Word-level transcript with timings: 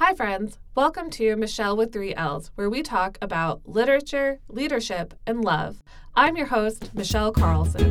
Hi, 0.00 0.14
friends. 0.14 0.60
Welcome 0.76 1.10
to 1.10 1.34
Michelle 1.34 1.76
with 1.76 1.92
Three 1.92 2.14
L's, 2.14 2.52
where 2.54 2.70
we 2.70 2.84
talk 2.84 3.18
about 3.20 3.62
literature, 3.68 4.38
leadership, 4.46 5.12
and 5.26 5.44
love. 5.44 5.82
I'm 6.14 6.36
your 6.36 6.46
host, 6.46 6.94
Michelle 6.94 7.32
Carlson. 7.32 7.90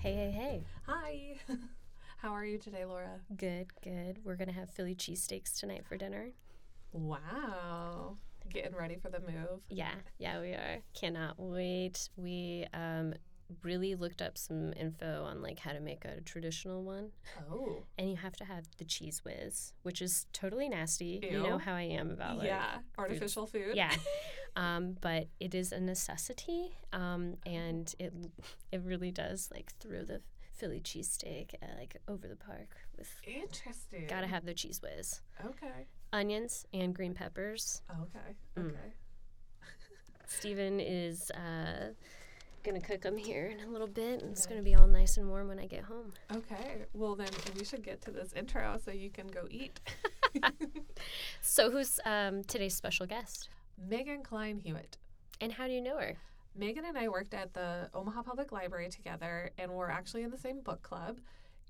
Hey, 0.00 0.14
hey, 0.16 0.30
hey. 0.32 0.64
Hi. 0.88 1.36
How 2.18 2.32
are 2.32 2.44
you 2.44 2.58
today, 2.58 2.84
Laura? 2.84 3.20
Good, 3.36 3.68
good. 3.84 4.18
We're 4.24 4.34
going 4.34 4.48
to 4.48 4.54
have 4.54 4.68
Philly 4.68 4.96
cheesesteaks 4.96 5.56
tonight 5.56 5.84
for 5.86 5.96
dinner. 5.96 6.30
Wow. 6.90 8.16
Getting 8.52 8.74
ready 8.74 8.96
for 8.96 9.10
the 9.10 9.20
move. 9.20 9.60
Yeah, 9.70 9.94
yeah, 10.18 10.40
we 10.40 10.48
are. 10.48 10.78
Cannot 10.92 11.36
wait. 11.38 12.08
We 12.16 12.66
um, 12.74 13.14
really 13.62 13.94
looked 13.94 14.22
up 14.22 14.36
some 14.38 14.72
info 14.74 15.24
on 15.24 15.42
like 15.42 15.58
how 15.58 15.72
to 15.72 15.80
make 15.80 16.04
a 16.04 16.20
traditional 16.22 16.82
one. 16.82 17.10
Oh. 17.50 17.84
And 17.98 18.10
you 18.10 18.16
have 18.16 18.36
to 18.36 18.44
have 18.44 18.64
the 18.78 18.84
Cheez 18.84 19.24
Whiz, 19.24 19.72
which 19.82 20.02
is 20.02 20.26
totally 20.32 20.68
nasty. 20.68 21.20
You 21.22 21.42
know 21.42 21.58
how 21.58 21.74
I 21.74 21.82
am 21.82 22.10
about 22.10 22.38
like 22.38 22.48
yeah. 22.48 22.78
Artificial 22.98 23.46
food. 23.46 23.74
Yeah. 23.74 23.92
Um, 24.56 24.96
but 25.00 25.26
it 25.40 25.52
is 25.52 25.72
a 25.72 25.80
necessity. 25.80 26.76
Um, 26.92 27.38
and 27.44 27.92
it 27.98 28.12
it 28.70 28.82
really 28.84 29.10
does 29.10 29.48
like 29.52 29.72
throw 29.80 30.04
the 30.04 30.20
Philly 30.52 30.80
cheesesteak 30.80 31.54
uh, 31.62 31.66
like 31.78 31.96
over 32.06 32.28
the 32.28 32.36
park 32.36 32.68
with 32.96 33.10
Interesting. 33.26 34.06
gotta 34.08 34.28
have 34.28 34.44
the 34.44 34.54
Cheez 34.54 34.80
Whiz. 34.80 35.20
Okay. 35.44 35.88
Onions 36.12 36.66
and 36.72 36.94
green 36.94 37.14
peppers. 37.14 37.82
Okay. 37.90 38.36
Mm. 38.56 38.68
Okay. 38.68 38.92
Steven 40.26 40.78
is 40.78 41.30
uh, 41.32 41.90
gonna 42.64 42.80
cook 42.80 43.02
them 43.02 43.16
here 43.16 43.46
in 43.46 43.60
a 43.60 43.70
little 43.70 43.86
bit, 43.86 44.22
and 44.22 44.32
it's 44.32 44.46
gonna 44.46 44.62
be 44.62 44.74
all 44.74 44.86
nice 44.86 45.16
and 45.18 45.28
warm 45.28 45.48
when 45.48 45.58
I 45.58 45.66
get 45.66 45.84
home. 45.84 46.12
Okay. 46.34 46.86
Well, 46.94 47.14
then 47.14 47.28
we 47.58 47.64
should 47.64 47.82
get 47.82 48.00
to 48.02 48.10
this 48.10 48.32
intro 48.32 48.78
so 48.84 48.90
you 48.90 49.10
can 49.10 49.28
go 49.28 49.46
eat. 49.50 49.80
So, 51.40 51.70
who's 51.70 52.00
um, 52.04 52.42
today's 52.44 52.74
special 52.74 53.06
guest? 53.06 53.48
Megan 53.78 54.22
Klein 54.22 54.58
Hewitt. 54.58 54.96
And 55.40 55.52
how 55.52 55.66
do 55.66 55.72
you 55.72 55.80
know 55.80 55.98
her? 55.98 56.16
Megan 56.56 56.84
and 56.84 56.96
I 56.96 57.08
worked 57.08 57.34
at 57.34 57.52
the 57.52 57.90
Omaha 57.94 58.22
Public 58.22 58.50
Library 58.50 58.88
together, 58.88 59.50
and 59.58 59.70
we're 59.70 59.90
actually 59.90 60.22
in 60.22 60.30
the 60.30 60.38
same 60.38 60.60
book 60.60 60.82
club. 60.82 61.18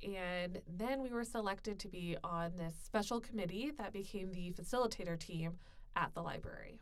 And 0.02 0.60
then 0.68 1.02
we 1.02 1.10
were 1.10 1.24
selected 1.24 1.78
to 1.80 1.88
be 1.88 2.16
on 2.22 2.52
this 2.56 2.74
special 2.84 3.20
committee 3.20 3.72
that 3.78 3.92
became 3.92 4.32
the 4.32 4.52
facilitator 4.52 5.18
team 5.18 5.54
at 5.96 6.14
the 6.14 6.22
library. 6.22 6.80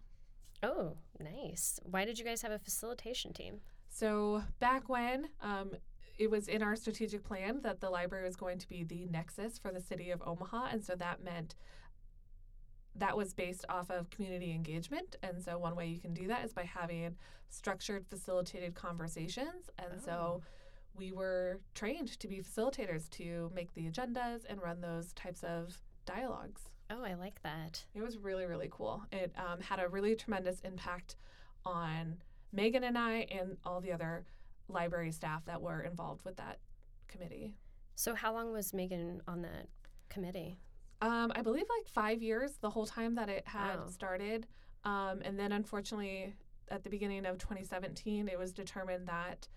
Oh, 0.63 0.97
nice. 1.21 1.81
Why 1.85 2.05
did 2.05 2.19
you 2.19 2.25
guys 2.25 2.43
have 2.43 2.53
a 2.53 2.59
facilitation 2.59 3.33
team? 3.33 3.61
So, 3.95 4.43
back 4.59 4.89
when 4.89 5.29
um, 5.43 5.73
it 6.19 6.31
was 6.31 6.49
in 6.49 6.63
our 6.63 6.77
strategic 6.77 7.23
plan 7.25 7.61
that 7.63 7.81
the 7.81 7.91
library 7.91 8.25
was 8.25 8.37
going 8.37 8.59
to 8.59 8.69
be 8.69 8.85
the 8.85 9.05
nexus 9.11 9.59
for 9.59 9.71
the 9.71 9.83
city 9.83 10.11
of 10.11 10.23
Omaha, 10.27 10.69
and 10.73 10.83
so 10.83 10.95
that 10.95 11.23
meant 11.23 11.55
that 12.97 13.17
was 13.17 13.35
based 13.35 13.67
off 13.69 13.91
of 13.91 14.09
community 14.09 14.53
engagement. 14.53 15.17
And 15.23 15.43
so, 15.43 15.59
one 15.59 15.77
way 15.77 15.89
you 15.89 16.01
can 16.01 16.15
do 16.15 16.27
that 16.29 16.43
is 16.43 16.55
by 16.55 16.65
having 16.65 17.17
structured, 17.51 18.07
facilitated 18.09 18.75
conversations. 18.75 19.69
And 19.79 20.01
so, 20.01 20.41
we 20.95 21.13
were 21.13 21.61
trained 21.75 22.19
to 22.19 22.27
be 22.27 22.39
facilitators 22.41 23.11
to 23.11 23.53
make 23.55 23.75
the 23.75 23.91
agendas 23.91 24.47
and 24.49 24.63
run 24.63 24.81
those 24.81 25.13
types 25.13 25.43
of 25.43 25.77
dialogues. 26.07 26.63
Oh, 26.89 27.05
I 27.05 27.13
like 27.13 27.43
that. 27.43 27.85
It 27.95 28.01
was 28.01 28.17
really, 28.17 28.47
really 28.47 28.69
cool. 28.71 29.03
It 29.13 29.35
um, 29.37 29.61
had 29.61 29.81
a 29.81 29.89
really 29.89 30.17
tremendous 30.17 30.61
impact 30.61 31.17
on 31.67 32.17
Megan 32.53 32.85
and 32.85 32.99
I 32.99 33.27
and 33.31 33.57
all 33.65 33.81
the 33.81 33.93
other 33.93 34.25
library 34.69 35.13
staff 35.13 35.45
that 35.47 35.61
were 35.61 35.81
involved 35.83 36.25
with 36.25 36.37
that 36.37 36.59
committee. 37.09 37.55
So, 37.95 38.15
how 38.15 38.33
long 38.35 38.53
was 38.53 38.73
Megan 38.73 39.21
on 39.29 39.43
that 39.43 39.69
committee? 40.09 40.59
Um, 41.01 41.33
I 41.35 41.43
believe 41.43 41.67
like 41.79 41.87
five 41.89 42.23
years 42.23 42.53
the 42.61 42.71
whole 42.71 42.87
time 42.87 43.15
that 43.17 43.29
it 43.29 43.47
had 43.47 43.77
Wow. 43.81 43.87
started. 43.89 44.47
Um, 44.85 45.21
and 45.25 45.39
then 45.39 45.53
unfortunately, 45.53 46.35
at 46.69 46.85
the 46.85 46.91
beginning 46.91 47.27
of 47.27 47.39
2017, 47.39 48.29
it 48.29 48.39
was 48.39 48.53
determined 48.53 49.09
that 49.09 49.49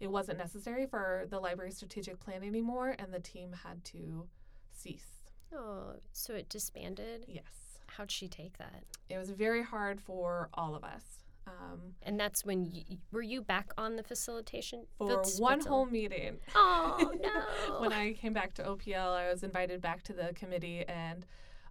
it 0.00 0.08
wasn't 0.08 0.38
necessary 0.38 0.86
for 0.86 1.26
the 1.30 1.38
library 1.38 1.70
strategic 1.70 2.18
plan 2.20 2.42
anymore, 2.42 2.96
and 2.98 3.12
the 3.12 3.20
team 3.20 3.52
had 3.52 3.84
to 3.86 4.28
cease. 4.72 5.06
Oh, 5.54 5.94
so 6.12 6.34
it 6.34 6.48
disbanded? 6.48 7.26
Yes. 7.28 7.78
How'd 7.86 8.10
she 8.10 8.26
take 8.26 8.58
that? 8.58 8.82
It 9.08 9.18
was 9.18 9.30
very 9.30 9.62
hard 9.62 10.00
for 10.00 10.48
all 10.54 10.74
of 10.74 10.82
us. 10.84 11.20
Um, 11.46 11.94
And 12.02 12.18
that's 12.18 12.44
when 12.44 12.64
you 12.64 12.98
were 13.12 13.20
you 13.22 13.42
back 13.42 13.70
on 13.76 13.96
the 13.96 14.02
facilitation 14.02 14.86
for 14.96 15.22
fac- 15.22 15.38
one 15.38 15.60
facil- 15.60 15.66
whole 15.68 15.86
meeting. 15.86 16.38
Oh 16.54 17.12
no! 17.20 17.80
when 17.80 17.92
I 17.92 18.14
came 18.14 18.32
back 18.32 18.54
to 18.54 18.62
OPL, 18.64 19.12
I 19.14 19.30
was 19.30 19.42
invited 19.42 19.80
back 19.82 20.02
to 20.04 20.12
the 20.14 20.32
committee 20.34 20.84
and 20.88 21.26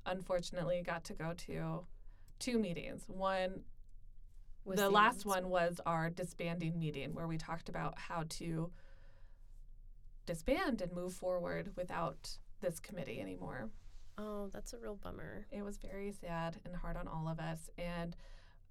unfortunately 0.05 0.83
got 0.85 1.03
to 1.05 1.13
go 1.13 1.33
to 1.47 1.85
two 2.39 2.59
meetings. 2.59 3.05
One, 3.07 3.63
Was 4.65 4.77
the 4.77 4.89
last 4.89 5.25
one 5.25 5.49
was 5.49 5.79
our 5.85 6.09
disbanding 6.09 6.77
meeting 6.77 7.13
where 7.15 7.27
we 7.27 7.37
talked 7.37 7.67
about 7.69 7.97
how 7.97 8.25
to 8.29 8.71
disband 10.25 10.81
and 10.81 10.91
move 10.93 11.13
forward 11.13 11.71
without 11.75 12.37
this 12.61 12.79
committee 12.79 13.19
anymore. 13.19 13.69
Oh, 14.17 14.47
that's 14.53 14.73
a 14.73 14.77
real 14.77 14.95
bummer. 14.95 15.47
It 15.51 15.63
was 15.63 15.77
very 15.77 16.11
sad 16.11 16.57
and 16.65 16.75
hard 16.75 16.95
on 16.97 17.07
all 17.07 17.27
of 17.27 17.39
us. 17.39 17.69
And 17.77 18.15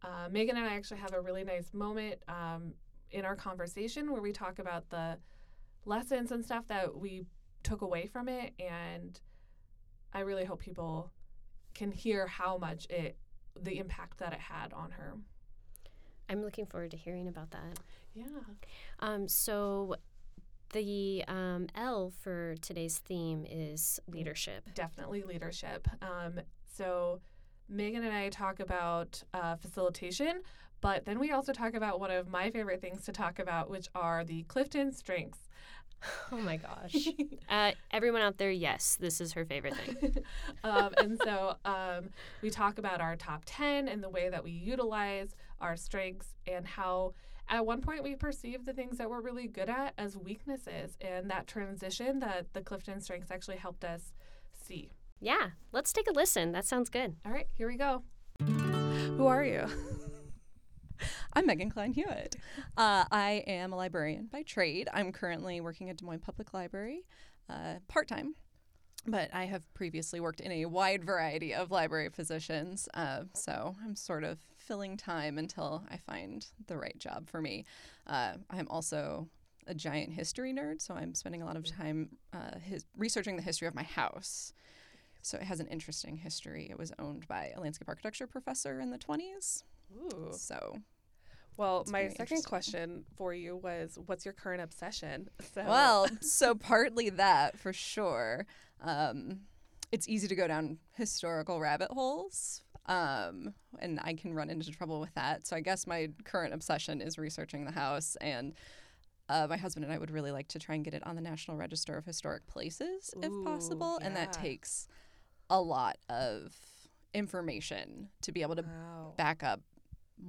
uh, 0.05 0.29
Megan 0.31 0.57
and 0.57 0.67
I 0.67 0.75
actually 0.75 1.01
have 1.01 1.15
a 1.15 1.21
really 1.21 1.45
nice 1.45 1.73
moment 1.73 2.17
um, 2.29 2.73
in 3.11 3.25
our 3.25 3.37
conversation 3.37 4.11
where 4.11 4.23
we 4.23 4.33
talk 4.33 4.59
about 4.59 4.89
the 4.91 5.19
lessons 5.85 6.33
and 6.33 6.45
stuff 6.45 6.67
that 6.69 6.97
we 6.97 7.25
took 7.63 7.83
away 7.83 8.07
from 8.07 8.29
it. 8.29 8.53
And 8.59 9.21
I 10.13 10.21
really 10.21 10.45
hope 10.45 10.61
people 10.61 11.13
can 11.75 11.93
hear 11.93 12.27
how 12.27 12.59
much 12.59 12.87
it, 12.91 13.17
the 13.61 13.79
impact 13.79 14.19
that 14.19 14.33
it 14.33 14.41
had 14.41 14.73
on 14.73 14.91
her. 14.93 15.15
I'm 16.29 16.43
looking 16.43 16.67
forward 16.67 16.91
to 16.93 16.97
hearing 16.97 17.29
about 17.29 17.51
that. 17.51 17.79
Yeah. 18.15 18.25
Um, 19.01 19.29
so 19.29 19.97
the 20.73 21.25
um, 21.29 21.69
L 21.75 22.13
for 22.23 22.55
today's 22.61 22.99
theme 22.99 23.45
is 23.49 24.01
leadership. 24.07 24.65
definitely 24.75 25.23
leadership. 25.23 25.87
Um, 26.01 26.41
so 26.67 27.21
Megan 27.69 28.05
and 28.05 28.15
I 28.15 28.29
talk 28.29 28.61
about 28.61 29.23
uh, 29.33 29.57
facilitation, 29.57 30.43
but 30.81 31.05
then 31.05 31.19
we 31.19 31.31
also 31.31 31.53
talk 31.53 31.75
about 31.75 32.01
one 32.01 32.11
of 32.11 32.29
my 32.29 32.51
favorite 32.51 32.81
things 32.81 33.05
to 33.05 33.13
talk 33.13 33.39
about, 33.39 33.71
which 33.71 33.89
are 33.95 34.25
the 34.25 34.43
Clifton 34.45 34.93
strengths. 34.93 35.49
Oh 36.33 36.37
my 36.37 36.57
gosh! 36.57 37.09
uh, 37.49 37.73
everyone 37.93 38.23
out 38.23 38.39
there, 38.39 38.51
yes, 38.51 38.97
this 39.01 39.21
is 39.21 39.33
her 39.35 39.45
favorite 39.45 39.77
thing. 39.77 40.17
um, 40.65 40.93
and 40.99 41.21
so 41.23 41.55
um, 41.65 42.11
we 42.43 42.51
talk 42.51 42.79
about 42.79 43.01
our 43.01 43.15
top 43.15 43.43
10 43.47 43.87
and 43.87 44.03
the 44.03 44.09
way 44.09 44.29
that 44.29 44.43
we 44.43 44.51
utilize 44.51 45.37
our 45.61 45.77
strengths 45.77 46.35
and 46.47 46.67
how 46.67 47.15
at 47.49 47.65
one 47.65 47.81
point 47.81 48.03
we 48.03 48.17
perceived 48.17 48.67
the 48.67 48.73
things 48.73 48.99
that 48.99 49.09
we're 49.09 49.21
really 49.21 49.47
good 49.47 49.69
at 49.69 49.95
as 49.99 50.17
weaknesses 50.17 50.97
and 51.01 51.31
that 51.31 51.47
transition 51.47 52.19
that 52.21 52.53
the 52.53 52.63
Clifton 52.63 53.01
strengths 53.01 53.31
actually 53.31 53.59
helped 53.59 53.85
us 53.85 54.13
see. 54.65 54.91
Yeah, 55.23 55.51
let's 55.71 55.93
take 55.93 56.11
a 56.11 56.13
listen. 56.13 56.51
That 56.51 56.65
sounds 56.65 56.91
good. 56.91 57.15
All 57.25 57.31
right, 57.31 57.47
here 57.57 57.69
we 57.69 57.77
go. 57.77 58.03
Who 58.45 59.27
are 59.29 59.45
you? 59.45 59.67
I'm 61.33 61.47
Megan 61.47 61.71
Klein 61.71 61.93
Hewitt. 61.93 62.35
Uh, 62.77 63.05
I 63.11 63.45
am 63.47 63.73
a 63.73 63.77
librarian 63.77 64.27
by 64.33 64.43
trade. 64.43 64.89
I'm 64.93 65.13
currently 65.13 65.61
working 65.61 65.89
at 65.91 65.99
Des 65.99 66.05
Moines 66.05 66.19
Public 66.19 66.53
Library 66.53 67.05
uh, 67.49 67.75
part 67.87 68.09
time, 68.09 68.35
but 69.07 69.33
I 69.33 69.45
have 69.45 69.73
previously 69.75 70.19
worked 70.19 70.41
in 70.41 70.51
a 70.51 70.67
wide 70.67 71.05
variety 71.05 71.55
of 71.55 71.71
library 71.71 72.11
positions. 72.11 72.89
Uh, 72.93 73.23
so 73.33 73.77
I'm 73.85 73.95
sort 73.95 74.25
of 74.25 74.41
filling 74.57 74.97
time 74.97 75.39
until 75.39 75.85
I 75.89 75.99
find 75.99 76.45
the 76.67 76.77
right 76.77 76.99
job 76.99 77.31
for 77.31 77.41
me. 77.41 77.65
Uh, 78.09 78.35
I'm 78.51 78.67
also 78.69 79.29
a 79.69 79.75
giant 79.75 80.13
history 80.15 80.53
nerd, 80.53 80.81
so 80.83 80.95
I'm 80.95 81.15
spending 81.15 81.43
a 81.43 81.45
lot 81.45 81.57
of 81.57 81.65
time 81.65 82.09
uh, 82.33 82.59
his- 82.61 82.87
researching 82.97 83.37
the 83.37 83.43
history 83.43 83.69
of 83.69 83.75
my 83.77 83.85
house. 83.85 84.53
So 85.23 85.39
it 85.39 85.45
has 85.45 85.61
an 85.61 85.69
interesting 85.69 86.17
history. 86.17 86.69
It 86.69 86.79
was 86.79 86.93
owned 86.99 87.27
by 87.29 87.53
a 87.57 87.61
landscape 87.61 87.89
architecture 87.89 88.27
professor 88.27 88.81
in 88.81 88.91
the 88.91 88.99
20s. 88.99 89.63
Ooh. 89.97 90.33
So 90.33 90.77
Well, 91.57 91.85
my 91.89 92.09
second 92.09 92.45
question 92.45 93.05
for 93.17 93.33
you 93.33 93.57
was 93.57 93.99
what's 94.07 94.25
your 94.25 94.35
current 94.35 94.63
obsession? 94.63 95.31
So 95.55 95.65
Well, 95.67 96.09
so 96.21 96.55
partly 96.55 97.09
that 97.11 97.59
for 97.59 97.73
sure. 97.73 98.47
Um, 98.83 99.43
it's 99.93 100.09
easy 100.09 100.27
to 100.27 100.35
go 100.35 100.49
down 100.49 100.79
historical 100.95 101.61
rabbit 101.61 101.91
holes, 101.91 102.63
um, 102.87 103.53
and 103.79 104.01
I 104.03 104.15
can 104.15 104.35
run 104.35 104.49
into 104.49 104.73
trouble 104.73 104.99
with 105.01 105.15
that. 105.15 105.47
So 105.47 105.55
I 105.55 105.61
guess 105.61 105.87
my 105.87 106.09
current 106.25 106.55
obsession 106.55 107.01
is 107.03 107.19
researching 107.19 107.67
the 107.67 107.73
house, 107.73 108.17
and 108.21 108.55
uh, 109.29 109.47
my 109.49 109.59
husband 109.59 109.85
and 109.85 109.93
I 109.93 109.99
would 109.99 110.11
really 110.11 110.33
like 110.33 110.49
to 110.49 110.59
try 110.59 110.75
and 110.75 110.85
get 110.85 110.95
it 110.95 111.07
on 111.07 111.15
the 111.15 111.23
National 111.23 111.59
Register 111.59 111.97
of 111.97 112.07
Historic 112.07 112.47
Places 112.47 113.15
if 113.23 113.31
Ooh, 113.31 113.45
possible, 113.45 113.99
and 114.03 114.17
that 114.17 114.33
takes 114.33 114.89
a 115.53 115.61
lot 115.61 115.99
of 116.09 116.55
information 117.13 118.09
to 118.23 118.33
be 118.33 118.41
able 118.41 118.57
to 118.57 118.63
Wow. 118.63 119.13
back 119.19 119.43
up 119.43 119.61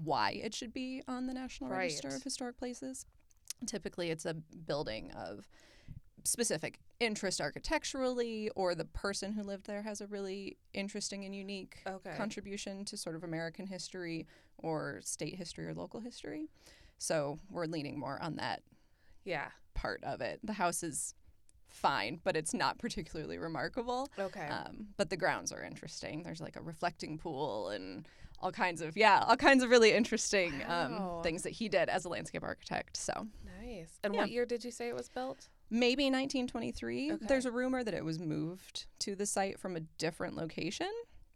why 0.04 0.32
it 0.32 0.54
should 0.54 0.74
be 0.74 1.02
on 1.08 1.28
the 1.28 1.34
National 1.34 1.70
Right. 1.70 1.84
Register 1.84 2.10
of 2.10 2.24
Historic 2.24 2.58
Places. 2.58 3.06
Typically, 3.66 4.10
it's 4.10 4.26
a 4.26 4.34
building 4.34 5.12
of 5.12 5.48
specific 6.26 6.80
interest 7.00 7.40
architecturally, 7.40 8.50
or 8.56 8.76
the 8.76 8.86
person 8.86 9.32
who 9.34 9.44
lived 9.44 9.66
there 9.66 9.82
has 9.84 10.02
a 10.02 10.08
really 10.08 10.58
interesting 10.74 11.24
and 11.24 11.34
unique 11.34 11.80
Okay. 11.88 12.16
contribution 12.18 12.84
to 12.86 12.98
sort 12.98 13.16
of 13.16 13.24
American 13.24 13.68
history 13.68 14.28
or 14.58 15.00
state 15.04 15.36
history 15.36 15.68
or 15.68 15.74
local 15.74 16.02
history. 16.02 16.48
So 16.98 17.40
we're 17.50 17.66
leaning 17.66 17.98
more 17.98 18.22
on 18.22 18.36
that 18.38 18.62
yeah. 19.24 19.50
part 19.74 20.04
of 20.04 20.20
it. 20.20 20.40
The 20.44 20.54
house 20.54 20.84
is 20.84 21.14
fine, 21.74 22.20
but 22.24 22.36
it's 22.36 22.54
not 22.54 22.80
particularly 22.80 23.38
remarkable. 23.38 24.10
Okay. 24.18 24.48
Um, 24.48 24.88
but 24.98 25.10
the 25.10 25.18
grounds 25.18 25.52
are 25.52 25.64
interesting. 25.64 26.24
There's 26.24 26.42
like 26.42 26.56
a 26.56 26.62
reflecting 26.62 27.18
pool 27.18 27.70
and 27.70 28.08
all 28.40 28.52
kinds 28.52 28.82
of 28.82 28.98
yeah, 28.98 29.24
all 29.28 29.38
kinds 29.38 29.64
of 29.64 29.70
really 29.70 29.94
interesting 29.94 30.54
Wow. 30.68 31.18
um, 31.18 31.24
things 31.24 31.44
that 31.44 31.52
he 31.52 31.70
did 31.70 31.90
as 31.90 32.06
a 32.06 32.10
landscape 32.10 32.44
architect. 32.44 32.98
So 32.98 33.28
nice. 33.62 34.00
And 34.04 34.14
yeah. 34.14 34.22
what 34.22 34.32
year 34.32 34.46
did 34.46 34.64
you 34.64 34.72
say 34.72 34.90
it 34.90 34.96
was 34.96 35.10
built? 35.10 35.50
maybe 35.74 36.04
1923. 36.04 37.14
Okay. 37.14 37.26
There's 37.28 37.46
a 37.46 37.52
rumor 37.52 37.84
that 37.84 37.94
it 37.94 38.06
was 38.06 38.20
moved 38.20 38.86
to 39.00 39.16
the 39.16 39.26
site 39.26 39.60
from 39.60 39.76
a 39.76 39.80
different 39.80 40.36
location. 40.36 40.92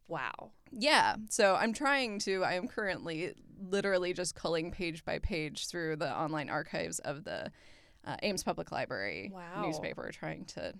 Wow. 0.08 0.52
Yeah. 0.72 1.16
So 1.30 1.56
I'm 1.56 1.74
trying 1.74 2.20
to, 2.20 2.44
I 2.44 2.54
am 2.54 2.68
currently 2.68 3.34
literally 3.60 4.14
just 4.14 4.36
culling 4.36 4.72
page 4.72 5.04
by 5.04 5.18
page 5.20 5.68
through 5.68 5.96
the 5.98 6.16
online 6.16 6.50
archives 6.50 7.00
of 7.00 7.24
the 7.24 7.52
uh, 8.08 8.16
Ames 8.24 8.44
Public 8.44 8.72
Library 8.72 9.30
Wow. 9.34 9.62
newspaper, 9.66 10.10
trying 10.12 10.46
to 10.46 10.74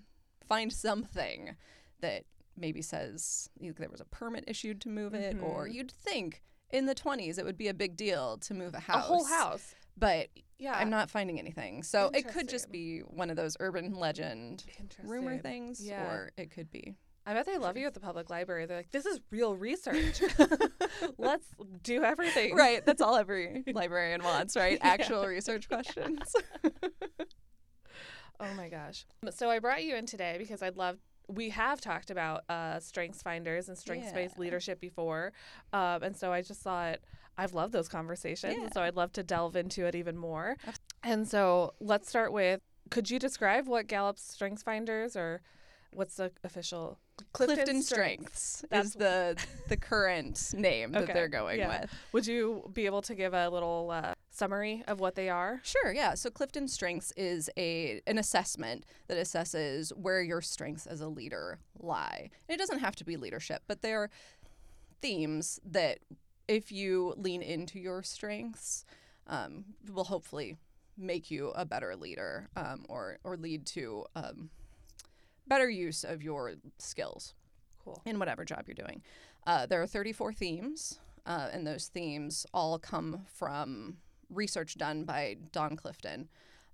find 0.48 0.72
something 0.72 1.56
that 2.00 2.24
maybe 2.56 2.82
says 2.82 3.50
either 3.60 3.76
there 3.78 3.90
was 3.90 4.02
a 4.02 4.06
permit 4.06 4.46
issued 4.48 4.82
to 4.82 4.90
move 4.90 5.14
it, 5.14 5.38
or 5.42 5.68
Mhm. 5.68 5.74
you'd 5.74 5.92
think 5.92 6.42
in 6.72 6.86
the 6.86 6.96
20s 6.96 7.38
it 7.38 7.46
would 7.46 7.58
be 7.58 7.68
a 7.68 7.74
big 7.74 7.96
deal 7.96 8.38
to 8.40 8.54
move 8.54 8.74
a 8.74 8.80
house. 8.80 8.98
A 9.06 9.08
whole 9.08 9.26
house. 9.26 9.76
But 9.96 10.30
Yeah. 10.60 10.74
I'm 10.74 10.90
not 10.90 11.10
finding 11.12 11.38
anything. 11.40 11.84
So 11.84 12.10
it 12.14 12.28
could 12.28 12.48
just 12.50 12.72
be 12.72 13.00
one 13.02 13.30
of 13.30 13.36
those 13.36 13.58
urban 13.60 13.94
legend 13.94 14.66
rumor 15.04 15.38
things, 15.38 15.86
Yeah. 15.86 16.04
or 16.12 16.32
it 16.38 16.50
could 16.52 16.72
be. 16.72 16.96
I 17.28 17.34
bet 17.34 17.46
they 17.46 17.58
love 17.58 17.76
you 17.76 17.86
at 17.86 17.94
the 17.94 18.00
public 18.00 18.30
library. 18.30 18.66
They're 18.66 18.78
like, 18.78 18.92
this 18.92 19.06
is 19.06 19.20
real 19.32 19.54
research. 19.54 20.22
Let's 21.18 21.46
do 21.84 22.04
everything. 22.04 22.56
Right. 22.56 22.86
That's 22.86 23.02
all 23.02 23.18
every 23.18 23.64
librarian 23.74 24.24
wants, 24.24 24.56
right? 24.56 24.80
Yeah. 24.82 24.88
Actual 24.88 25.26
research 25.28 25.68
questions. 25.68 26.22
Oh 28.40 28.54
my 28.56 28.70
gosh. 28.70 29.06
So 29.32 29.50
I 29.50 29.58
brought 29.58 29.84
you 29.84 29.96
in 29.96 30.06
today 30.06 30.36
because 30.38 30.62
I'd 30.62 30.78
love. 30.78 31.00
We 31.28 31.50
have 31.50 31.82
talked 31.82 32.12
about 32.12 32.44
uh, 32.48 32.80
strengths 32.80 33.24
finders 33.24 33.68
and 33.68 33.76
strengths 33.76 34.12
based 34.14 34.36
Yeah. 34.38 34.42
leadership 34.44 34.80
before, 34.80 35.34
um, 35.74 36.04
and 36.04 36.16
so 36.16 36.32
I 36.32 36.44
just 36.44 36.62
thought 36.62 37.00
I've 37.38 37.54
loved 37.56 37.74
those 37.74 37.90
conversations, 37.90 38.56
Yeah. 38.56 38.70
so 38.72 38.82
I'd 38.84 38.96
love 38.96 39.12
to 39.14 39.24
delve 39.24 39.56
into 39.56 39.86
it 39.88 39.96
even 39.96 40.16
more. 40.18 40.56
And 41.04 41.28
so 41.28 41.74
let's 41.80 42.08
start 42.10 42.32
with. 42.32 42.62
Could 42.92 43.10
you 43.10 43.18
describe 43.18 43.68
what 43.68 43.88
Gallup's 43.88 44.22
strengths 44.22 44.62
finders 44.62 45.16
or 45.16 45.42
what's 45.94 46.16
the 46.16 46.32
official 46.44 47.00
Clifton 47.34 47.82
Strengths 47.82 48.64
That's- 48.70 48.88
is 48.88 48.94
the 48.94 49.38
the 49.68 49.78
current 49.78 50.54
name 50.58 50.92
that 50.92 51.08
they're 51.08 51.28
going 51.28 51.60
yeah. 51.60 51.82
with. 51.82 51.94
Would 52.14 52.28
you 52.28 52.70
be 52.74 52.86
able 52.86 53.02
to 53.04 53.16
give 53.16 53.34
a 53.34 53.50
little 53.50 53.90
uh, 53.92 54.14
summary 54.30 54.84
of 54.88 55.00
what 55.00 55.16
they 55.16 55.30
are? 55.30 55.60
Sure, 55.64 55.92
yeah. 55.92 56.14
So 56.14 56.30
Clifton 56.30 56.68
Strengths 56.68 57.12
is 57.18 57.50
a 57.58 58.02
an 58.08 58.18
assessment 58.18 58.86
that 59.08 59.18
assesses 59.18 59.90
where 59.98 60.22
your 60.22 60.42
strengths 60.42 60.86
as 60.86 61.02
a 61.02 61.08
leader 61.08 61.60
lie. 61.80 62.30
And 62.48 62.56
it 62.56 62.60
doesn't 62.60 62.80
have 62.80 62.96
to 62.98 63.04
be 63.06 63.18
leadership, 63.18 63.64
but 63.68 63.82
they're 63.82 64.10
themes 65.02 65.60
that 65.66 66.00
if 66.48 66.72
you 66.72 67.14
lean 67.18 67.42
into 67.42 67.80
your 67.80 68.04
strengths, 68.04 68.86
um, 69.28 69.66
will 69.92 70.06
hopefully 70.06 70.58
make 70.98 71.30
you 71.30 71.50
a 71.50 71.66
better 71.66 71.96
leader 71.96 72.50
um, 72.56 72.86
or 72.90 73.18
or 73.24 73.38
lead 73.38 73.66
to 73.66 74.06
um, 74.16 74.50
better 75.48 75.70
use 75.70 76.04
of 76.04 76.22
your 76.22 76.54
skills 76.78 77.34
Cool. 77.84 78.02
in 78.06 78.20
whatever 78.20 78.46
job 78.46 78.64
you're 78.68 78.76
doing. 78.76 79.02
Uh, 79.46 79.66
there 79.66 79.82
are 79.82 79.88
34 79.88 80.34
themes, 80.34 81.00
uh, 81.26 81.50
and 81.52 81.66
those 81.66 81.88
themes 81.88 82.46
all 82.54 82.78
come 82.78 83.26
from 83.34 83.98
research 84.30 84.78
done 84.78 85.06
by 85.06 85.38
Don 85.54 85.76
Clifton 85.78 86.28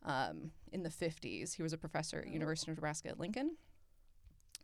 um, 0.03 0.51
in 0.71 0.83
the 0.83 0.89
50s. 0.89 1.55
He 1.55 1.61
was 1.63 1.73
a 1.73 1.77
professor 1.77 2.19
at 2.19 2.27
University 2.27 2.71
of 2.71 2.77
Nebraska 2.77 3.09
at 3.09 3.19
Lincoln. 3.19 3.57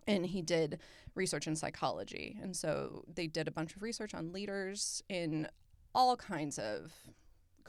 And 0.08 0.26
he 0.26 0.42
did 0.42 0.80
research 1.14 1.46
in 1.46 1.56
psychology. 1.56 2.38
And 2.42 2.56
so 2.56 3.04
they 3.14 3.28
did 3.28 3.48
a 3.48 3.52
bunch 3.52 3.76
of 3.76 3.84
research 3.84 4.16
on 4.16 4.34
leaders 4.34 5.04
in 5.08 5.48
all 5.94 6.16
kinds 6.16 6.58
of 6.58 6.92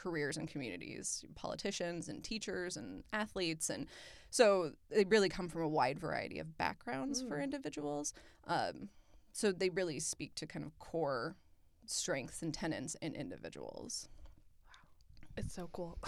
careers 0.01 0.37
and 0.37 0.49
communities 0.49 1.25
politicians 1.35 2.09
and 2.09 2.25
teachers 2.25 2.77
and 2.77 3.05
athletes. 3.13 3.69
And 3.69 3.87
so 4.31 4.73
they 4.91 5.05
really 5.05 5.29
come 5.29 5.49
from 5.49 5.63
a 5.63 5.69
wide 5.69 5.99
variety 5.99 6.39
of 6.39 6.57
backgrounds 6.57 7.21
for 7.23 7.37
Mm. 7.39 7.45
individuals. 7.45 8.15
Um, 8.47 8.89
so 9.33 9.53
they 9.53 9.69
really 9.69 10.01
speak 10.01 10.35
to 10.37 10.47
kind 10.47 10.65
of 10.65 10.79
core 10.79 11.37
strengths 11.87 12.41
and 12.43 12.55
tenets 12.55 12.95
in 13.03 13.15
individuals. 13.15 14.09
It's 15.37 15.55
so 15.55 15.69
cool. 15.73 15.97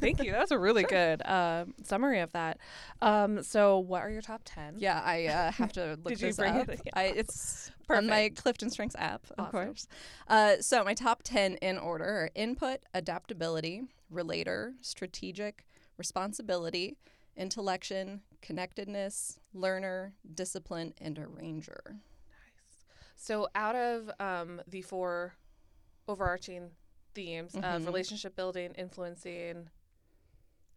Thank 0.00 0.22
you. 0.22 0.32
That 0.32 0.40
was 0.40 0.50
a 0.50 0.58
really 0.58 0.84
good 0.84 1.20
um, 1.26 1.74
summary 1.82 2.20
of 2.20 2.32
that. 2.32 2.58
Um, 3.02 3.42
so, 3.42 3.78
what 3.78 4.02
are 4.02 4.10
your 4.10 4.22
top 4.22 4.42
10? 4.44 4.76
Yeah, 4.78 5.02
I 5.04 5.26
uh, 5.26 5.52
have 5.58 5.72
to 5.72 5.98
look 6.02 6.08
Did 6.08 6.20
you 6.20 6.26
this 6.28 6.36
bring 6.36 6.56
up. 6.56 6.68
it? 6.68 6.80
Yeah. 6.84 6.92
I, 6.94 7.02
it's 7.04 7.70
on 7.90 8.06
my 8.06 8.30
Clifton 8.34 8.70
Strengths 8.70 8.96
app, 8.98 9.24
of 9.32 9.46
Awesome. 9.46 9.50
course. 9.50 9.88
Uh, 10.28 10.56
so 10.60 10.84
my 10.84 10.94
top 10.94 11.22
10 11.22 11.56
in 11.56 11.76
order 11.78 12.04
are 12.04 12.30
input, 12.34 12.80
adaptability, 12.94 13.82
relator, 14.10 14.74
strategic, 14.80 15.64
responsibility, 15.98 16.96
intellection, 17.36 18.22
connectedness, 18.40 19.38
learner, 19.52 20.14
discipline, 20.34 20.94
and 21.00 21.18
arranger. 21.18 21.82
Nice. 21.88 22.84
So, 23.16 23.48
out 23.54 23.74
of 23.76 24.10
um, 24.20 24.62
the 24.66 24.82
four 24.82 25.34
overarching 26.08 26.70
themes 27.16 27.54
of 27.56 27.62
Mhm. 27.62 27.86
relationship 27.86 28.36
building, 28.36 28.72
influencing, 28.74 29.68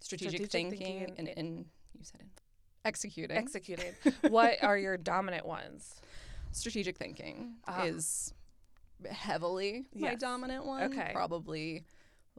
Strategic, 0.02 0.46
Strategic 0.48 0.52
thinking, 0.52 1.06
thinking, 1.16 1.30
and, 1.38 1.66
you 1.98 2.04
said 2.06 2.22
it. 2.22 2.42
Executing. 2.86 3.36
executing, 3.38 3.94
what 4.34 4.64
are 4.64 4.78
your 4.86 4.98
dominant 4.98 5.46
ones? 5.46 6.02
strategic 6.52 6.98
thinking 6.98 7.58
Ah. 7.68 7.84
is 7.84 8.34
heavily 9.12 9.86
my 9.94 10.16
dominant 10.16 10.66
one. 10.66 10.82
Okay. 10.92 11.12
Probably 11.14 11.84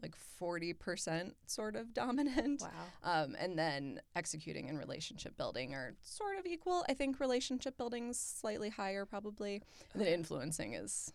like 0.02 0.16
40% 0.16 1.36
sort 1.46 1.76
of 1.76 1.94
dominant. 1.94 2.60
Wow. 2.62 2.70
Um, 3.04 3.36
and 3.38 3.56
then 3.58 4.00
executing 4.16 4.68
and 4.68 4.78
relationship 4.80 5.36
building 5.36 5.74
are 5.74 5.94
sort 6.02 6.38
of 6.38 6.46
equal. 6.46 6.84
I 6.88 6.94
think 6.94 7.20
relationship 7.20 7.76
building's 7.76 8.18
slightly 8.18 8.70
higher 8.70 9.04
probably. 9.06 9.62
And 9.92 10.00
then 10.02 10.08
influencing 10.08 10.72
is 10.74 11.12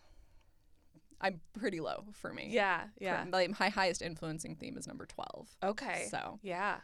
I'm 1.20 1.40
pretty 1.58 1.80
low 1.80 2.04
for 2.12 2.32
me. 2.32 2.48
Yeah. 2.50 2.84
Yeah. 2.98 3.24
My, 3.30 3.48
my 3.58 3.68
highest 3.68 4.02
influencing 4.02 4.56
theme 4.56 4.76
is 4.76 4.86
number 4.86 5.06
12. 5.06 5.56
Okay. 5.62 6.06
So, 6.10 6.38
Yeah. 6.42 6.76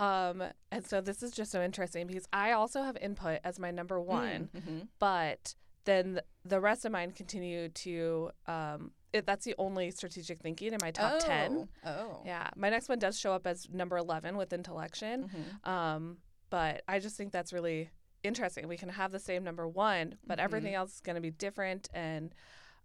Um, 0.00 0.42
and 0.70 0.84
so 0.86 1.00
this 1.00 1.22
is 1.22 1.32
just 1.32 1.50
so 1.52 1.62
interesting 1.62 2.06
because 2.06 2.26
I 2.32 2.52
also 2.52 2.82
have 2.82 2.96
input 2.96 3.40
as 3.44 3.58
my 3.58 3.70
number 3.70 4.00
one. 4.00 4.48
Mhm. 4.54 4.88
but 4.98 5.54
then 5.84 6.20
the 6.44 6.60
rest 6.60 6.84
of 6.84 6.92
mine 6.92 7.10
continue 7.10 7.68
to 7.68 8.30
um 8.46 8.92
it, 9.12 9.26
that's 9.26 9.44
the 9.44 9.54
only 9.58 9.90
strategic 9.90 10.38
thinking 10.40 10.72
in 10.72 10.78
my 10.80 10.90
top 10.92 11.18
10 11.18 11.68
Oh. 11.84 11.90
Oh. 11.90 12.22
yeah 12.24 12.48
my 12.56 12.70
next 12.70 12.88
one 12.88 12.98
does 13.00 13.18
show 13.18 13.32
up 13.32 13.46
as 13.48 13.68
number 13.68 13.96
11 13.96 14.36
with 14.36 14.52
intellection 14.52 15.28
Mhm. 15.28 15.68
um 15.68 16.18
but 16.50 16.82
i 16.86 17.00
just 17.00 17.16
think 17.16 17.32
that's 17.32 17.52
really 17.52 17.90
interesting 18.22 18.68
we 18.68 18.76
can 18.76 18.90
have 18.90 19.10
the 19.10 19.18
same 19.18 19.42
number 19.42 19.66
one 19.68 20.16
but 20.24 20.38
Mhm. 20.38 20.42
everything 20.44 20.74
else 20.74 20.94
is 20.94 21.00
going 21.00 21.16
to 21.16 21.20
be 21.20 21.30
different 21.32 21.88
and 21.92 22.32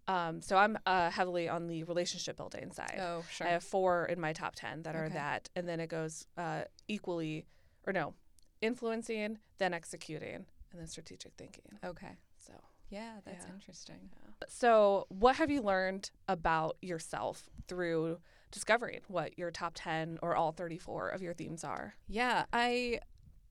um 0.08 0.42
so 0.42 0.58
i'm 0.58 0.78
uh, 0.86 1.10
heavily 1.10 1.48
on 1.50 1.68
the 1.68 1.84
relationship 1.84 2.38
building 2.38 2.72
side 2.72 2.98
Oh, 3.00 3.24
sure. 3.30 3.48
i 3.48 3.52
have 3.52 3.64
four 3.64 4.06
in 4.06 4.20
my 4.20 4.34
top 4.34 4.56
10 4.56 4.84
that 4.84 4.96
are 4.96 5.06
Okay. 5.06 5.14
that 5.16 5.50
and 5.56 5.68
then 5.68 5.80
it 5.80 5.88
goes 5.88 6.26
uh 6.38 6.62
equally 6.88 7.46
or 7.86 7.94
no 7.94 8.14
influencing 8.62 9.38
then 9.58 9.74
executing 9.74 10.46
and 10.72 10.80
then 10.82 10.88
strategic 10.88 11.34
thinking 11.38 11.80
okay. 11.84 12.18
so 12.38 12.54
Yeah, 12.90 13.20
that's 13.26 13.46
Yeah. 13.46 13.54
interesting. 13.54 14.10
So, 14.48 15.08
what 15.10 15.36
have 15.38 15.50
you 15.52 15.62
learned 15.62 16.10
about 16.28 16.78
yourself 16.82 17.50
through 17.68 18.20
discovering 18.52 19.02
what 19.08 19.38
your 19.38 19.52
top 19.52 19.74
10 19.76 20.20
or 20.22 20.36
all 20.36 20.52
34 20.54 21.10
of 21.10 21.22
your 21.22 21.34
themes 21.34 21.64
are? 21.64 21.96
Yeah, 22.08 22.46
I 22.54 23.00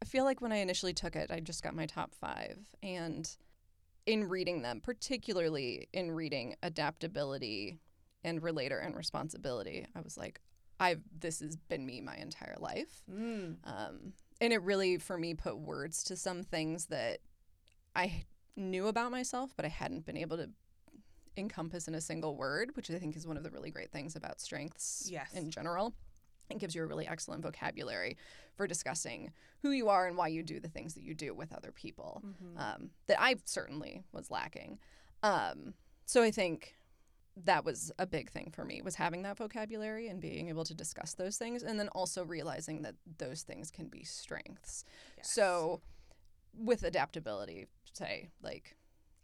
I 0.00 0.04
feel 0.06 0.24
like 0.24 0.40
when 0.40 0.52
I 0.52 0.56
initially 0.56 0.94
took 0.94 1.16
it, 1.16 1.30
I 1.30 1.40
just 1.40 1.62
got 1.62 1.74
my 1.74 1.86
top 1.86 2.14
five. 2.14 2.58
And 2.82 3.28
in 4.06 4.28
reading 4.28 4.62
them, 4.62 4.80
particularly 4.80 5.88
in 5.92 6.12
reading 6.12 6.54
adaptability 6.62 7.78
and 8.24 8.42
relator 8.42 8.78
and 8.78 8.96
responsibility, 8.96 9.86
I 9.94 10.00
was 10.00 10.16
like, 10.16 10.40
I've 10.78 11.02
this 11.18 11.40
has 11.40 11.56
been 11.56 11.84
me 11.84 12.00
my 12.00 12.16
entire 12.16 12.56
life. 12.58 13.02
Mm. 13.10 13.56
Um, 13.64 14.12
and 14.40 14.52
it 14.52 14.62
really, 14.62 14.98
for 14.98 15.18
me, 15.18 15.34
put 15.34 15.58
words 15.58 16.04
to 16.04 16.16
some 16.16 16.42
things 16.42 16.86
that 16.86 17.18
I 17.94 18.24
knew 18.56 18.86
about 18.86 19.10
myself, 19.10 19.52
but 19.56 19.64
I 19.64 19.68
hadn't 19.68 20.06
been 20.06 20.16
able 20.16 20.36
to 20.36 20.50
encompass 21.36 21.88
in 21.88 21.94
a 21.94 22.00
single 22.00 22.36
word, 22.36 22.70
which 22.74 22.90
I 22.90 22.98
think 22.98 23.16
is 23.16 23.26
one 23.26 23.36
of 23.36 23.42
the 23.42 23.50
really 23.50 23.70
great 23.70 23.90
things 23.90 24.16
about 24.16 24.40
strengths 24.40 25.08
Yes. 25.10 25.32
in 25.34 25.50
general. 25.50 25.94
It 26.50 26.58
gives 26.58 26.74
you 26.74 26.82
a 26.82 26.86
really 26.86 27.06
excellent 27.06 27.42
vocabulary 27.42 28.16
for 28.56 28.66
discussing 28.66 29.32
who 29.62 29.70
you 29.70 29.88
are 29.88 30.06
and 30.06 30.16
why 30.16 30.28
you 30.28 30.42
do 30.42 30.60
the 30.60 30.68
things 30.68 30.94
that 30.94 31.02
you 31.02 31.14
do 31.14 31.34
with 31.34 31.52
other 31.52 31.72
people 31.72 32.22
Mm-hmm. 32.26 32.58
um, 32.58 32.90
that 33.06 33.20
I 33.20 33.36
certainly 33.44 34.04
was 34.12 34.30
lacking. 34.30 34.78
Um, 35.22 35.74
so 36.04 36.22
I 36.22 36.30
think 36.30 36.74
that 37.44 37.64
was 37.64 37.92
a 37.98 38.06
big 38.06 38.30
thing 38.30 38.50
for 38.54 38.64
me 38.64 38.80
was 38.80 38.94
having 38.94 39.22
that 39.22 39.36
vocabulary 39.36 40.08
and 40.08 40.20
being 40.20 40.48
able 40.48 40.64
to 40.64 40.72
discuss 40.74 41.12
those 41.14 41.36
things 41.36 41.62
and 41.62 41.78
then 41.78 41.88
also 41.88 42.24
realizing 42.24 42.80
that 42.82 42.94
those 43.18 43.42
things 43.42 43.70
can 43.70 43.88
be 43.88 44.02
strengths. 44.04 44.84
So 45.22 45.82
with 46.56 46.82
adaptability, 46.82 47.66
say 47.92 48.30
like 48.42 48.76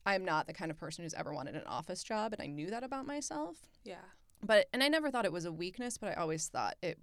I'm 0.04 0.24
not 0.24 0.46
the 0.46 0.52
kind 0.52 0.70
of 0.70 0.76
person 0.76 1.04
who's 1.04 1.14
ever 1.14 1.32
wanted 1.32 1.54
an 1.54 1.62
office 1.66 2.02
job 2.02 2.32
and 2.34 2.42
I 2.42 2.46
knew 2.46 2.68
that 2.70 2.82
about 2.84 3.06
myself 3.06 3.56
yeah. 3.84 3.94
but 4.44 4.66
and 4.74 4.82
I 4.82 4.88
never 4.88 5.10
thought 5.10 5.24
it 5.24 5.32
was 5.32 5.44
a 5.46 5.52
weakness, 5.52 5.96
but 5.96 6.10
I 6.10 6.14
always 6.20 6.48
thought 6.48 6.74
it 6.82 6.98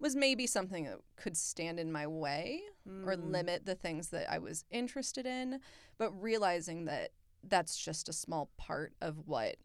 was 0.00 0.14
maybe 0.16 0.46
something 0.46 0.84
that 0.84 0.98
could 1.16 1.36
stand 1.36 1.78
in 1.80 1.90
my 1.92 2.06
way 2.06 2.60
or 2.86 3.14
Mm. 3.16 3.30
limit 3.32 3.66
the 3.66 3.74
things 3.74 4.08
that 4.10 4.30
I 4.30 4.38
was 4.38 4.64
interested 4.70 5.26
in, 5.26 5.60
but 5.98 6.10
realizing 6.12 6.84
that 6.86 7.10
that's 7.42 7.76
just 7.78 8.08
a 8.08 8.12
small 8.12 8.50
part 8.56 8.94
of 9.00 9.26
what 9.26 9.56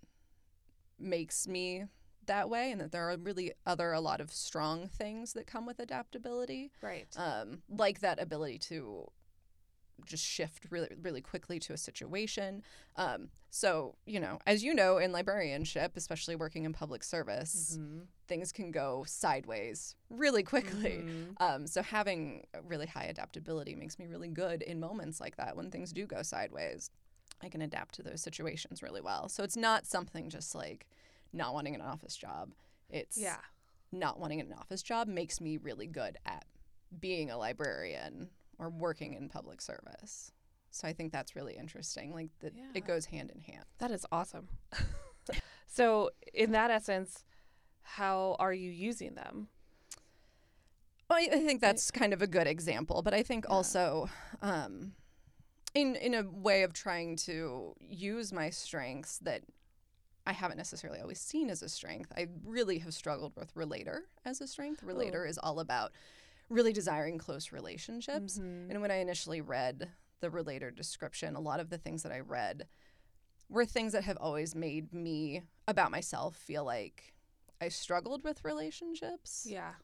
makes 1.00 1.48
me 1.48 1.86
that 2.26 2.50
way 2.50 2.72
and 2.72 2.80
that 2.80 2.92
there 2.92 3.10
are 3.10 3.18
really 3.18 3.52
other 3.66 3.92
a 3.92 4.00
lot 4.00 4.22
of 4.22 4.32
strong 4.32 4.88
things 4.88 5.34
that 5.34 5.46
come 5.48 5.66
with 5.66 5.80
adaptability 5.80 6.72
Right. 6.82 7.08
um, 7.18 7.64
like 7.68 8.00
that 8.00 8.20
ability 8.22 8.60
to 8.60 9.12
just 10.06 10.24
shift 10.26 10.66
really 10.70 10.90
really 11.02 11.22
quickly 11.22 11.60
to 11.60 11.74
a 11.74 11.78
situation 11.78 12.62
um, 12.96 13.30
so 13.50 13.96
you 14.06 14.20
know 14.20 14.40
as 14.46 14.64
you 14.64 14.74
know 14.74 14.98
in 14.98 15.12
librarianship 15.12 15.94
especially 15.96 16.36
working 16.36 16.66
in 16.66 16.74
public 16.74 17.04
service 17.04 17.78
Mhm. 17.82 18.08
things 18.28 18.52
can 18.52 18.72
go 18.72 19.04
sideways 19.08 19.96
really 20.10 20.44
quickly 20.44 21.06
Mhm. 21.06 21.36
um, 21.42 21.68
so 21.68 21.82
having 21.82 22.46
really 22.64 22.88
high 22.88 23.06
adaptability 23.06 23.76
makes 23.76 24.00
me 24.00 24.06
really 24.08 24.30
good 24.30 24.62
in 24.62 24.80
moments 24.80 25.20
like 25.20 25.36
that 25.38 25.56
when 25.56 25.70
things 25.72 25.92
do 25.92 26.06
go 26.06 26.22
sideways 26.22 26.90
i 27.42 27.50
can 27.50 27.62
adapt 27.62 27.96
to 27.96 28.04
those 28.04 28.22
situations 28.22 28.82
really 28.82 29.02
well 29.02 29.28
so 29.30 29.44
it's 29.44 29.58
not 29.58 29.86
something 29.86 30.30
just 30.30 30.56
like 30.56 30.88
not 31.34 31.54
wanting 31.54 31.76
an 31.76 31.82
office 31.82 32.16
job 32.16 32.54
it's 32.90 33.18
Yeah. 33.18 33.38
not 33.92 34.20
wanting 34.20 34.40
an 34.40 34.54
office 34.54 34.82
job 34.82 35.08
makes 35.08 35.40
me 35.42 35.58
really 35.58 35.88
good 35.88 36.18
at 36.26 36.46
being 37.00 37.30
a 37.32 37.38
librarian 37.38 38.30
or 38.64 38.70
working 38.70 39.14
in 39.14 39.28
public 39.30 39.62
service. 39.62 40.32
So 40.72 40.88
I 40.88 40.94
think 40.94 41.12
that's 41.12 41.36
really 41.36 41.56
interesting. 41.56 42.14
Like 42.14 42.30
that 42.40 42.54
Yeah. 42.56 42.64
it 42.74 42.86
goes 42.86 43.06
hand 43.06 43.30
in 43.32 43.42
hand. 43.42 43.66
That 43.80 43.92
is 43.92 44.06
awesome. 44.12 44.48
so, 45.68 46.10
in 46.34 46.52
that 46.54 46.72
essence, 46.72 47.26
how 47.82 48.36
are 48.40 48.54
you 48.54 48.72
using 48.72 49.16
them? 49.16 49.50
I, 51.10 51.28
I 51.32 51.40
think 51.46 51.62
that's 51.62 51.92
kind 51.92 52.14
of 52.14 52.22
a 52.24 52.28
good 52.28 52.48
example, 52.48 53.02
but 53.04 53.14
I 53.14 53.22
think 53.22 53.46
Yeah. 53.48 53.54
also 53.56 54.10
um, 54.42 54.94
in 55.76 55.96
in 55.98 56.14
a 56.16 56.24
way 56.24 56.64
of 56.64 56.74
trying 56.74 57.18
to 57.18 57.76
use 57.80 58.32
my 58.34 58.50
strengths 58.50 59.20
that 59.20 59.44
I 60.26 60.32
haven't 60.34 60.58
necessarily 60.58 61.02
always 61.02 61.20
seen 61.20 61.50
as 61.50 61.62
a 61.62 61.70
strength. 61.70 62.12
I 62.18 62.30
really 62.46 62.80
have 62.80 62.94
struggled 62.94 63.36
with 63.36 63.56
relator 63.56 64.06
as 64.26 64.40
a 64.42 64.48
strength. 64.48 64.82
Relator 64.82 65.26
is 65.26 65.38
all 65.38 65.60
about 65.60 65.92
really 66.50 66.74
desiring 66.74 67.18
close 67.18 67.52
relationships. 67.52 68.38
Mhm. 68.40 68.70
And 68.70 68.82
when 68.82 68.92
I 68.92 68.96
initially 68.96 69.42
read 69.42 69.92
the 70.20 70.30
relator 70.30 70.72
description, 70.72 71.36
a 71.36 71.40
lot 71.40 71.60
of 71.60 71.70
the 71.70 71.78
things 71.78 72.04
that 72.04 72.12
I 72.12 72.20
read 72.20 72.68
were 73.50 73.66
things 73.66 73.94
that 73.94 74.04
have 74.04 74.18
always 74.18 74.56
made 74.56 74.94
me 74.94 75.44
about 75.68 75.92
myself 75.92 76.36
feel 76.36 76.64
like 76.64 77.14
I 77.62 77.70
struggled 77.70 78.24
with 78.24 78.44
relationships 78.44 79.46
Yeah. 79.48 79.76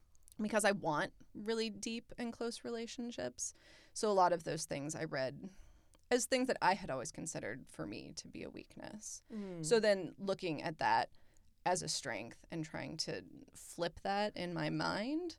because 0.41 0.65
I 0.65 0.71
want 0.71 1.13
really 1.33 1.69
deep 1.69 2.13
and 2.17 2.33
close 2.33 2.63
relationships. 2.63 3.53
So 3.93 4.09
a 4.09 4.13
lot 4.13 4.33
of 4.33 4.43
those 4.43 4.65
things 4.65 4.95
I 4.95 5.03
read 5.05 5.49
as 6.11 6.25
things 6.25 6.47
that 6.47 6.57
I 6.61 6.73
had 6.73 6.89
always 6.89 7.11
considered 7.11 7.65
for 7.67 7.85
me 7.85 8.13
to 8.15 8.27
be 8.27 8.43
a 8.43 8.49
weakness. 8.49 9.21
Mm. 9.31 9.65
So 9.65 9.79
then 9.79 10.15
looking 10.17 10.61
at 10.63 10.79
that 10.79 11.09
as 11.65 11.83
a 11.83 11.87
strength 11.89 12.45
and 12.51 12.65
trying 12.65 12.97
to 12.97 13.23
flip 13.53 13.99
that 14.01 14.35
in 14.35 14.53
my 14.53 14.69
mind, 14.69 15.37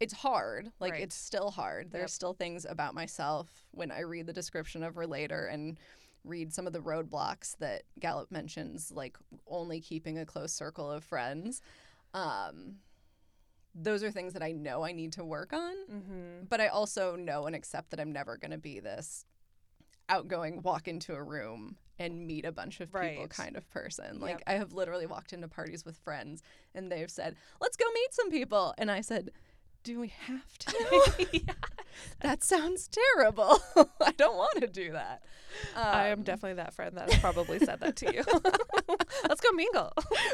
it's 0.00 0.12
hard. 0.14 0.72
Like 0.80 0.92
Right. 0.94 1.02
it's 1.02 1.14
still 1.14 1.50
hard. 1.50 1.90
There's 1.92 2.02
Yep. 2.04 2.10
still 2.10 2.34
things 2.34 2.64
about 2.64 2.94
myself 2.94 3.66
when 3.70 3.90
I 3.90 4.00
read 4.00 4.26
the 4.26 4.32
description 4.32 4.82
of 4.82 4.96
relator 4.96 5.46
and 5.46 5.78
read 6.24 6.52
some 6.52 6.66
of 6.66 6.72
the 6.72 6.80
roadblocks 6.80 7.56
that 7.58 7.82
Gallup 7.98 8.30
mentions, 8.30 8.90
like 8.92 9.16
only 9.46 9.80
keeping 9.80 10.18
a 10.18 10.26
close 10.26 10.52
circle 10.52 10.90
of 10.90 11.02
friends. 11.04 11.60
Um, 12.14 12.80
those 13.74 14.02
are 14.02 14.10
things 14.10 14.32
that 14.34 14.42
I 14.42 14.52
know 14.52 14.84
I 14.84 14.92
need 14.92 15.12
to 15.14 15.24
work 15.24 15.52
on 15.52 15.74
Mm-hmm. 15.90 16.44
but 16.48 16.60
I 16.60 16.66
also 16.68 17.16
know 17.16 17.46
and 17.46 17.56
accept 17.56 17.90
that 17.90 18.00
I'm 18.00 18.12
never 18.12 18.36
going 18.36 18.50
to 18.50 18.58
be 18.58 18.80
this 18.80 19.24
outgoing 20.08 20.60
walk 20.62 20.88
into 20.88 21.14
a 21.14 21.22
room 21.22 21.76
and 21.98 22.26
meet 22.26 22.44
a 22.44 22.52
bunch 22.52 22.80
of 22.80 22.88
people 22.92 23.00
Right. 23.00 23.30
kind 23.30 23.56
of 23.56 23.68
person. 23.70 24.14
Yep. 24.14 24.20
Like 24.22 24.42
I 24.46 24.54
have 24.54 24.72
literally 24.72 25.06
walked 25.06 25.32
into 25.32 25.48
parties 25.48 25.84
with 25.84 25.96
friends 25.96 26.42
and 26.74 26.90
they've 26.92 27.10
said, 27.10 27.36
"Let's 27.60 27.76
go 27.76 27.84
meet 27.94 28.12
some 28.12 28.30
people." 28.30 28.74
And 28.76 28.90
I 28.90 29.00
said, 29.00 29.30
"Do 29.82 30.00
we 30.00 30.12
have 30.26 30.58
to?" 30.58 31.28
yeah. 31.32 31.40
that 32.20 32.42
sounds 32.42 32.88
terrible. 32.88 33.58
I 34.00 34.12
don't 34.12 34.36
want 34.36 34.60
to 34.60 34.66
do 34.66 34.92
that. 34.92 35.22
I 35.76 36.08
am 36.08 36.20
Um, 36.20 36.24
definitely 36.24 36.54
that 36.54 36.72
friend 36.74 36.96
that 36.96 37.10
has 37.10 37.20
probably 37.20 37.58
said 37.58 37.80
that 37.80 37.96
to 37.96 38.12
you. 38.14 38.24
Let's 39.28 39.40
go 39.42 39.52
mingle. 39.52 39.92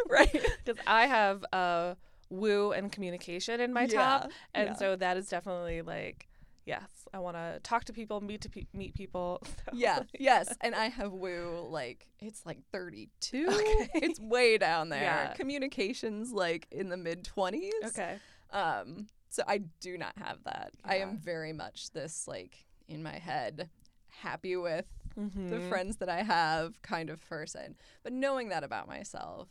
right. 0.09 0.31
Because 0.65 0.81
I 0.87 1.07
have 1.07 1.45
uh, 1.53 1.95
woo 2.31 2.71
and 2.73 2.91
communication 2.93 3.61
in 3.61 3.73
my 3.73 3.87
top. 3.87 4.31
And 4.55 4.69
yeah. 4.69 4.75
so 4.75 4.95
that 4.97 5.17
is 5.17 5.29
definitely 5.29 5.83
like, 5.83 6.29
yes, 6.65 6.89
I 7.13 7.19
want 7.19 7.37
to 7.37 7.59
talk 7.65 7.85
to 7.87 7.93
people, 7.93 8.21
meet 8.21 8.43
to 8.43 8.49
pe- 8.49 8.67
meet 8.73 8.95
people. 8.95 9.43
So- 9.45 9.73
Yeah, 9.73 10.03
yes. 10.19 10.55
And 10.61 10.75
I 10.77 10.87
have 10.89 11.13
woo 11.13 11.67
like 11.69 12.07
it's 12.21 12.47
like 12.47 12.59
32. 12.73 13.47
Okay. 13.49 13.91
It's 13.95 14.21
way 14.21 14.59
down 14.59 14.89
there. 14.91 15.03
Yeah. 15.03 15.33
Communications 15.35 16.33
like 16.33 16.69
in 16.71 16.89
the 16.89 16.97
mid 16.97 17.25
20s. 17.25 17.71
Okay. 17.89 18.17
Um 18.53 19.09
so 19.31 19.43
I 19.47 19.59
do 19.81 19.97
not 19.99 20.13
have 20.17 20.45
that. 20.45 20.73
I 20.85 20.97
am 20.97 21.17
very 21.19 21.53
much 21.53 21.91
this 21.93 22.27
like 22.29 22.65
in 22.87 23.03
my 23.03 23.19
head 23.19 23.69
happy 24.09 24.57
with 24.57 24.87
the 25.15 25.21
Mhm. 25.21 25.69
friends 25.69 25.97
that 25.99 26.09
I 26.09 26.23
have 26.23 26.81
kind 26.83 27.11
of 27.11 27.21
person. 27.29 27.77
But 28.03 28.13
knowing 28.13 28.49
that 28.51 28.65
about 28.65 28.87
myself 28.89 29.49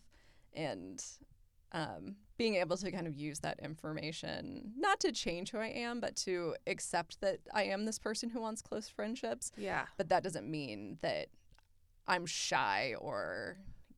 and 0.53 1.03
um, 1.73 2.15
being 2.37 2.55
able 2.55 2.77
to 2.77 2.91
kind 2.91 3.07
of 3.07 3.15
use 3.15 3.39
that 3.41 3.59
information, 3.59 4.73
not 4.77 4.99
to 5.01 5.11
change 5.11 5.51
who 5.51 5.57
I 5.57 5.67
am, 5.67 5.99
but 5.99 6.15
to 6.17 6.55
accept 6.65 7.19
that 7.21 7.39
I 7.53 7.63
am 7.63 7.83
this 7.85 7.99
person 7.99 8.29
who 8.29 8.39
wants 8.39 8.61
close 8.61 8.87
friendships. 8.87 9.51
Yeah. 9.57 9.85
But 9.97 10.07
that 10.09 10.23
doesn't 10.23 10.49
mean 10.49 10.97
that 11.01 11.27
I'm 12.07 12.25
shy 12.25 12.95
or 12.99 13.57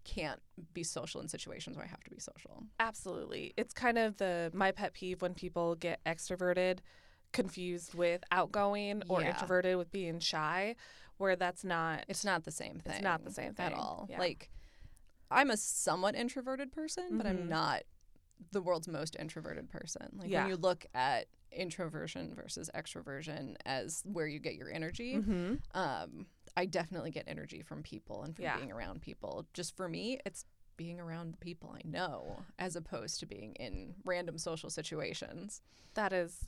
can't 0.10 0.42
be 0.74 0.84
social 0.84 1.22
in 1.22 1.28
situations 1.28 1.76
where 1.78 1.86
I 1.86 1.90
have 1.90 2.04
to 2.04 2.10
be 2.10 2.20
social. 2.20 2.64
Absolutely. 2.80 3.54
It's 3.58 3.74
kind 3.74 3.98
of 3.98 4.18
the 4.18 4.50
my 4.54 4.72
pet 4.72 4.94
peeve 4.94 5.22
when 5.22 5.34
people 5.34 5.76
get 5.76 6.00
extroverted 6.06 6.80
confused 7.32 7.94
with 7.94 8.24
outgoing 8.32 9.04
or 9.08 9.22
Yeah. 9.22 9.30
introverted 9.30 9.78
with 9.78 9.92
being 9.92 10.20
shy, 10.20 10.76
where 11.18 11.36
that's 11.36 11.64
not 11.64 12.06
It's 12.08 12.26
not 12.26 12.44
the 12.44 12.52
same 12.52 12.80
thing. 12.80 12.94
It's 12.96 13.04
not 13.04 13.24
the 13.24 13.32
same 13.32 13.54
thing 13.54 13.68
at 13.68 13.74
all. 13.74 14.08
Yeah. 14.10 14.20
Like 14.20 14.50
I'm 15.32 15.52
a 15.52 15.58
somewhat 15.58 16.16
introverted 16.16 16.72
person, 16.72 17.18
but 17.18 17.28
I'm 17.28 17.44
Mhm. 17.44 17.50
not 17.50 17.84
the 18.52 18.62
world's 18.62 18.88
most 18.88 19.16
introverted 19.20 19.70
person. 19.70 20.10
Like 20.14 20.30
Yeah. 20.30 20.42
when 20.42 20.50
you 20.50 20.56
look 20.58 20.86
at 20.96 21.28
introversion 21.52 22.34
versus 22.34 22.70
extroversion 22.74 23.56
as 23.66 24.02
where 24.06 24.28
you 24.28 24.40
get 24.40 24.56
your 24.56 24.72
energy, 24.72 25.18
mm-hmm. 25.18 25.56
um, 25.78 26.26
I 26.58 26.66
definitely 26.66 27.12
get 27.12 27.26
energy 27.28 27.62
from 27.62 27.84
people 27.84 28.24
and 28.24 28.36
from 28.36 28.44
Yeah. 28.46 28.58
being 28.58 28.72
around 28.72 29.02
people. 29.02 29.48
Just 29.54 29.76
for 29.78 29.88
me, 29.90 30.20
it's 30.26 30.46
being 30.78 31.00
around 31.00 31.34
the 31.34 31.38
people 31.38 31.72
I 31.76 31.82
know 31.86 32.44
as 32.58 32.76
opposed 32.76 33.20
to 33.20 33.26
being 33.26 33.54
in 33.56 33.96
random 34.06 34.38
social 34.38 34.70
situations. 34.70 35.62
That 35.96 36.14
is 36.14 36.48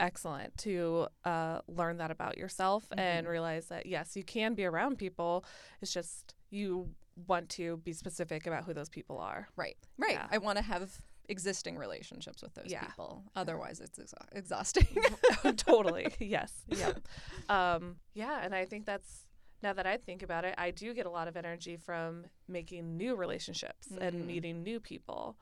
excellent 0.00 0.56
to 0.58 1.08
uh, 1.24 1.60
learn 1.68 1.98
that 1.98 2.10
about 2.10 2.38
yourself 2.38 2.86
and 2.96 3.26
Mhm. 3.26 3.30
realize 3.30 3.66
that 3.66 3.86
yes, 3.86 4.16
you 4.16 4.24
can 4.24 4.54
be 4.54 4.64
around 4.64 4.96
people. 4.98 5.44
It's 5.80 5.92
just 5.92 6.34
you 6.50 6.94
want 7.26 7.48
to 7.50 7.78
be 7.78 7.92
specific 7.92 8.46
about 8.46 8.64
who 8.64 8.72
those 8.72 8.88
people 8.88 9.18
are. 9.18 9.48
Right. 9.56 9.76
Right. 9.96 10.12
Yeah. 10.12 10.28
I 10.30 10.38
want 10.38 10.56
to 10.56 10.62
have 10.62 11.00
existing 11.28 11.76
relationships 11.76 12.42
with 12.42 12.54
those 12.54 12.70
Yeah. 12.70 12.84
people. 12.84 13.24
Otherwise, 13.36 13.80
it's 13.80 13.98
exa- 13.98 14.28
exhausting. 14.32 14.86
totally. 15.56 16.14
Yes. 16.20 16.64
Yeah. 16.68 16.92
Um, 17.48 17.98
yeah, 18.14 18.40
and 18.42 18.54
I 18.54 18.66
think 18.66 18.84
that's 18.86 19.26
now 19.62 19.72
that 19.72 19.86
I 19.86 19.96
think 19.96 20.22
about 20.22 20.44
it, 20.44 20.54
I 20.58 20.70
do 20.70 20.94
get 20.94 21.06
a 21.06 21.10
lot 21.10 21.28
of 21.28 21.36
energy 21.36 21.76
from 21.76 22.26
making 22.46 22.96
new 22.96 23.16
relationships 23.16 23.88
Mhm. 23.90 24.00
and 24.02 24.26
meeting 24.26 24.62
new 24.62 24.80
people. 24.80 25.36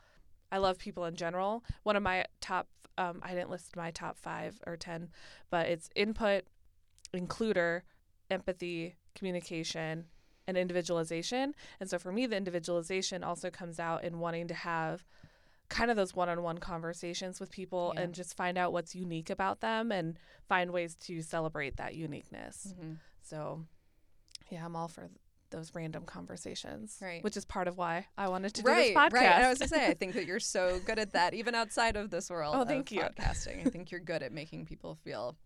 I 0.50 0.58
love 0.58 0.78
people 0.78 1.04
in 1.04 1.16
general. 1.16 1.64
One 1.82 1.96
of 1.96 2.02
my 2.02 2.24
top, 2.40 2.68
um, 2.96 3.20
I 3.22 3.34
didn't 3.34 3.50
list 3.50 3.76
my 3.76 3.90
top 3.90 4.16
five 4.18 4.62
or 4.66 4.76
10, 4.76 5.10
but 5.50 5.66
it's 5.66 5.90
input, 5.94 6.44
includer, 7.12 7.82
empathy, 8.30 8.96
communication, 9.14 10.06
and 10.46 10.56
individualization. 10.56 11.54
And 11.80 11.90
so 11.90 11.98
for 11.98 12.12
me, 12.12 12.26
the 12.26 12.36
individualization 12.36 13.24
also 13.24 13.50
comes 13.50 13.80
out 13.80 14.04
in 14.04 14.18
wanting 14.20 14.46
to 14.48 14.54
have 14.54 15.04
kind 15.68 15.90
of 15.90 15.96
those 15.96 16.14
one-on-one 16.14 16.58
conversations 16.58 17.40
with 17.40 17.50
people 17.50 17.92
Yeah. 17.96 18.02
and 18.02 18.14
just 18.14 18.36
find 18.36 18.56
out 18.56 18.72
what's 18.72 18.94
unique 18.94 19.30
about 19.30 19.60
them 19.60 19.90
and 19.90 20.16
find 20.48 20.70
ways 20.70 20.94
to 20.94 21.22
celebrate 21.22 21.76
that 21.76 21.96
uniqueness. 21.96 22.68
Mm-hmm. 22.72 22.94
So, 23.22 23.66
yeah, 24.50 24.64
I'm 24.64 24.76
all 24.76 24.88
for 24.88 25.08
those 25.50 25.72
random 25.74 26.04
conversations, 26.04 26.98
Right. 27.00 27.22
Which 27.22 27.36
is 27.36 27.44
part 27.44 27.68
of 27.68 27.78
why 27.78 28.06
I 28.18 28.28
wanted 28.28 28.54
to 28.54 28.62
do 28.62 28.68
right, 28.68 28.88
this 28.88 28.96
podcast. 28.96 29.12
right. 29.12 29.24
And 29.26 29.46
I 29.46 29.48
was 29.48 29.58
gonna 29.60 29.68
say, 29.68 29.86
I 29.86 29.94
think 29.94 30.14
that 30.14 30.26
you're 30.26 30.40
so 30.40 30.80
good 30.86 30.98
at 30.98 31.12
that, 31.12 31.34
even 31.34 31.54
outside 31.54 31.96
of 31.96 32.10
this 32.10 32.28
world. 32.30 32.54
Oh, 32.56 32.62
of 32.62 32.68
thank 32.68 32.90
you. 32.90 33.00
Podcasting, 33.02 33.64
I 33.66 33.70
think 33.70 33.90
you're 33.92 34.00
good 34.00 34.22
at 34.24 34.32
making 34.32 34.66
people 34.66 34.96
feel 35.04 35.36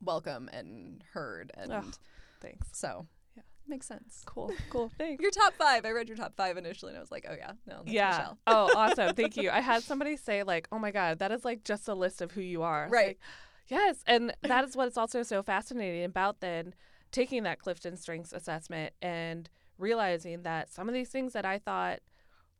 welcome 0.00 0.48
and 0.52 1.02
heard, 1.12 1.50
and 1.56 1.72
Ugh, 1.72 1.94
Thanks. 2.40 2.68
so 2.72 3.06
Yeah. 3.36 3.42
makes 3.66 3.86
sense. 3.86 4.22
Cool. 4.24 4.52
Cool. 4.70 4.90
Thanks. 4.98 5.20
Your 5.20 5.32
top 5.32 5.54
five. 5.54 5.84
I 5.84 5.90
read 5.90 6.08
your 6.08 6.16
top 6.16 6.36
five 6.36 6.56
initially, 6.56 6.90
and 6.90 6.96
I 6.98 7.00
was 7.00 7.10
like, 7.10 7.26
oh 7.28 7.34
yeah, 7.36 7.52
no, 7.66 7.82
yeah. 7.86 8.10
Michelle. 8.10 8.38
oh, 8.46 8.72
awesome. 8.76 9.14
Thank 9.16 9.36
you. 9.42 9.50
I 9.50 9.60
had 9.60 9.82
somebody 9.82 10.16
say 10.16 10.42
like, 10.44 10.68
"Oh 10.70 10.78
my 10.78 10.90
god, 10.92 11.18
that 11.18 11.32
is 11.32 11.44
like 11.44 11.64
just 11.64 11.88
a 11.88 11.94
list 11.94 12.22
of 12.22 12.30
who 12.32 12.40
you 12.40 12.62
are." 12.62 12.88
Right. 12.88 13.08
like, 13.08 13.18
yes, 13.66 13.96
and 14.06 14.32
that 14.42 14.64
is 14.64 14.76
what 14.76 14.86
it's 14.86 14.96
also 14.96 15.22
so 15.24 15.42
fascinating 15.42 16.04
about 16.04 16.40
then 16.40 16.74
taking 17.10 17.42
that 17.44 17.58
Clifton 17.58 17.96
Strengths 17.96 18.32
assessment 18.32 18.92
and 19.02 19.48
realizing 19.78 20.42
that 20.42 20.70
some 20.72 20.88
of 20.88 20.94
these 20.94 21.08
things 21.08 21.32
that 21.32 21.44
I 21.44 21.58
thought 21.58 22.00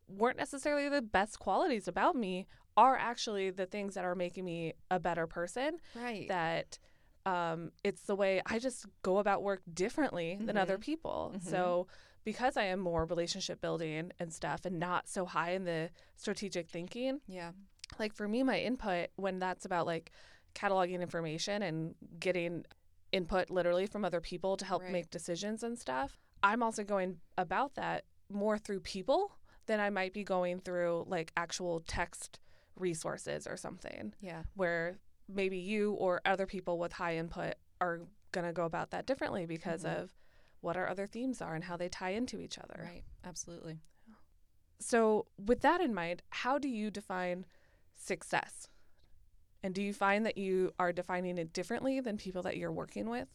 weren't 0.07 0.37
necessarily 0.37 0.89
the 0.89 1.01
best 1.01 1.39
qualities 1.39 1.87
about 1.87 2.15
me 2.15 2.47
are 2.77 2.95
actually 2.97 3.49
the 3.51 3.65
things 3.65 3.93
that 3.95 4.05
are 4.05 4.15
making 4.15 4.45
me 4.45 4.73
a 4.89 4.99
better 4.99 5.27
person. 5.27 5.77
Right. 5.95 6.27
That 6.27 6.79
um, 7.25 7.71
it's 7.83 8.03
the 8.03 8.15
way 8.15 8.41
I 8.45 8.57
just 8.59 8.85
go 9.03 9.17
about 9.19 9.43
work 9.43 9.61
differently 9.71 10.37
than 10.41 10.57
other 10.57 10.77
Mhm. 10.77 10.81
people. 10.81 11.33
Mhm. 11.35 11.43
So 11.43 11.87
because 12.23 12.57
I 12.57 12.63
am 12.63 12.79
more 12.79 13.05
relationship 13.05 13.59
building 13.61 14.11
and 14.19 14.33
stuff 14.33 14.65
and 14.65 14.79
not 14.79 15.07
so 15.07 15.25
high 15.25 15.51
in 15.51 15.65
the 15.65 15.89
strategic 16.15 16.69
thinking, 16.69 17.19
yeah. 17.27 17.51
like 17.99 18.13
for 18.13 18.27
me, 18.27 18.41
my 18.43 18.59
input 18.59 19.09
when 19.15 19.37
that's 19.39 19.65
about 19.65 19.85
like 19.85 20.11
cataloging 20.55 21.01
information 21.01 21.61
and 21.61 21.93
getting 22.19 22.65
input 23.11 23.49
literally 23.49 23.85
from 23.87 24.05
other 24.05 24.21
people 24.21 24.55
to 24.57 24.65
help 24.65 24.83
Right. 24.83 24.91
make 24.91 25.09
decisions 25.09 25.63
and 25.63 25.77
stuff, 25.77 26.19
I'm 26.43 26.61
also 26.63 26.83
going 26.83 27.19
about 27.37 27.75
that 27.75 28.05
more 28.29 28.57
through 28.57 28.81
people 28.81 29.31
than 29.65 29.79
I 29.79 29.89
might 29.89 30.13
be 30.13 30.23
going 30.23 30.59
through 30.59 31.05
like 31.07 31.31
actual 31.37 31.79
text 31.81 32.39
resources 32.75 33.45
or 33.47 33.57
something 33.57 34.13
Yeah. 34.21 34.43
where 34.55 34.99
maybe 35.27 35.57
you 35.57 35.93
or 35.93 36.21
other 36.25 36.45
people 36.45 36.77
with 36.79 36.93
high 36.93 37.17
input 37.17 37.55
are 37.81 38.01
going 38.31 38.45
to 38.47 38.53
go 38.53 38.65
about 38.65 38.91
that 38.91 39.05
differently 39.05 39.45
because 39.45 39.83
Mhm. 39.83 39.97
of 40.03 40.15
what 40.61 40.77
our 40.77 40.87
other 40.87 41.07
themes 41.07 41.41
are 41.41 41.55
and 41.55 41.63
how 41.65 41.77
they 41.77 41.89
tie 41.89 42.11
into 42.11 42.39
each 42.39 42.57
other. 42.57 42.81
Right. 42.83 43.03
Absolutely. 43.23 43.79
So, 44.79 45.27
with 45.37 45.61
that 45.61 45.81
in 45.81 45.93
mind, 45.93 46.21
how 46.29 46.57
do 46.57 46.69
you 46.69 46.89
define 46.89 47.45
success? 47.95 48.69
And 49.63 49.73
do 49.75 49.81
you 49.81 49.93
find 49.93 50.25
that 50.25 50.37
you 50.37 50.73
are 50.79 50.93
defining 50.93 51.37
it 51.37 51.51
differently 51.53 51.99
than 51.99 52.17
people 52.17 52.41
that 52.43 52.57
you're 52.57 52.71
working 52.71 53.09
with? 53.09 53.27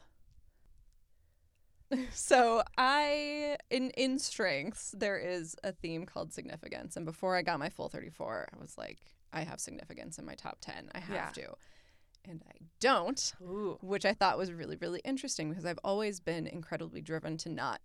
So 2.13 2.63
I 2.77 3.57
in 3.71 3.91
in 3.91 4.19
strengths 4.19 4.95
there 4.97 5.19
is 5.19 5.55
a 5.63 5.73
theme 5.73 6.07
called 6.07 6.33
significance, 6.33 6.97
and 6.97 7.05
before 7.07 7.37
I 7.37 7.43
got 7.43 7.59
my 7.59 7.69
full 7.69 7.89
thirty 7.89 8.11
four, 8.11 8.49
I 8.53 8.61
was 8.61 8.77
like, 8.77 8.99
I 9.33 9.43
have 9.43 9.61
significance 9.61 10.19
in 10.19 10.25
my 10.25 10.35
top 10.35 10.59
ten. 10.61 10.91
I 10.95 10.99
have 11.01 11.15
Yeah. 11.15 11.31
to, 11.35 11.55
and 12.25 12.43
I 12.49 12.53
don't. 12.81 13.33
Ooh. 13.43 13.79
which 13.81 14.05
I 14.05 14.13
thought 14.15 14.39
was 14.39 14.51
really, 14.53 14.77
really 14.77 15.01
interesting 15.05 15.51
because 15.51 15.65
I've 15.67 15.79
always 15.85 16.21
been 16.21 16.47
incredibly 16.47 17.01
driven 17.01 17.37
to 17.39 17.49
not 17.49 17.81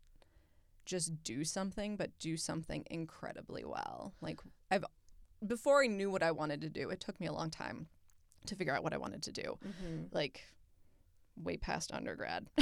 just 0.86 1.24
do 1.24 1.44
something, 1.44 1.96
but 1.96 2.18
do 2.20 2.36
something 2.36 2.86
incredibly 2.90 3.64
well. 3.64 4.14
Like, 4.22 4.40
I've, 4.72 4.86
before 5.46 5.84
I 5.84 5.88
knew 5.88 6.10
what 6.10 6.24
I 6.24 6.32
wanted 6.32 6.62
to 6.62 6.70
do, 6.70 6.90
it 6.90 7.00
took 7.00 7.20
me 7.20 7.28
a 7.28 7.34
long 7.34 7.52
time 7.52 7.88
to 8.50 8.56
figure 8.56 8.76
out 8.76 8.84
what 8.84 8.94
I 8.94 8.98
wanted 8.98 9.24
to 9.24 9.32
do. 9.32 9.58
Mm-hmm. 9.66 10.04
Like, 10.12 10.44
way 11.42 11.56
past 11.58 11.92
undergrad 11.94 12.48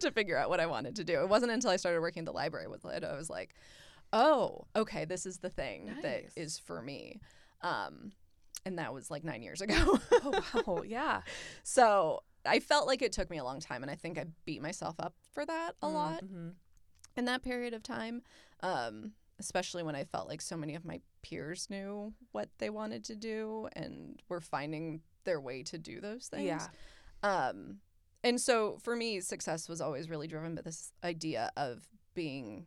to 0.00 0.10
figure 0.12 0.36
out 0.36 0.48
what 0.48 0.60
I 0.60 0.66
wanted 0.66 0.96
to 0.96 1.04
do. 1.04 1.20
It 1.20 1.28
wasn't 1.28 1.52
until 1.52 1.70
I 1.70 1.76
started 1.76 2.00
working 2.00 2.20
at 2.20 2.26
the 2.26 2.32
library 2.32 2.68
with 2.68 2.84
it, 2.84 3.02
I 3.04 3.16
was 3.16 3.28
like, 3.28 3.54
oh, 4.12 4.66
okay, 4.76 5.04
this 5.04 5.26
is 5.26 5.38
the 5.38 5.48
thing 5.50 5.86
that 6.02 6.22
Nice. 6.24 6.32
is 6.36 6.58
for 6.58 6.80
me. 6.80 7.20
Um, 7.62 8.12
and 8.64 8.78
that 8.78 8.94
was 8.94 9.10
like 9.10 9.24
nine 9.24 9.42
years 9.42 9.60
ago. 9.60 9.98
Oh, 10.12 10.62
wow. 10.66 10.82
Yeah. 10.86 11.22
So 11.64 12.22
I 12.46 12.60
felt 12.60 12.86
like 12.86 13.02
it 13.02 13.12
took 13.12 13.30
me 13.30 13.38
a 13.38 13.44
long 13.44 13.58
time, 13.58 13.82
and 13.82 13.90
I 13.90 13.96
think 13.96 14.18
I 14.18 14.26
beat 14.44 14.62
myself 14.62 14.94
up 15.00 15.14
for 15.32 15.44
that 15.44 15.72
a 15.82 15.88
lot 15.88 16.22
Mm-hmm. 16.24 16.48
in 17.16 17.24
that 17.24 17.42
period 17.42 17.74
of 17.74 17.82
time. 17.82 18.22
Um, 18.60 19.12
especially 19.40 19.82
when 19.82 19.96
I 19.96 20.04
felt 20.04 20.28
like 20.28 20.40
so 20.40 20.56
many 20.56 20.76
of 20.76 20.84
my 20.84 21.00
peers 21.22 21.68
knew 21.70 22.12
what 22.32 22.48
they 22.58 22.70
wanted 22.70 23.04
to 23.04 23.16
do 23.16 23.68
and 23.74 24.20
were 24.28 24.40
finding 24.40 25.00
their 25.24 25.40
way 25.40 25.62
to 25.62 25.78
do 25.78 26.00
those 26.00 26.26
things. 26.26 26.44
Yeah. 26.44 26.66
Um, 27.22 27.78
and 28.24 28.40
so 28.40 28.78
for 28.82 28.94
me, 28.96 29.20
success 29.20 29.68
was 29.68 29.80
always 29.80 30.08
really 30.10 30.26
driven 30.26 30.54
by 30.54 30.62
this 30.62 30.92
idea 31.04 31.50
of 31.56 31.88
being 32.14 32.66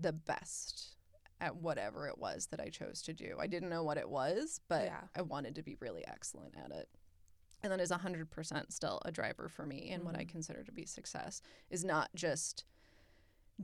the 0.00 0.12
best 0.12 0.96
at 1.40 1.56
whatever 1.56 2.06
it 2.06 2.18
was 2.18 2.46
that 2.46 2.60
I 2.60 2.68
chose 2.68 3.02
to 3.02 3.12
do. 3.12 3.36
I 3.40 3.46
didn't 3.46 3.68
know 3.68 3.82
what 3.82 3.98
it 3.98 4.08
was, 4.08 4.60
but 4.68 4.84
Yeah. 4.84 5.00
I 5.16 5.22
wanted 5.22 5.56
to 5.56 5.62
be 5.62 5.76
really 5.80 6.06
excellent 6.06 6.54
at 6.56 6.70
it. 6.70 6.88
And 7.62 7.72
that 7.72 7.80
is 7.80 7.90
100% 7.90 8.72
still 8.72 9.00
a 9.04 9.12
driver 9.12 9.48
for 9.48 9.66
me 9.66 9.90
and 9.90 10.04
what 10.04 10.16
I 10.16 10.24
Mhm. 10.24 10.28
consider 10.30 10.64
to 10.64 10.72
be 10.72 10.84
success 10.84 11.42
is 11.70 11.84
not 11.84 12.10
just 12.14 12.64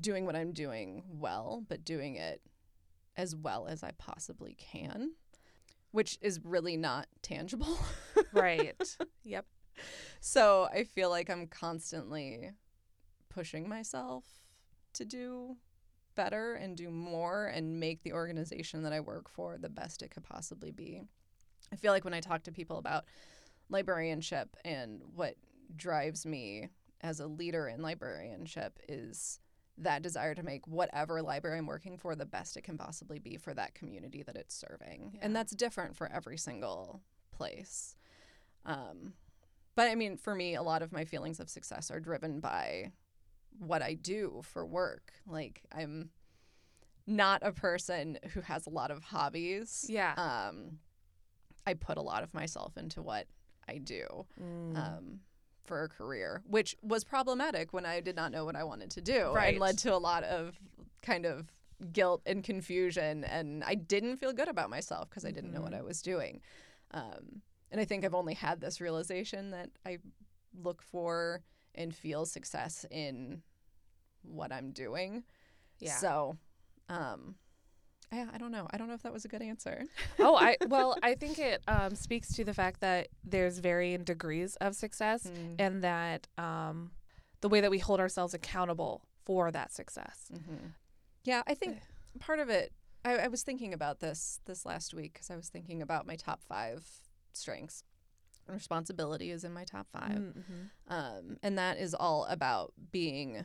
doing 0.01 0.24
what 0.27 0.37
I'm 0.37 0.53
doing 0.53 1.05
well, 1.09 1.64
but 1.68 1.85
doing 1.85 2.14
it 2.16 2.42
as 3.18 3.35
well 3.35 3.66
as 3.66 3.83
I 3.83 3.90
possibly 3.98 4.54
can, 4.54 5.11
which 5.90 6.16
is 6.22 6.40
really 6.44 6.78
not 6.78 7.09
tangible. 7.20 7.76
Right. 8.33 8.76
yep. 9.24 9.44
So 10.20 10.68
I 10.72 10.85
feel 10.85 11.11
like 11.11 11.28
I'm 11.28 11.46
constantly 11.48 12.50
pushing 13.28 13.68
myself 13.68 14.24
to 14.94 15.04
do 15.04 15.57
better 16.14 16.54
and 16.54 16.76
do 16.76 16.90
more 16.90 17.46
and 17.46 17.78
make 17.78 18.02
the 18.02 18.12
organization 18.12 18.83
that 18.83 18.92
I 18.92 19.00
work 19.00 19.28
for 19.28 19.59
the 19.59 19.68
best 19.68 20.02
it 20.02 20.11
could 20.11 20.24
possibly 20.24 20.70
be. 20.70 21.02
I 21.72 21.76
feel 21.76 21.92
like 21.92 22.04
when 22.04 22.14
I 22.14 22.20
talk 22.20 22.44
to 22.44 22.52
people 22.52 22.78
about 22.78 23.04
librarianship 23.68 24.57
and 24.64 25.00
what 25.14 25.35
drives 25.76 26.24
me 26.24 26.68
as 27.00 27.20
a 27.20 27.26
leader 27.26 27.68
in 27.68 27.83
librarianship 27.83 28.78
is 28.88 29.38
that 29.81 30.03
desire 30.03 30.35
to 30.35 30.43
make 30.43 30.67
whatever 30.67 31.23
library 31.23 31.59
I'm 31.59 31.67
working 31.67 31.97
for 31.99 32.14
the 32.17 32.27
best 32.27 32.57
it 32.57 32.62
can 32.62 32.77
possibly 32.77 33.19
be 33.19 33.37
for 33.37 33.55
that 33.55 33.75
community 33.75 34.23
that 34.25 34.37
it's 34.37 34.55
serving. 34.55 35.19
And 35.23 35.35
that's 35.35 35.55
different 35.55 35.97
for 35.97 36.11
every 36.12 36.37
single 36.37 37.01
place. 37.31 37.97
Um, 38.67 39.12
but 39.77 39.88
I 39.88 39.95
mean, 39.95 40.17
for 40.17 40.35
me, 40.35 40.57
a 40.57 40.62
lot 40.62 40.83
of 40.83 40.91
my 40.93 41.05
feelings 41.05 41.38
of 41.38 41.49
success 41.49 41.91
are 41.91 42.01
driven 42.01 42.41
by 42.41 42.93
what 43.59 43.83
I 43.83 43.95
do 43.95 44.41
for 44.45 44.67
work. 44.67 45.12
Like, 45.27 45.62
I'm 45.73 46.11
not 47.07 47.43
a 47.45 47.53
person 47.53 48.19
who 48.35 48.41
has 48.43 48.67
a 48.67 48.71
lot 48.71 48.91
of 48.91 49.03
hobbies. 49.03 49.87
Yeah. 49.88 50.14
Um, 50.17 50.79
I 51.67 51.75
put 51.75 51.99
a 51.99 52.03
lot 52.03 52.23
of 52.23 52.35
myself 52.35 52.77
into 52.77 53.01
what 53.03 53.27
I 53.69 53.79
do 53.79 54.27
Mm. 54.41 54.77
um, 54.77 55.21
for 55.68 55.85
a 55.85 55.88
career, 55.88 56.42
which 56.46 56.74
was 56.83 57.04
problematic 57.04 57.72
when 57.72 57.87
I 57.87 58.00
did 58.00 58.16
not 58.16 58.33
know 58.33 58.44
what 58.44 58.57
I 58.57 58.64
wanted 58.64 58.90
to 58.92 59.00
do 59.00 59.33
Right. 59.33 59.50
and 59.54 59.61
led 59.61 59.78
to 59.78 59.94
a 59.94 59.98
lot 59.98 60.24
of 60.24 60.59
kind 61.02 61.24
of 61.26 61.52
guilt 61.92 62.22
and 62.26 62.42
confusion. 62.42 63.22
And 63.24 63.62
I 63.62 63.74
didn't 63.76 64.16
feel 64.16 64.33
good 64.33 64.48
about 64.48 64.70
myself 64.70 65.09
because 65.09 65.24
I 65.24 65.31
didn't 65.31 65.52
know 65.52 65.61
what 65.61 65.72
Mhm. 65.72 65.78
I 65.78 65.83
was 65.83 66.02
doing. 66.02 66.40
Um, 66.90 67.42
and 67.70 67.81
I 67.81 67.85
think 67.85 68.04
I've 68.04 68.14
only 68.14 68.35
had 68.35 68.61
this 68.61 68.81
realization 68.81 69.50
that 69.50 69.70
I 69.87 69.98
look 70.54 70.83
for 70.83 71.44
and 71.74 71.94
feel 71.94 72.26
success 72.26 72.85
in 72.90 73.42
what 74.22 74.50
I'm 74.52 74.72
doing. 74.72 75.24
yeah. 75.78 75.96
So, 75.98 76.38
um, 76.88 77.37
yeah, 78.12 78.27
I 78.33 78.38
don't 78.38 78.51
know. 78.53 78.66
I 78.71 78.79
don't 78.79 78.88
know 78.88 78.94
if 78.94 79.03
that 79.03 79.12
was 79.12 79.25
a 79.25 79.29
good 79.29 79.42
answer. 79.42 79.85
oh, 80.18 80.37
I 80.37 80.57
well, 80.68 80.97
I 81.03 81.14
think 81.14 81.38
it 81.38 81.62
um, 81.68 81.94
speaks 81.94 82.35
to 82.37 82.44
the 82.44 82.55
fact 82.55 82.81
that 82.81 83.09
there's 83.25 83.59
varying 83.59 84.05
degrees 84.05 84.57
of 84.61 84.75
success, 84.75 85.25
Mm. 85.27 85.57
and 85.59 85.85
that 85.85 86.27
um, 86.38 86.92
the 87.40 87.49
way 87.49 87.61
that 87.61 87.71
we 87.71 87.79
hold 87.79 88.01
ourselves 88.01 88.35
accountable 88.35 89.03
for 89.25 89.51
that 89.51 89.73
success. 89.73 90.31
Mm-hmm. 90.33 90.66
Yeah, 91.25 91.42
I 91.47 91.55
think 91.55 91.79
part 92.21 92.38
of 92.40 92.49
it. 92.49 92.73
I, 93.05 93.16
I 93.16 93.29
was 93.29 93.42
thinking 93.42 93.73
about 93.75 94.01
this 94.01 94.40
this 94.47 94.64
last 94.66 94.94
week 94.94 95.12
because 95.14 95.31
I 95.31 95.37
was 95.37 95.49
thinking 95.49 95.83
about 95.83 96.07
my 96.07 96.16
top 96.16 96.42
five 96.42 96.85
strengths. 97.33 97.85
Responsibility 98.47 99.31
is 99.31 99.44
in 99.44 99.53
my 99.53 99.64
top 99.64 99.87
5 99.92 100.03
Mm-hmm. 100.11 100.53
um, 100.94 101.37
and 101.42 101.59
that 101.59 101.77
is 101.79 101.92
all 101.94 102.25
about 102.31 102.73
being 102.90 103.44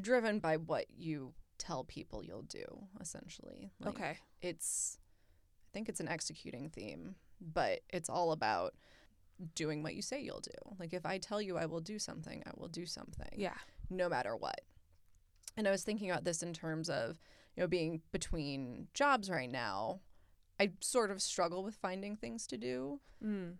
driven 0.00 0.40
by 0.40 0.56
what 0.56 0.86
you 0.96 1.32
tell 1.60 1.84
people 1.84 2.24
you'll 2.24 2.42
do. 2.42 2.64
Essentially, 3.00 3.70
Like, 3.78 3.94
Okay. 3.94 4.18
It's, 4.40 4.98
I 5.68 5.70
think 5.72 5.88
it's 5.88 6.00
an 6.00 6.08
executing 6.08 6.68
theme, 6.70 7.14
but 7.40 7.80
it's 7.90 8.08
all 8.08 8.32
about 8.32 8.74
doing 9.54 9.82
what 9.82 9.94
you 9.94 10.02
say 10.02 10.20
you'll 10.20 10.40
do. 10.40 10.74
Like 10.78 10.92
if 10.92 11.06
I 11.06 11.18
tell 11.18 11.40
you 11.40 11.56
I 11.56 11.66
will 11.66 11.80
do 11.80 11.98
something, 11.98 12.42
I 12.46 12.50
will 12.56 12.68
do 12.68 12.84
something 12.86 13.28
Yeah. 13.36 13.56
no 13.88 14.08
matter 14.08 14.34
what. 14.36 14.60
And 15.56 15.66
I 15.68 15.70
was 15.70 15.82
thinking 15.84 16.10
about 16.10 16.24
this 16.24 16.42
in 16.42 16.52
terms 16.52 16.88
of, 16.90 17.18
you 17.56 17.62
know, 17.62 17.66
being 17.68 18.02
between 18.12 18.88
jobs 18.94 19.28
right 19.30 19.50
now. 19.50 20.00
I 20.58 20.72
sort 20.80 21.10
of 21.10 21.22
struggle 21.22 21.62
with 21.64 21.74
finding 21.76 22.16
things 22.16 22.46
to 22.48 22.58
do. 22.58 23.00
Mm. 23.24 23.54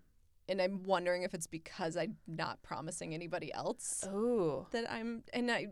And 0.48 0.60
I'm 0.60 0.82
wondering 0.82 1.22
if 1.22 1.32
it's 1.32 1.46
because 1.46 1.96
I'm 1.96 2.16
not 2.26 2.60
promising 2.62 3.14
anybody 3.14 3.52
else 3.52 4.04
Oh. 4.06 4.66
that 4.72 4.90
I'm 4.90 5.22
and 5.32 5.50
I 5.50 5.68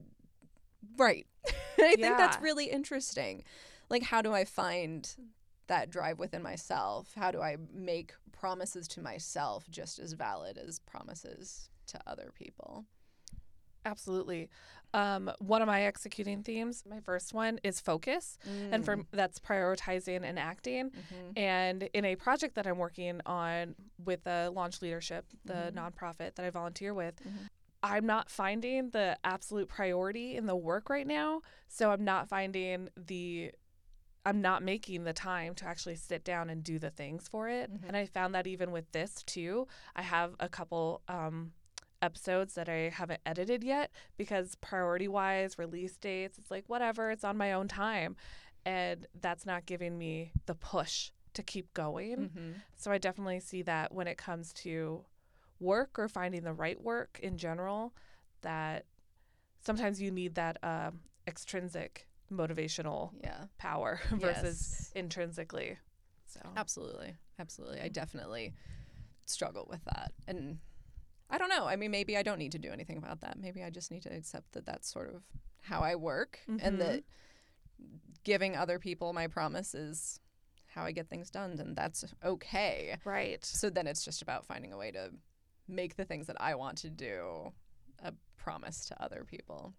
right. 0.97 1.27
I 1.79 1.95
think 1.97 2.19
that's 2.19 2.41
really 2.41 2.67
interesting. 2.71 3.45
Like 3.91 4.03
how 4.03 4.23
do 4.23 4.33
I 4.33 4.45
find 4.45 5.09
that 5.69 5.91
drive 5.91 6.19
within 6.19 6.43
myself? 6.43 7.13
How 7.15 7.31
do 7.31 7.41
I 7.41 7.57
make 7.73 8.15
promises 8.33 8.89
to 8.89 9.03
myself 9.03 9.69
just 9.71 9.99
as 9.99 10.13
valid 10.13 10.59
as 10.59 10.79
promises 10.81 11.69
to 11.89 12.01
other 12.07 12.31
people? 12.35 12.85
Absolutely. 13.85 14.51
Um, 14.93 15.31
one 15.39 15.63
of 15.63 15.67
my 15.67 15.83
executing 15.83 16.43
themes, 16.43 16.83
my 16.89 17.01
first 17.01 17.33
one 17.35 17.61
is 17.63 17.81
focus, 17.81 18.39
and 18.73 18.85
for 18.85 19.05
that's 19.13 19.39
prioritizing 19.39 20.23
and 20.25 20.39
acting. 20.39 20.91
Mhm. 20.91 21.39
And 21.39 21.83
in 21.93 22.05
a 22.05 22.17
project 22.17 22.55
that 22.57 22.67
I'm 22.67 22.79
working 22.79 23.21
on 23.25 23.75
with 24.03 24.25
the 24.25 24.51
Launch 24.55 24.83
Leadership, 24.83 25.27
the 25.45 25.73
Mhm. 25.75 25.75
nonprofit 25.75 26.35
that 26.35 26.45
I 26.45 26.51
volunteer 26.51 26.93
with, 26.95 27.17
Mhm. 27.23 27.49
I'm 27.83 28.07
not 28.07 28.29
finding 28.31 28.91
the 28.91 29.17
absolute 29.25 29.69
priority 29.69 30.37
in 30.37 30.47
the 30.47 30.57
work 30.57 30.91
right 30.91 31.07
now. 31.07 31.43
So 31.69 31.91
I'm 31.91 32.05
not 32.05 32.29
finding 32.29 32.89
the 32.97 33.53
I'm 34.27 34.43
not 34.43 34.63
making 34.63 35.05
the 35.05 35.13
time 35.15 35.55
to 35.55 35.65
actually 35.67 35.95
sit 35.95 36.23
down 36.23 36.51
and 36.51 36.63
do 36.63 36.79
the 36.79 36.91
things 36.91 37.29
for 37.29 37.49
it. 37.49 37.73
Mhm. 37.73 37.85
And 37.89 37.97
I 37.97 38.05
found 38.05 38.35
that 38.35 38.47
even 38.47 38.73
with 38.73 38.91
this 38.93 39.23
too, 39.23 39.69
I 39.97 40.03
have 40.03 40.35
a 40.39 40.49
couple 40.51 41.01
um, 41.09 41.53
episodes 42.03 42.55
that 42.55 42.69
I 42.69 42.91
haven't 42.91 43.21
edited 43.25 43.65
yet 43.65 43.91
because 44.19 44.55
priority 44.57 45.09
wise, 45.09 45.57
release 45.59 45.97
dates, 45.97 46.37
it's 46.37 46.51
like 46.51 46.65
whatever, 46.69 47.11
it's 47.11 47.25
on 47.25 47.39
my 47.39 47.53
own 47.53 47.69
time. 47.69 48.17
And 48.67 49.07
that's 49.19 49.47
not 49.47 49.65
giving 49.65 49.97
me 49.97 50.33
the 50.45 50.55
push 50.55 51.11
to 51.35 51.43
keep 51.43 51.73
going. 51.73 52.29
Mhm. 52.31 52.55
So 52.77 52.91
I 52.91 52.99
definitely 52.99 53.41
see 53.41 53.63
that 53.63 53.93
when 53.95 54.09
it 54.09 54.19
comes 54.19 54.53
to 54.55 55.07
work 55.61 55.99
or 55.99 56.09
finding 56.09 56.43
the 56.45 56.53
right 56.53 56.81
work 56.81 57.19
in 57.23 57.37
general, 57.39 57.95
that 58.43 58.85
sometimes 59.61 60.01
you 60.01 60.11
need 60.11 60.35
that 60.37 60.59
um, 60.63 61.01
extrinsic 61.27 62.07
motivational 62.33 63.11
Yeah. 63.23 63.45
power 63.59 64.01
versus 64.11 64.21
Yes. 64.21 64.93
intrinsically. 64.95 65.79
So 66.27 66.41
Absolutely. 66.57 67.17
Absolutely. 67.39 67.81
I 67.81 67.89
definitely 67.89 68.55
struggle 69.27 69.67
with 69.71 69.85
that. 69.85 70.13
And 70.27 70.59
I 71.31 71.39
don't 71.39 71.49
know. 71.51 71.67
I 71.67 71.77
mean, 71.77 71.91
maybe 71.91 72.17
I 72.17 72.23
don't 72.23 72.39
need 72.39 72.53
to 72.53 72.59
do 72.59 72.71
anything 72.71 72.97
about 72.99 73.21
that. 73.21 73.39
Maybe 73.39 73.63
I 73.63 73.71
just 73.71 73.91
need 73.91 74.03
to 74.03 74.15
accept 74.15 74.53
that 74.53 74.67
that's 74.67 74.91
sort 74.91 75.15
of 75.15 75.23
how 75.63 75.81
I 75.83 75.95
work 75.97 76.41
Mhm. 76.49 76.61
and 76.63 76.81
that 76.81 77.05
giving 78.25 78.57
other 78.57 78.79
people 78.79 79.13
my 79.13 79.27
promise 79.27 79.75
is 79.75 80.21
how 80.67 80.85
I 80.85 80.93
get 80.93 81.09
things 81.09 81.31
done. 81.31 81.59
And 81.61 81.77
that's 81.77 82.05
okay. 82.25 82.97
right. 83.05 83.45
So 83.45 83.71
then 83.71 83.87
it's 83.87 84.05
just 84.05 84.23
about 84.23 84.47
finding 84.47 84.73
a 84.73 84.77
way 84.77 84.91
to 84.93 85.11
make 85.69 85.97
the 85.97 86.05
things 86.05 86.27
that 86.27 86.37
I 86.41 86.55
want 86.55 86.79
to 86.79 86.91
do 86.91 87.53
a 88.03 88.13
promise 88.37 88.87
to 88.89 89.03
other 89.03 89.25
people. 89.29 89.75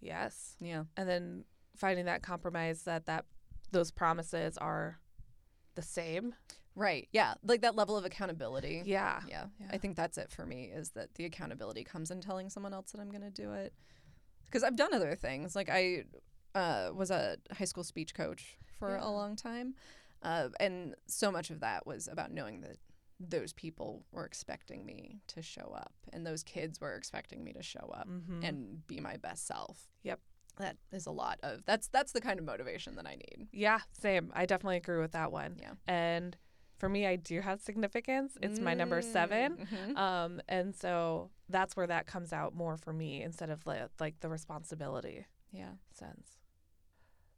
Yes. 0.00 0.56
Yeah. 0.60 0.84
And 0.96 1.08
then 1.08 1.44
finding 1.76 2.06
that 2.06 2.22
compromise 2.22 2.82
that 2.82 3.06
that 3.06 3.24
those 3.72 3.90
promises 3.90 4.56
are 4.58 4.98
the 5.74 5.82
same. 5.82 6.34
Right. 6.74 7.08
Yeah. 7.12 7.34
Like 7.42 7.62
that 7.62 7.74
level 7.74 7.96
of 7.96 8.04
accountability. 8.04 8.82
Yeah. 8.84 9.20
Yeah. 9.28 9.46
Yeah. 9.60 9.66
I 9.70 9.78
think 9.78 9.96
that's 9.96 10.18
it 10.18 10.30
for 10.30 10.44
me 10.46 10.64
is 10.64 10.90
that 10.90 11.14
the 11.14 11.24
accountability 11.24 11.84
comes 11.84 12.10
in 12.10 12.20
telling 12.20 12.50
someone 12.50 12.74
else 12.74 12.92
that 12.92 13.00
I'm 13.00 13.10
going 13.10 13.22
to 13.22 13.30
do 13.30 13.52
it. 13.52 13.72
Because 14.46 14.62
I've 14.62 14.76
done 14.76 14.94
other 14.94 15.14
things. 15.14 15.56
Like 15.56 15.68
I 15.70 16.04
uh, 16.54 16.90
was 16.94 17.10
a 17.10 17.36
high 17.52 17.64
school 17.64 17.84
speech 17.84 18.14
coach 18.14 18.56
for 18.78 18.90
Yeah. 18.90 19.06
a 19.06 19.10
long 19.10 19.36
time. 19.36 19.74
Uh, 20.22 20.48
and 20.60 20.94
so 21.06 21.30
much 21.30 21.50
of 21.50 21.60
that 21.60 21.86
was 21.86 22.08
about 22.08 22.30
knowing 22.32 22.60
that 22.62 22.76
those 23.18 23.52
people 23.52 24.04
were 24.12 24.24
expecting 24.26 24.84
me 24.84 25.20
to 25.28 25.40
show 25.40 25.72
up 25.74 25.94
and 26.12 26.26
those 26.26 26.42
kids 26.42 26.80
were 26.80 26.94
expecting 26.94 27.42
me 27.42 27.52
to 27.52 27.62
show 27.62 27.90
up 27.94 28.06
Mhm. 28.08 28.44
and 28.46 28.86
be 28.86 29.00
my 29.00 29.16
best 29.16 29.46
self. 29.46 29.88
Yep. 30.02 30.20
That 30.58 30.76
is 30.92 31.06
a 31.06 31.10
lot 31.10 31.38
of 31.42 31.64
that's 31.64 31.88
that's 31.88 32.12
the 32.12 32.20
kind 32.20 32.38
of 32.38 32.44
motivation 32.44 32.94
that 32.96 33.06
I 33.06 33.16
need. 33.16 33.48
Yeah, 33.52 33.80
same. 33.92 34.32
I 34.34 34.46
definitely 34.46 34.76
agree 34.78 34.98
with 34.98 35.12
that 35.12 35.32
one. 35.32 35.56
Yeah. 35.60 35.72
And 35.86 36.36
for 36.78 36.88
me, 36.90 37.06
I 37.06 37.16
do 37.16 37.40
have 37.40 37.60
significance. 37.62 38.36
It's 38.42 38.60
my 38.60 38.74
number 38.74 39.00
7 39.00 39.56
Mhm. 39.66 39.96
Um, 39.96 40.40
and 40.48 40.74
so 40.76 41.30
that's 41.48 41.74
where 41.74 41.86
that 41.86 42.06
comes 42.06 42.34
out 42.34 42.54
more 42.54 42.76
for 42.76 42.92
me 42.92 43.22
instead 43.22 43.48
of 43.48 43.66
li- 43.66 43.86
like 43.98 44.20
the 44.20 44.28
responsibility 44.28 45.24
Yeah. 45.52 45.72
sense. 45.90 46.38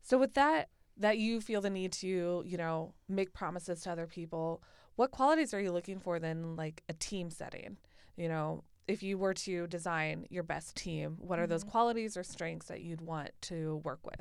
So 0.03 0.19
with 0.19 0.35
that, 0.35 0.71
that 0.97 1.19
you 1.19 1.41
feel 1.41 1.61
the 1.61 1.71
need 1.71 1.93
to, 1.93 2.43
you 2.47 2.57
know, 2.57 2.95
make 3.09 3.33
promises 3.33 3.83
to 3.83 3.93
other 3.93 4.07
people, 4.09 4.62
what 4.98 5.12
qualities 5.12 5.54
are 5.54 5.61
you 5.61 5.70
looking 5.70 6.00
for 6.00 6.18
then 6.18 6.56
like 6.56 6.82
a 6.88 6.92
team 6.92 7.30
setting? 7.30 7.76
You 8.16 8.28
know, 8.28 8.64
if 8.88 9.00
you 9.00 9.16
were 9.16 9.32
to 9.34 9.68
design 9.68 10.26
your 10.28 10.42
best 10.42 10.74
team, 10.74 11.18
what 11.20 11.38
are 11.38 11.46
those 11.46 11.62
Mhm. 11.62 11.70
qualities 11.70 12.16
or 12.16 12.24
strengths 12.24 12.66
that 12.66 12.80
you'd 12.80 13.00
want 13.00 13.30
to 13.42 13.76
work 13.84 14.04
with? 14.04 14.20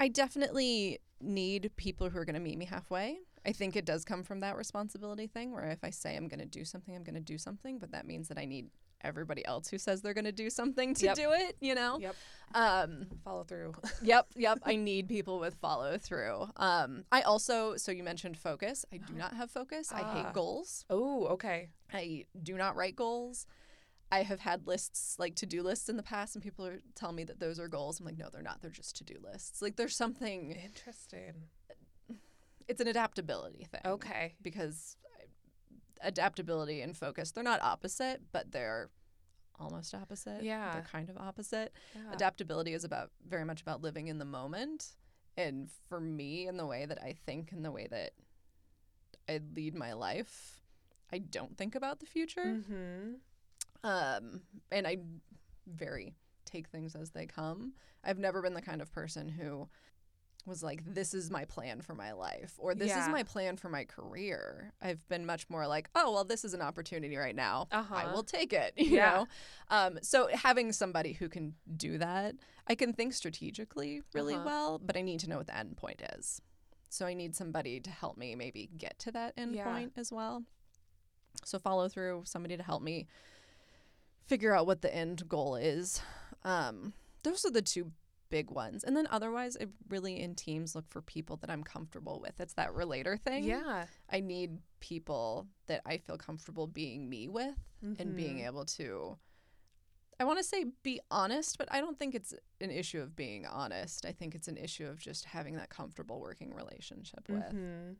I 0.00 0.08
definitely 0.08 1.00
need 1.20 1.70
people 1.76 2.08
who 2.08 2.18
are 2.18 2.24
going 2.24 2.32
to 2.32 2.40
meet 2.40 2.56
me 2.56 2.64
halfway. 2.64 3.18
I 3.44 3.52
think 3.52 3.76
it 3.76 3.84
does 3.84 4.06
come 4.06 4.22
from 4.22 4.40
that 4.40 4.56
responsibility 4.56 5.26
thing 5.26 5.52
where 5.52 5.64
if 5.64 5.84
I 5.84 5.90
say 5.90 6.16
I'm 6.16 6.26
going 6.26 6.40
to 6.40 6.46
do 6.46 6.64
something, 6.64 6.96
I'm 6.96 7.04
going 7.04 7.14
to 7.14 7.20
do 7.20 7.36
something, 7.36 7.78
but 7.78 7.90
that 7.90 8.06
means 8.06 8.28
that 8.28 8.38
I 8.38 8.46
need 8.46 8.70
everybody 9.04 9.44
else 9.44 9.68
who 9.68 9.78
says 9.78 10.02
they're 10.02 10.14
going 10.14 10.24
to 10.24 10.32
do 10.32 10.50
something 10.50 10.94
to 10.94 11.04
Yep. 11.06 11.16
do 11.16 11.32
it, 11.32 11.56
you 11.60 11.74
know? 11.74 11.98
Yep. 11.98 12.16
Um 12.54 13.06
Follow 13.24 13.44
through. 13.44 13.72
yep, 14.02 14.26
yep, 14.36 14.58
I 14.64 14.76
need 14.76 15.08
people 15.08 15.38
with 15.38 15.54
follow 15.54 15.96
through. 15.98 16.48
Um 16.56 17.04
I 17.10 17.22
also 17.22 17.76
so 17.76 17.90
you 17.92 18.02
mentioned 18.02 18.36
focus. 18.36 18.84
I 18.92 18.98
do 18.98 19.14
not 19.14 19.34
have 19.34 19.50
focus. 19.50 19.90
I 19.92 20.02
Ah. 20.02 20.12
hate 20.24 20.32
goals. 20.34 20.84
oh, 20.90 21.26
okay. 21.28 21.68
I 21.92 22.26
do 22.42 22.56
not 22.56 22.76
write 22.76 22.96
goals. 22.96 23.46
I 24.10 24.22
have 24.24 24.40
had 24.40 24.66
lists 24.66 25.18
like 25.18 25.36
to 25.36 25.46
do 25.46 25.62
lists 25.62 25.88
in 25.88 25.96
the 25.96 26.02
past, 26.02 26.36
and 26.36 26.42
people 26.44 26.66
are 26.66 26.80
telling 26.94 27.16
me 27.16 27.24
that 27.24 27.40
those 27.40 27.58
are 27.58 27.66
goals. 27.68 27.98
I'm 27.98 28.04
like, 28.04 28.18
no, 28.18 28.28
they're 28.30 28.42
not. 28.42 28.60
They're 28.60 28.70
just 28.70 28.94
to 28.96 29.04
do 29.04 29.14
lists. 29.24 29.62
Like, 29.62 29.76
there's 29.76 29.96
something 29.96 30.50
Interesting. 30.52 31.32
it's 32.68 32.82
an 32.82 32.88
adaptability 32.88 33.66
thing. 33.70 33.80
Okay. 33.86 34.34
Because 34.42 34.96
adaptability 36.02 36.80
and 36.80 36.96
focus, 36.96 37.30
they're 37.30 37.44
not 37.44 37.62
opposite, 37.62 38.22
but 38.32 38.52
they're 38.52 38.90
almost 39.58 39.94
opposite. 39.94 40.42
Yeah. 40.42 40.72
They're 40.72 40.82
kind 40.90 41.08
of 41.08 41.16
opposite. 41.16 41.72
Yeah. 41.94 42.12
Adaptability 42.12 42.72
is 42.72 42.84
about 42.84 43.10
very 43.26 43.44
much 43.44 43.62
about 43.62 43.82
living 43.82 44.08
in 44.08 44.18
the 44.18 44.24
moment. 44.24 44.88
And 45.36 45.70
for 45.88 46.00
me, 46.00 46.46
in 46.46 46.56
the 46.56 46.66
way 46.66 46.84
that 46.84 47.02
I 47.02 47.14
think 47.24 47.52
and 47.52 47.64
the 47.64 47.70
way 47.70 47.86
that 47.90 48.12
I 49.28 49.40
lead 49.54 49.74
my 49.74 49.92
life, 49.92 50.60
I 51.12 51.18
don't 51.18 51.56
think 51.56 51.74
about 51.74 52.00
the 52.00 52.06
future. 52.06 52.44
mm-hmm. 52.44 53.12
Um, 53.84 54.42
and 54.70 54.86
I 54.86 54.98
very 55.66 56.14
take 56.44 56.68
things 56.68 56.94
as 56.94 57.10
they 57.10 57.26
come. 57.26 57.72
I've 58.04 58.18
never 58.18 58.42
been 58.42 58.54
the 58.54 58.62
kind 58.62 58.80
of 58.80 58.92
person 58.92 59.28
who 59.28 59.68
was 60.44 60.62
like, 60.62 60.82
this 60.84 61.14
is 61.14 61.30
my 61.30 61.44
plan 61.44 61.80
for 61.80 61.94
my 61.94 62.12
life, 62.12 62.54
or 62.58 62.74
this 62.74 62.88
Yeah. 62.88 63.00
is 63.00 63.08
my 63.08 63.22
plan 63.22 63.56
for 63.56 63.68
my 63.68 63.84
career. 63.84 64.72
I've 64.80 65.06
been 65.08 65.24
much 65.24 65.48
more 65.48 65.66
like, 65.66 65.88
oh, 65.94 66.12
well, 66.12 66.24
this 66.24 66.44
is 66.44 66.52
an 66.54 66.60
opportunity 66.62 67.16
right 67.16 67.34
now. 67.36 67.68
I 67.70 67.76
Uh-huh. 67.78 68.08
will 68.12 68.24
take 68.24 68.52
it. 68.52 68.72
You 68.92 68.96
Yeah. 68.96 69.10
know? 69.10 69.28
Um, 69.70 69.98
so 70.02 70.28
having 70.32 70.72
somebody 70.72 71.12
who 71.12 71.28
can 71.28 71.54
do 71.76 71.98
that, 71.98 72.34
I 72.66 72.74
can 72.74 72.92
think 72.92 73.14
strategically 73.14 74.02
really 74.12 74.34
Uh-huh. 74.34 74.42
well, 74.44 74.78
but 74.78 74.96
I 74.96 75.02
need 75.02 75.20
to 75.20 75.28
know 75.28 75.38
what 75.38 75.46
the 75.46 75.56
end 75.56 75.76
point 75.76 76.02
is. 76.16 76.40
So 76.90 77.06
I 77.06 77.14
need 77.14 77.34
somebody 77.36 77.80
to 77.80 77.90
help 77.90 78.16
me 78.18 78.34
maybe 78.34 78.68
get 78.76 78.98
to 79.00 79.12
that 79.12 79.34
end 79.36 79.54
Yeah. 79.54 79.64
point 79.64 79.92
as 79.96 80.12
well. 80.12 80.44
So 81.44 81.58
follow 81.58 81.88
through, 81.88 82.22
somebody 82.26 82.56
to 82.56 82.62
help 82.62 82.82
me 82.82 83.06
figure 84.26 84.54
out 84.54 84.66
what 84.66 84.82
the 84.82 84.94
end 84.94 85.28
goal 85.28 85.56
is. 85.56 86.00
Um, 86.44 86.92
those 87.22 87.44
are 87.44 87.50
the 87.50 87.62
two 87.62 87.92
big 88.32 88.50
ones. 88.50 88.82
And 88.82 88.96
then 88.96 89.06
otherwise, 89.10 89.56
I 89.60 89.66
really 89.88 90.18
in 90.20 90.34
teams 90.34 90.74
look 90.74 90.88
for 90.88 91.02
people 91.02 91.36
that 91.36 91.50
I'm 91.50 91.62
comfortable 91.62 92.18
with. 92.18 92.40
It's 92.40 92.54
that 92.54 92.72
relator 92.74 93.16
thing. 93.16 93.44
Yeah. 93.44 93.86
I 94.10 94.20
need 94.20 94.58
people 94.80 95.46
that 95.66 95.82
I 95.86 95.98
feel 95.98 96.16
comfortable 96.18 96.66
being 96.66 97.08
me 97.08 97.28
with 97.28 97.54
and 97.82 98.16
being 98.16 98.38
Mhm. 98.38 98.46
able 98.46 98.64
to 98.80 99.18
I 100.20 100.24
want 100.24 100.38
to 100.38 100.44
say 100.44 100.66
be 100.84 101.00
honest, 101.10 101.58
but 101.58 101.68
I 101.72 101.80
don't 101.80 101.98
think 101.98 102.14
it's 102.14 102.32
an 102.60 102.70
issue 102.70 103.00
of 103.00 103.16
being 103.16 103.44
honest. 103.44 104.06
I 104.06 104.12
think 104.12 104.36
it's 104.36 104.46
an 104.46 104.56
issue 104.56 104.86
of 104.86 105.00
just 105.00 105.24
having 105.24 105.56
that 105.56 105.68
comfortable 105.68 106.20
working 106.20 106.54
relationship 106.54 107.28
with. 107.28 107.42
Mhm. 107.52 107.96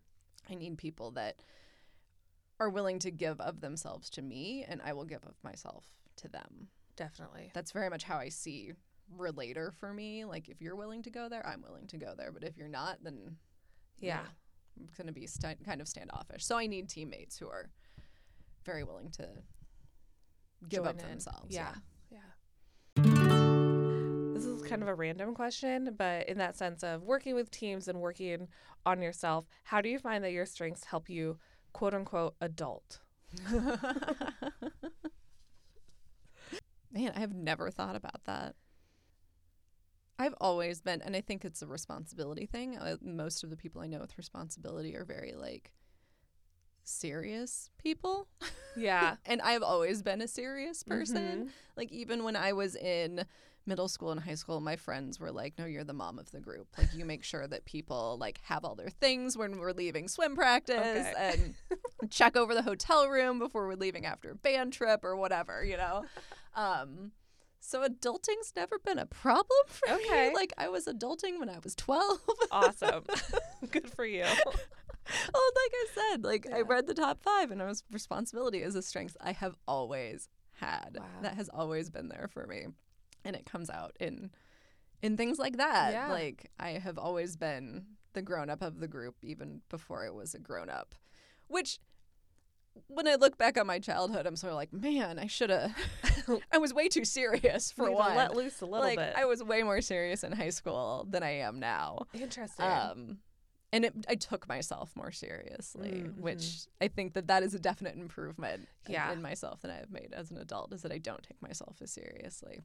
I 0.49 0.55
need 0.55 0.79
people 0.79 1.11
that 1.13 1.43
are 2.61 2.71
willing 2.71 3.01
to 3.01 3.11
give 3.11 3.41
of 3.41 3.61
themselves 3.61 4.09
to 4.11 4.23
me 4.23 4.63
and 4.63 4.81
I 4.83 4.93
will 4.93 5.05
give 5.05 5.25
of 5.25 5.43
myself 5.43 5.91
to 6.17 6.29
them. 6.29 6.69
Definitely. 6.95 7.51
That's 7.55 7.73
very 7.73 7.89
much 7.91 8.05
how 8.05 8.19
I 8.19 8.29
see 8.29 8.75
relator 9.17 9.73
for 9.79 9.93
me. 9.93 10.25
Like 10.25 10.49
if 10.49 10.61
you're 10.61 10.77
willing 10.77 11.03
to 11.03 11.11
go 11.11 11.29
there, 11.29 11.47
I'm 11.47 11.63
willing 11.63 11.87
to 11.89 11.97
go 11.99 12.15
there, 12.17 12.33
but 12.33 12.45
if 12.45 12.57
you're 12.57 12.69
not, 12.69 12.99
then 13.03 13.37
Yeah. 14.01 14.21
I'm 14.79 14.89
going 14.97 15.07
to 15.07 15.13
be 15.13 15.27
st- 15.27 15.65
kind 15.65 15.81
of 15.81 15.89
standoffish. 15.89 16.45
So 16.45 16.57
I 16.57 16.67
need 16.67 16.89
teammates 16.89 17.37
who 17.39 17.47
are 17.49 17.69
very 18.65 18.85
willing 18.85 19.11
to 19.13 19.29
give 20.69 20.87
up 20.87 20.97
Join 20.97 21.05
in. 21.05 21.11
themselves. 21.11 21.55
Yeah. 21.55 21.75
Yeah. 22.11 22.19
This 24.35 24.45
is 24.47 24.63
is 24.63 24.69
kind 24.69 24.83
of 24.83 24.89
a 24.89 24.95
random 24.95 25.35
question, 25.35 25.95
but 25.97 26.29
in 26.29 26.39
that 26.39 26.57
sense 26.57 26.83
of 26.83 27.03
working 27.03 27.35
with 27.35 27.51
teams 27.51 27.89
and 27.89 28.01
working 28.01 28.49
on 28.87 29.03
yourself, 29.03 29.47
how 29.65 29.81
do 29.81 29.89
you 29.89 29.99
find 29.99 30.25
that 30.25 30.33
your 30.33 30.47
strengths 30.47 30.85
help 30.85 31.09
you, 31.11 31.39
quote 31.73 31.95
unquote, 31.95 32.35
adult? 32.41 33.01
Man, 36.93 37.13
I 37.17 37.21
have 37.21 37.35
never 37.35 37.71
thought 37.71 37.97
about 37.97 38.25
that. 38.25 38.55
I've 40.23 40.35
always 40.41 40.81
been, 40.81 41.03
and 41.03 41.17
I 41.17 41.21
think 41.21 41.45
it's 41.45 41.63
a 41.63 41.67
responsibility 41.67 42.47
thing. 42.47 42.79
Uh, 42.79 42.97
most 43.03 43.43
of 43.45 43.51
the 43.51 43.57
people 43.57 43.81
I 43.83 43.87
know 43.87 44.01
with 44.01 44.17
responsibility 44.17 44.95
are 44.97 45.05
very 45.05 45.35
like 45.35 45.73
serious 46.85 47.71
people. 47.79 48.29
Yeah. 48.77 49.17
and 49.27 49.41
I've 49.43 49.63
always 49.63 50.03
been 50.03 50.21
a 50.21 50.29
serious 50.29 50.83
person. 50.83 51.47
Mhm. 51.47 51.49
Like, 51.77 51.93
even 51.93 52.25
when 52.25 52.37
I 52.37 52.53
was 52.53 52.75
in 52.77 53.25
middle 53.65 53.89
school 53.89 54.11
and 54.11 54.21
high 54.21 54.35
school, 54.35 54.61
my 54.61 54.75
friends 54.77 55.21
were 55.21 55.31
like, 55.31 55.55
no, 55.59 55.65
you're 55.67 55.85
the 55.85 55.93
mom 55.93 56.19
of 56.19 56.31
the 56.33 56.41
group. 56.41 56.67
Like, 56.77 56.93
you 56.95 57.05
make 57.05 57.23
sure 57.23 57.47
that 57.47 57.65
people 57.65 58.17
like 58.21 58.41
have 58.45 58.65
all 58.65 58.75
their 58.75 58.91
things 58.91 59.37
when 59.37 59.59
we're 59.59 59.73
leaving 59.73 60.09
swim 60.09 60.35
practice 60.35 60.77
Okay. 60.77 61.13
and 61.17 61.55
check 62.11 62.37
over 62.37 62.55
the 62.55 62.63
hotel 62.63 63.09
room 63.09 63.39
before 63.39 63.67
we're 63.69 63.75
leaving 63.77 64.05
after 64.05 64.31
a 64.33 64.35
band 64.35 64.73
trip 64.73 65.05
or 65.05 65.15
whatever, 65.17 65.65
you 65.65 65.77
know? 65.77 66.05
Um, 66.57 67.13
so 67.65 67.83
adulting's 67.87 68.53
never 68.57 68.79
been 68.79 68.99
a 68.99 69.07
problem 69.07 69.47
for 69.67 69.89
Okay. 69.93 70.29
me. 70.31 70.35
Like 70.35 70.53
I 70.59 70.69
was 70.69 70.87
adulting 70.87 71.39
when 71.39 71.49
I 71.49 71.59
was 71.63 71.75
12. 71.77 72.19
Awesome. 72.51 73.05
Good 73.71 73.89
for 73.91 74.05
you. 74.05 74.23
well, 74.25 74.33
like 74.53 75.73
I 75.73 75.87
said, 75.95 76.25
like 76.25 76.47
I 76.53 76.61
read 76.63 76.87
the 76.87 76.95
top 76.95 77.23
5 77.23 77.51
and 77.53 77.63
I 77.63 77.67
was 77.67 77.85
responsibility 77.91 78.63
is 78.63 78.75
a 78.75 78.83
strength 78.83 79.17
I 79.21 79.33
have 79.33 79.57
always 79.69 80.29
had. 80.55 80.97
Wow. 80.99 81.07
That 81.23 81.35
has 81.35 81.49
always 81.49 81.89
been 81.89 82.09
there 82.09 82.29
for 82.33 82.47
me. 82.47 82.67
And 83.25 83.37
it 83.37 83.47
comes 83.47 83.71
out 83.71 83.93
in 84.01 84.31
in 85.01 85.17
things 85.17 85.39
like 85.39 85.57
that. 85.59 85.93
Yeah. 85.93 86.11
Like 86.13 86.51
I 86.59 86.71
have 86.73 86.99
always 86.99 87.37
been 87.37 87.85
the 88.15 88.23
grown 88.23 88.51
up 88.51 88.61
of 88.63 88.81
the 88.81 88.89
group 88.89 89.17
even 89.23 89.63
before 89.69 90.05
I 90.05 90.11
was 90.11 90.35
a 90.35 90.39
grown 90.41 90.69
up. 90.69 90.95
Which 91.47 91.79
when 92.89 93.07
I 93.09 93.15
look 93.17 93.37
back 93.39 93.59
on 93.59 93.67
my 93.67 93.79
childhood, 93.79 94.27
I'm 94.27 94.37
sort 94.37 94.53
of 94.53 94.57
like, 94.57 94.73
man, 94.73 95.19
I 95.19 95.27
should 95.27 95.51
have. 95.51 95.75
I 96.53 96.59
was 96.59 96.73
way 96.75 96.89
too 96.89 97.05
serious 97.05 97.71
for 97.73 97.91
one. 97.91 98.17
let 98.17 98.35
loose 98.37 98.61
a 98.61 98.67
little 98.67 98.81
like 98.87 98.99
bit. 98.99 99.15
I 99.17 99.25
was 99.25 99.43
way 99.43 99.63
more 99.63 99.81
serious 99.81 100.25
in 100.25 100.33
high 100.33 100.51
school 100.51 101.07
than 101.09 101.23
I 101.23 101.39
am 101.41 101.59
now. 101.61 102.07
Interesting. 102.15 102.65
Um, 102.67 103.19
and 103.75 103.87
it, 103.87 103.95
I 104.09 104.15
took 104.17 104.47
myself 104.49 104.91
more 104.95 105.11
seriously, 105.13 106.05
Mm, 106.07 106.19
which 106.21 106.67
I 106.81 106.89
think 106.89 107.15
that 107.15 107.29
that 107.29 107.43
is 107.43 107.55
a 107.55 107.59
definite 107.59 107.97
improvement 107.97 108.69
in- 108.87 108.93
Yeah. 108.93 109.11
in 109.13 109.23
myself 109.23 109.63
that 109.63 109.71
I 109.71 109.77
have 109.77 109.91
made 109.91 110.13
as 110.13 110.31
an 110.31 110.37
adult. 110.39 110.73
Is 110.75 110.83
that 110.83 110.93
I 110.93 110.99
don't 110.99 111.23
take 111.23 111.41
myself 111.41 111.77
as 111.83 111.91
seriously, 111.91 112.61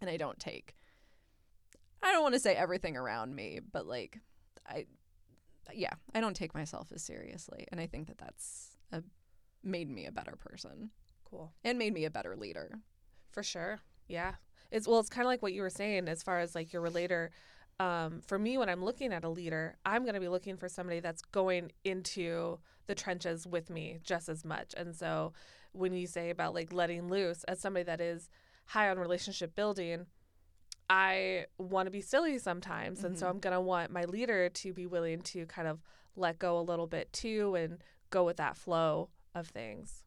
and 0.00 0.10
I 0.10 0.16
don't 0.18 0.38
take. 0.38 0.76
I 2.02 2.12
don't 2.12 2.22
want 2.22 2.34
to 2.34 2.40
say 2.40 2.54
everything 2.54 2.96
around 2.96 3.34
me, 3.34 3.60
but 3.72 3.86
like, 3.86 4.18
I, 4.68 4.86
yeah, 5.72 5.92
I 6.14 6.20
don't 6.20 6.34
take 6.36 6.52
myself 6.54 6.88
as 6.94 7.02
seriously, 7.02 7.66
and 7.70 7.80
I 7.80 7.86
think 7.86 8.08
that 8.08 8.18
that's 8.18 8.76
a, 8.90 9.02
made 9.62 9.88
me 9.90 10.06
a 10.06 10.12
better 10.12 10.36
person 10.36 10.90
cool. 11.24 11.52
and 11.64 11.78
made 11.78 11.92
me 11.94 12.04
a 12.04 12.10
better 12.10 12.36
leader. 12.36 12.70
For 13.30 13.42
sure. 13.42 13.80
Yeah. 14.08 14.34
It's 14.70 14.86
well, 14.88 15.00
it's 15.00 15.08
kind 15.08 15.24
of 15.26 15.28
like 15.28 15.42
what 15.42 15.52
you 15.52 15.62
were 15.62 15.70
saying 15.70 16.08
as 16.08 16.22
far 16.22 16.40
as 16.40 16.54
like 16.54 16.72
your 16.72 16.82
relator. 16.82 17.30
Um, 17.80 18.20
for 18.26 18.38
me, 18.38 18.58
when 18.58 18.68
I'm 18.68 18.84
looking 18.84 19.12
at 19.12 19.24
a 19.24 19.28
leader, 19.28 19.76
I'm 19.84 20.02
going 20.02 20.14
to 20.14 20.20
be 20.20 20.28
looking 20.28 20.56
for 20.56 20.68
somebody 20.68 21.00
that's 21.00 21.22
going 21.22 21.72
into 21.84 22.58
the 22.86 22.94
trenches 22.94 23.46
with 23.46 23.70
me 23.70 23.98
just 24.04 24.28
as 24.28 24.44
much. 24.44 24.74
And 24.76 24.94
so 24.94 25.32
when 25.72 25.92
you 25.94 26.06
say 26.06 26.30
about 26.30 26.54
like 26.54 26.72
letting 26.72 27.08
loose, 27.08 27.44
as 27.44 27.60
somebody 27.60 27.84
that 27.84 28.00
is 28.00 28.28
high 28.66 28.88
on 28.90 28.98
relationship 28.98 29.54
building, 29.54 30.06
I 30.90 31.46
want 31.58 31.86
to 31.86 31.90
be 31.90 32.00
silly 32.02 32.38
sometimes. 32.38 33.04
And 33.04 33.18
so 33.18 33.26
Mhm. 33.26 33.30
I'm 33.30 33.38
going 33.40 33.54
to 33.54 33.60
want 33.60 33.90
my 33.90 34.04
leader 34.04 34.48
to 34.48 34.72
be 34.72 34.86
willing 34.86 35.22
to 35.22 35.46
kind 35.46 35.68
of 35.68 35.80
let 36.16 36.38
go 36.38 36.58
a 36.58 36.60
little 36.62 36.86
bit 36.86 37.12
too 37.12 37.54
and 37.54 37.82
go 38.10 38.24
with 38.24 38.36
that 38.36 38.56
flow 38.56 39.08
of 39.34 39.48
things. 39.48 40.02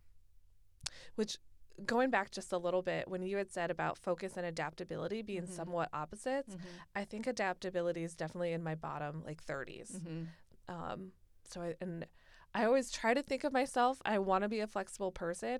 Which 1.15 1.37
going 1.85 2.09
back 2.09 2.31
just 2.31 2.53
a 2.53 2.57
little 2.57 2.81
bit 2.81 3.07
when 3.09 3.21
you 3.21 3.35
had 3.35 3.51
said 3.51 3.69
about 3.69 3.97
focus 3.97 4.33
and 4.37 4.45
adaptability 4.45 5.21
being 5.21 5.43
Mhm. 5.43 5.49
somewhat 5.49 5.89
opposites 5.91 6.55
i 6.95 7.03
think 7.03 7.27
adaptability 7.27 8.01
is 8.01 8.15
definitely 8.15 8.53
in 8.53 8.63
my 8.63 8.75
bottom 8.75 9.21
like 9.25 9.43
30s 9.43 9.91
Mm-hmm. 9.91 10.73
um 10.73 11.11
so 11.43 11.61
I, 11.61 11.75
and 11.81 12.05
i 12.53 12.63
always 12.63 12.89
try 12.91 13.13
to 13.13 13.21
think 13.21 13.43
of 13.43 13.51
myself 13.51 14.01
i 14.05 14.17
want 14.19 14.43
to 14.43 14.47
be 14.47 14.61
a 14.61 14.67
flexible 14.67 15.11
person 15.11 15.59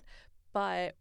but 0.54 0.96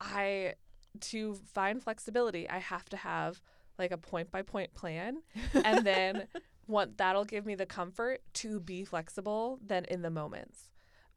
i 0.00 0.54
to 1.00 1.34
find 1.34 1.82
flexibility 1.82 2.48
i 2.48 2.58
have 2.58 2.88
to 2.90 2.96
have 2.96 3.42
like 3.76 3.90
a 3.90 3.98
point 3.98 4.30
by 4.30 4.42
point 4.42 4.72
plan 4.74 5.22
and 5.64 5.84
then 5.84 6.28
what 6.66 6.96
that'll 6.96 7.24
give 7.24 7.44
me 7.44 7.56
the 7.56 7.66
comfort 7.66 8.20
to 8.34 8.60
be 8.60 8.84
flexible 8.84 9.58
then 9.66 9.84
in 9.86 10.02
the 10.02 10.10
moments 10.10 10.70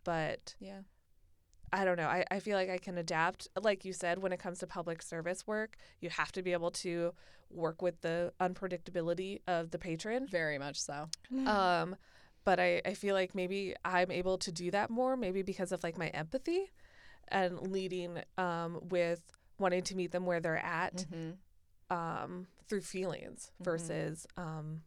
but 0.03 0.55
Yeah. 0.59 0.79
I 1.73 1.83
don't 1.85 1.97
know. 1.97 2.07
I, 2.07 2.23
I 2.29 2.39
feel 2.39 2.55
like 2.55 2.69
I 2.69 2.77
can 2.77 2.97
adapt. 2.99 3.47
Like 3.61 3.83
you 3.83 3.91
said, 3.93 4.19
when 4.19 4.31
it 4.31 4.39
comes 4.39 4.59
to 4.59 4.67
public 4.67 5.01
service 5.01 5.45
work, 5.47 5.75
you 6.01 6.09
have 6.11 6.31
to 6.33 6.43
be 6.43 6.53
able 6.53 6.69
to 6.71 7.13
work 7.49 7.81
with 7.81 7.99
the 8.01 8.31
unpredictability 8.39 9.39
of 9.47 9.71
the 9.71 9.79
patron. 9.79 10.27
Very 10.29 10.57
much 10.59 10.79
so. 10.79 11.09
Um, 11.47 11.95
but 12.45 12.59
I, 12.59 12.81
I 12.85 12.93
feel 12.93 13.15
like 13.15 13.33
maybe 13.35 13.73
I'm 13.83 14.11
able 14.11 14.37
to 14.37 14.51
do 14.51 14.69
that 14.71 14.89
more, 14.91 15.17
maybe 15.17 15.41
because 15.41 15.71
of 15.71 15.83
like 15.83 15.97
my 15.97 16.07
empathy 16.09 16.71
and 17.29 17.59
leading 17.71 18.19
um, 18.37 18.79
with 18.89 19.21
wanting 19.57 19.81
to 19.83 19.95
meet 19.95 20.11
them 20.11 20.25
where 20.27 20.39
they're 20.39 20.57
at 20.63 21.05
Mm-hmm. 21.11 21.95
um, 21.95 22.47
through 22.67 22.81
feelings 22.81 23.51
Mhm. 23.61 23.65
versus 23.65 24.27
um, 24.37 24.81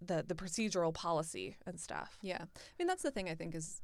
the 0.00 0.24
the 0.26 0.34
procedural 0.34 0.92
policy 0.92 1.56
and 1.66 1.78
stuff. 1.80 2.18
Yeah. 2.22 2.42
I 2.42 2.46
mean, 2.78 2.86
that's 2.88 3.02
the 3.02 3.10
thing 3.10 3.28
I 3.28 3.34
think 3.34 3.54
is 3.54 3.80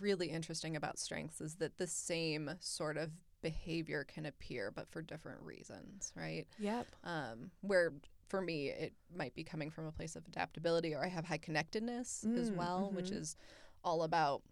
really 0.00 0.28
interesting 0.28 0.76
about 0.76 0.98
strengths 0.98 1.40
is 1.40 1.56
that 1.56 1.78
the 1.78 1.86
same 1.86 2.50
sort 2.60 2.96
of 2.96 3.10
behavior 3.42 4.04
can 4.04 4.26
appear, 4.26 4.70
but 4.70 4.88
for 4.90 5.02
different 5.02 5.42
reasons, 5.42 6.12
right? 6.16 6.46
Yep. 6.58 6.86
Um, 7.04 7.50
where 7.60 7.92
for 8.28 8.40
me, 8.40 8.68
it 8.68 8.94
might 9.14 9.34
be 9.34 9.44
coming 9.44 9.70
from 9.70 9.86
a 9.86 9.92
place 9.92 10.16
of 10.16 10.26
adaptability, 10.26 10.94
or 10.94 11.04
I 11.04 11.08
have 11.08 11.26
high 11.26 11.38
connectedness 11.38 12.26
as 12.36 12.50
Mm, 12.50 12.56
well, 12.56 12.90
which 12.92 13.12
mhm. 13.12 13.18
is 13.18 13.36
all 13.84 14.02
about 14.02 14.42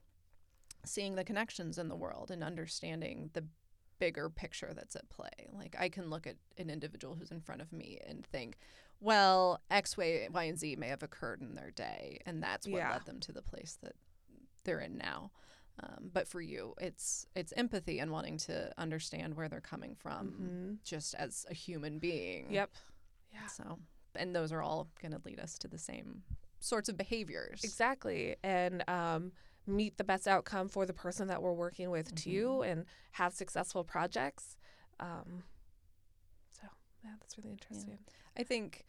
seeing 0.85 1.15
the 1.15 1.25
connections 1.25 1.79
in 1.79 1.89
the 1.89 1.97
world 1.97 2.31
and 2.31 2.45
understanding 2.45 3.31
the 3.33 3.45
bigger 3.99 4.29
picture 4.29 4.73
that's 4.75 4.97
at 4.97 5.09
play. 5.09 5.49
Like 5.53 5.77
I 5.79 5.89
can 5.89 6.11
look 6.11 6.27
at 6.27 6.37
an 6.59 6.69
individual 6.71 7.15
who's 7.15 7.31
in 7.31 7.41
front 7.41 7.63
of 7.63 7.73
me 7.73 7.99
and 8.07 8.25
think, 8.27 8.57
well, 9.01 9.61
X, 9.71 9.97
Y, 9.97 10.29
Y, 10.33 10.43
and 10.45 10.59
Z 10.59 10.77
may 10.77 10.89
have 10.89 11.03
occurred 11.03 11.41
in 11.41 11.55
their 11.55 11.71
day, 11.71 12.21
and 12.27 12.43
that's 12.43 12.71
what 12.71 12.79
Yeah. 12.79 12.91
led 12.91 13.05
them 13.07 13.21
to 13.21 13.33
the 13.33 13.43
place 13.43 13.79
that 13.83 13.95
they're 14.65 14.81
in 14.81 14.97
now. 14.99 15.31
Um, 15.83 16.11
but 16.13 16.29
for 16.29 16.41
you, 16.41 16.75
it's 16.81 17.27
it's 17.35 17.53
empathy 17.57 17.99
and 17.99 18.13
wanting 18.13 18.39
to 18.39 18.73
understand 18.79 19.35
where 19.37 19.49
they're 19.49 19.61
coming 19.61 19.97
from, 19.97 20.79
Mhm. 20.81 20.85
just 20.85 21.15
as 21.17 21.45
a 21.51 21.55
human 21.55 21.99
being. 21.99 22.53
Yep. 22.53 22.71
Yeah. 23.33 23.47
So, 23.47 23.79
and 24.15 24.35
those 24.37 24.53
are 24.53 24.63
all 24.63 24.89
going 25.03 25.11
to 25.13 25.21
lead 25.25 25.41
us 25.41 25.59
to 25.59 25.69
the 25.69 25.79
same 25.79 26.23
sorts 26.61 26.89
of 26.89 26.97
behaviors. 26.97 27.65
Exactly. 27.65 28.37
And 28.45 28.89
um, 28.89 29.33
meet 29.67 29.97
the 29.99 30.05
best 30.05 30.29
outcome 30.29 30.69
for 30.69 30.87
the 30.87 30.93
person 30.95 31.27
that 31.27 31.43
we're 31.43 31.53
working 31.53 31.91
with 31.91 32.15
too 32.15 32.63
and 32.63 32.87
have 33.13 33.35
successful 33.35 33.83
projects. 33.83 34.57
Um, 35.01 35.43
so, 36.51 36.69
yeah, 37.03 37.11
that's 37.21 37.37
really 37.37 37.51
interesting. 37.51 37.99
I 38.37 38.45
think 38.45 38.85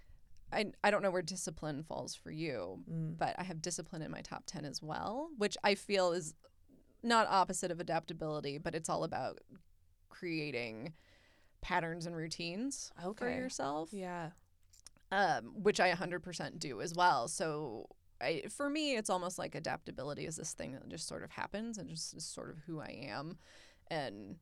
I 0.51 0.65
I 0.83 0.91
don't 0.91 1.01
know 1.01 1.11
where 1.11 1.21
discipline 1.21 1.83
falls 1.83 2.15
for 2.15 2.31
you, 2.31 2.83
Mm. 2.89 3.17
but 3.17 3.35
I 3.37 3.43
have 3.43 3.61
discipline 3.61 4.01
in 4.01 4.11
my 4.11 4.21
top 4.21 4.43
10 4.45 4.65
as 4.65 4.81
well, 4.81 5.29
which 5.37 5.57
I 5.63 5.75
feel 5.75 6.11
is 6.11 6.33
not 7.03 7.27
opposite 7.29 7.71
of 7.71 7.79
adaptability, 7.79 8.57
but 8.57 8.73
it's 8.75 8.89
all 8.89 9.03
about 9.03 9.39
creating 10.09 10.93
patterns 11.61 12.05
and 12.05 12.15
routines 12.15 12.91
for 12.99 13.09
Okay. 13.09 13.37
yourself. 13.37 13.89
Yeah. 13.91 14.31
um, 15.11 15.53
which 15.61 15.79
I 15.79 15.91
100% 15.91 16.57
do 16.59 16.81
as 16.81 16.93
well. 16.95 17.27
So 17.27 17.87
I, 18.19 18.43
for 18.49 18.69
me, 18.69 18.95
it's 18.95 19.09
almost 19.09 19.37
like 19.37 19.53
adaptability 19.53 20.25
is 20.25 20.35
this 20.35 20.53
thing 20.53 20.71
that 20.73 20.87
just 20.89 21.07
sort 21.07 21.23
of 21.23 21.29
happens 21.31 21.77
and 21.77 21.87
just 21.87 22.15
is 22.15 22.25
sort 22.25 22.49
of 22.49 22.57
who 22.65 22.79
I 22.81 23.05
am. 23.07 23.37
And 23.87 24.37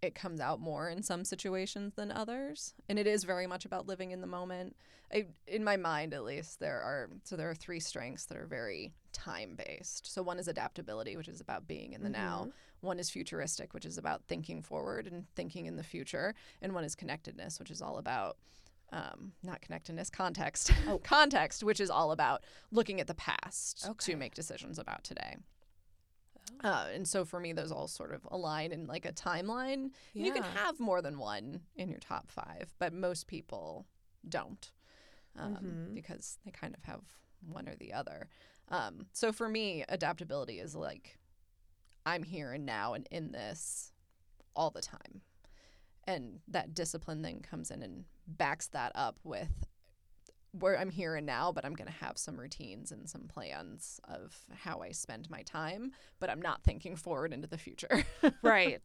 it 0.00 0.14
comes 0.14 0.40
out 0.40 0.60
more 0.60 0.88
in 0.88 1.02
some 1.02 1.24
situations 1.24 1.94
than 1.94 2.12
others. 2.12 2.74
And 2.88 2.98
it 2.98 3.06
is 3.06 3.24
very 3.24 3.46
much 3.46 3.64
about 3.64 3.86
living 3.86 4.12
in 4.12 4.20
the 4.20 4.26
moment. 4.26 4.76
I, 5.12 5.26
in 5.46 5.64
my 5.64 5.76
mind, 5.76 6.14
at 6.14 6.24
least, 6.24 6.60
there 6.60 6.80
are 6.80 7.08
so 7.24 7.36
there 7.36 7.50
are 7.50 7.54
three 7.54 7.80
strengths 7.80 8.26
that 8.26 8.36
are 8.36 8.46
very 8.46 8.92
time 9.12 9.56
based. 9.56 10.12
So 10.12 10.22
one 10.22 10.38
is 10.38 10.48
adaptability, 10.48 11.16
which 11.16 11.28
is 11.28 11.40
about 11.40 11.66
being 11.66 11.94
in 11.94 12.02
the 12.02 12.10
now. 12.10 12.48
One 12.80 12.98
is 13.00 13.10
futuristic, 13.10 13.74
which 13.74 13.86
is 13.86 13.98
about 13.98 14.22
thinking 14.28 14.62
forward 14.62 15.06
and 15.06 15.24
thinking 15.34 15.66
in 15.66 15.76
the 15.76 15.82
future. 15.82 16.34
And 16.62 16.74
one 16.74 16.84
is 16.84 16.94
connectedness, 16.94 17.58
which 17.58 17.70
is 17.70 17.82
all 17.82 17.98
about 17.98 18.36
um, 18.92 19.32
not 19.42 19.60
connectedness, 19.60 20.10
context. 20.10 20.70
Oh. 20.86 20.98
context, 21.02 21.64
which 21.64 21.80
is 21.80 21.90
all 21.90 22.12
about 22.12 22.44
looking 22.70 23.00
at 23.00 23.06
the 23.06 23.14
past 23.14 23.84
Okay. 23.88 24.12
to 24.12 24.16
make 24.16 24.34
decisions 24.34 24.78
about 24.78 25.04
today. 25.04 25.36
Uh, 26.64 26.86
and 26.92 27.06
so 27.06 27.24
for 27.24 27.38
me, 27.40 27.52
those 27.52 27.70
all 27.72 27.86
sort 27.88 28.12
of 28.12 28.26
align 28.30 28.72
in 28.72 28.86
like 28.86 29.06
a 29.06 29.12
timeline. 29.12 29.90
You 30.12 30.32
can 30.32 30.42
have 30.42 30.80
more 30.80 31.00
than 31.02 31.18
one 31.18 31.60
in 31.76 31.88
your 31.90 32.00
top 32.00 32.30
five, 32.30 32.74
but 32.78 32.92
most 32.92 33.26
people 33.26 33.86
don't 34.28 34.70
um, 35.36 35.54
Mhm. 35.90 35.94
because 35.94 36.38
they 36.44 36.50
kind 36.50 36.74
of 36.74 36.82
have 36.84 37.02
one 37.46 37.68
or 37.68 37.76
the 37.76 37.92
other. 37.92 38.28
Um, 38.68 39.06
so 39.12 39.32
for 39.32 39.48
me, 39.48 39.84
adaptability 39.88 40.58
is 40.58 40.74
like 40.74 41.18
I'm 42.04 42.22
here 42.24 42.52
and 42.52 42.66
now 42.66 42.94
and 42.94 43.06
in 43.10 43.30
this 43.32 43.92
all 44.56 44.70
the 44.70 44.82
time. 44.82 45.22
And 46.04 46.40
that 46.48 46.74
discipline 46.74 47.22
then 47.22 47.40
comes 47.40 47.70
in 47.70 47.82
and 47.82 48.04
backs 48.26 48.66
that 48.68 48.92
up 48.94 49.20
with 49.22 49.66
where 50.52 50.78
I'm 50.78 50.90
here 50.90 51.14
and 51.14 51.26
now, 51.26 51.52
but 51.52 51.64
I'm 51.64 51.74
going 51.74 51.88
to 51.88 52.04
have 52.04 52.16
some 52.18 52.38
routines 52.38 52.90
and 52.90 53.08
some 53.08 53.28
plans 53.28 54.00
of 54.08 54.36
how 54.54 54.80
I 54.80 54.92
spend 54.92 55.28
my 55.30 55.42
time, 55.42 55.92
but 56.20 56.30
I'm 56.30 56.40
not 56.42 56.62
thinking 56.64 56.96
forward 56.96 57.32
into 57.32 57.46
the 57.46 57.58
future. 57.58 58.04
right. 58.42 58.80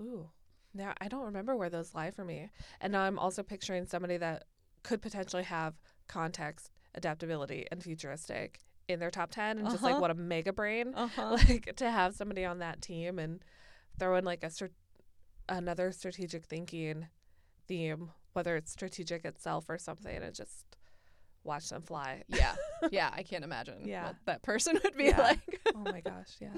Ooh. 0.00 0.30
Now 0.74 0.94
I 1.00 1.08
don't 1.08 1.24
remember 1.24 1.54
where 1.56 1.70
those 1.70 1.94
lie 1.94 2.10
for 2.10 2.24
me. 2.24 2.50
And 2.80 2.92
now 2.92 3.02
I'm 3.02 3.18
also 3.18 3.42
picturing 3.42 3.86
somebody 3.86 4.16
that 4.18 4.44
could 4.82 5.02
potentially 5.02 5.42
have 5.44 5.74
context, 6.08 6.70
adaptability, 6.94 7.66
and 7.70 7.82
futuristic 7.82 8.60
in 8.88 9.00
their 9.00 9.10
top 9.10 9.30
10 9.32 9.58
and 9.58 9.68
just 9.70 9.82
like 9.82 9.92
Uh-huh. 9.92 10.00
what 10.00 10.10
a 10.10 10.14
mega 10.14 10.52
brain. 10.52 10.92
Uh-huh. 10.94 11.36
Like 11.48 11.74
to 11.76 11.90
have 11.90 12.14
somebody 12.14 12.44
on 12.44 12.60
that 12.60 12.80
team 12.82 13.18
and 13.18 13.42
throw 13.98 14.16
in 14.16 14.24
like 14.24 14.44
a 14.44 14.50
str- 14.50 14.66
another 15.48 15.92
strategic 15.92 16.44
thinking 16.46 17.08
theme, 17.66 18.10
whether 18.32 18.56
it's 18.56 18.70
strategic 18.72 19.24
itself 19.24 19.66
or 19.68 19.78
something, 19.78 20.22
and 20.22 20.34
just 20.34 20.64
watch 21.46 21.68
them 21.70 21.82
fly. 21.82 22.22
yeah. 22.28 22.54
Yeah. 22.90 23.10
I 23.12 23.22
can't 23.22 23.44
imagine 23.44 23.80
Yeah. 23.86 24.06
what 24.06 24.16
that 24.26 24.42
person 24.42 24.78
would 24.84 24.96
be 24.96 25.04
Yeah. 25.06 25.20
like. 25.22 25.60
oh 25.74 25.80
my 25.84 26.00
gosh, 26.00 26.36
yeah. 26.40 26.54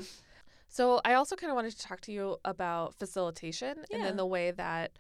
So 0.68 1.00
I 1.04 1.14
also 1.14 1.36
kind 1.36 1.50
of 1.50 1.54
wanted 1.56 1.72
to 1.72 1.78
talk 1.78 2.00
to 2.02 2.12
you 2.12 2.36
about 2.44 2.94
facilitation 2.94 3.84
and 3.92 4.02
then 4.02 4.16
the 4.16 4.26
way 4.26 4.50
that 4.50 4.92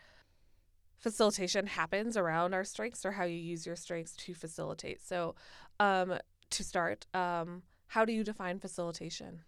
facilitation 0.98 1.66
happens 1.66 2.16
around 2.16 2.54
our 2.54 2.64
strengths 2.64 3.04
or 3.04 3.12
how 3.12 3.24
you 3.24 3.36
use 3.36 3.66
your 3.66 3.76
strengths 3.76 4.16
to 4.16 4.34
facilitate. 4.34 5.00
So 5.06 5.34
um, 5.78 6.18
to 6.50 6.64
start, 6.64 7.06
um, 7.14 7.62
how 7.88 8.04
do 8.04 8.12
you 8.12 8.24
define 8.24 8.58
facilitation? 8.58 9.42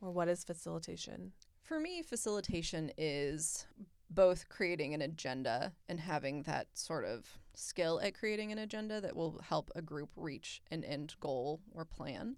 Or 0.00 0.10
what 0.10 0.28
is 0.28 0.44
facilitation? 0.44 1.32
For 1.62 1.78
me, 1.78 2.02
facilitation 2.02 2.90
is 2.96 3.66
both 4.08 4.48
creating 4.48 4.94
an 4.94 5.02
agenda 5.02 5.72
and 5.88 6.00
having 6.00 6.42
that 6.44 6.66
sort 6.74 7.04
of 7.04 7.38
skill 7.60 8.00
at 8.02 8.18
creating 8.18 8.52
an 8.52 8.58
agenda 8.58 9.00
that 9.00 9.14
will 9.14 9.40
help 9.48 9.70
a 9.74 9.82
group 9.82 10.10
reach 10.16 10.62
an 10.70 10.84
end 10.84 11.14
goal 11.20 11.60
or 11.72 11.84
plan. 11.84 12.36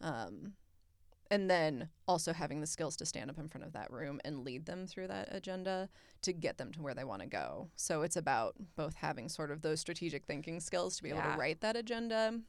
Um, 0.00 0.54
and 1.30 1.50
then 1.50 1.88
also 2.06 2.32
having 2.32 2.60
the 2.60 2.66
skills 2.66 2.96
to 2.96 3.06
stand 3.06 3.30
up 3.30 3.38
in 3.38 3.48
front 3.48 3.66
of 3.66 3.72
that 3.72 3.90
room 3.90 4.20
and 4.24 4.44
lead 4.44 4.66
them 4.66 4.86
through 4.86 5.08
that 5.08 5.28
agenda 5.30 5.88
to 6.22 6.32
get 6.32 6.58
them 6.58 6.70
to 6.72 6.82
where 6.82 6.94
they 6.94 7.04
want 7.04 7.22
to 7.22 7.28
go. 7.28 7.70
So 7.76 8.02
it's 8.02 8.16
about 8.16 8.54
both 8.76 8.94
having 8.94 9.28
sort 9.28 9.50
of 9.50 9.62
those 9.62 9.80
strategic 9.80 10.26
thinking 10.26 10.60
skills 10.60 10.96
to 10.96 11.02
be 11.02 11.08
able 11.08 11.22
to 11.22 11.36
write 11.38 11.60
that 11.62 11.76
agenda 11.76 12.40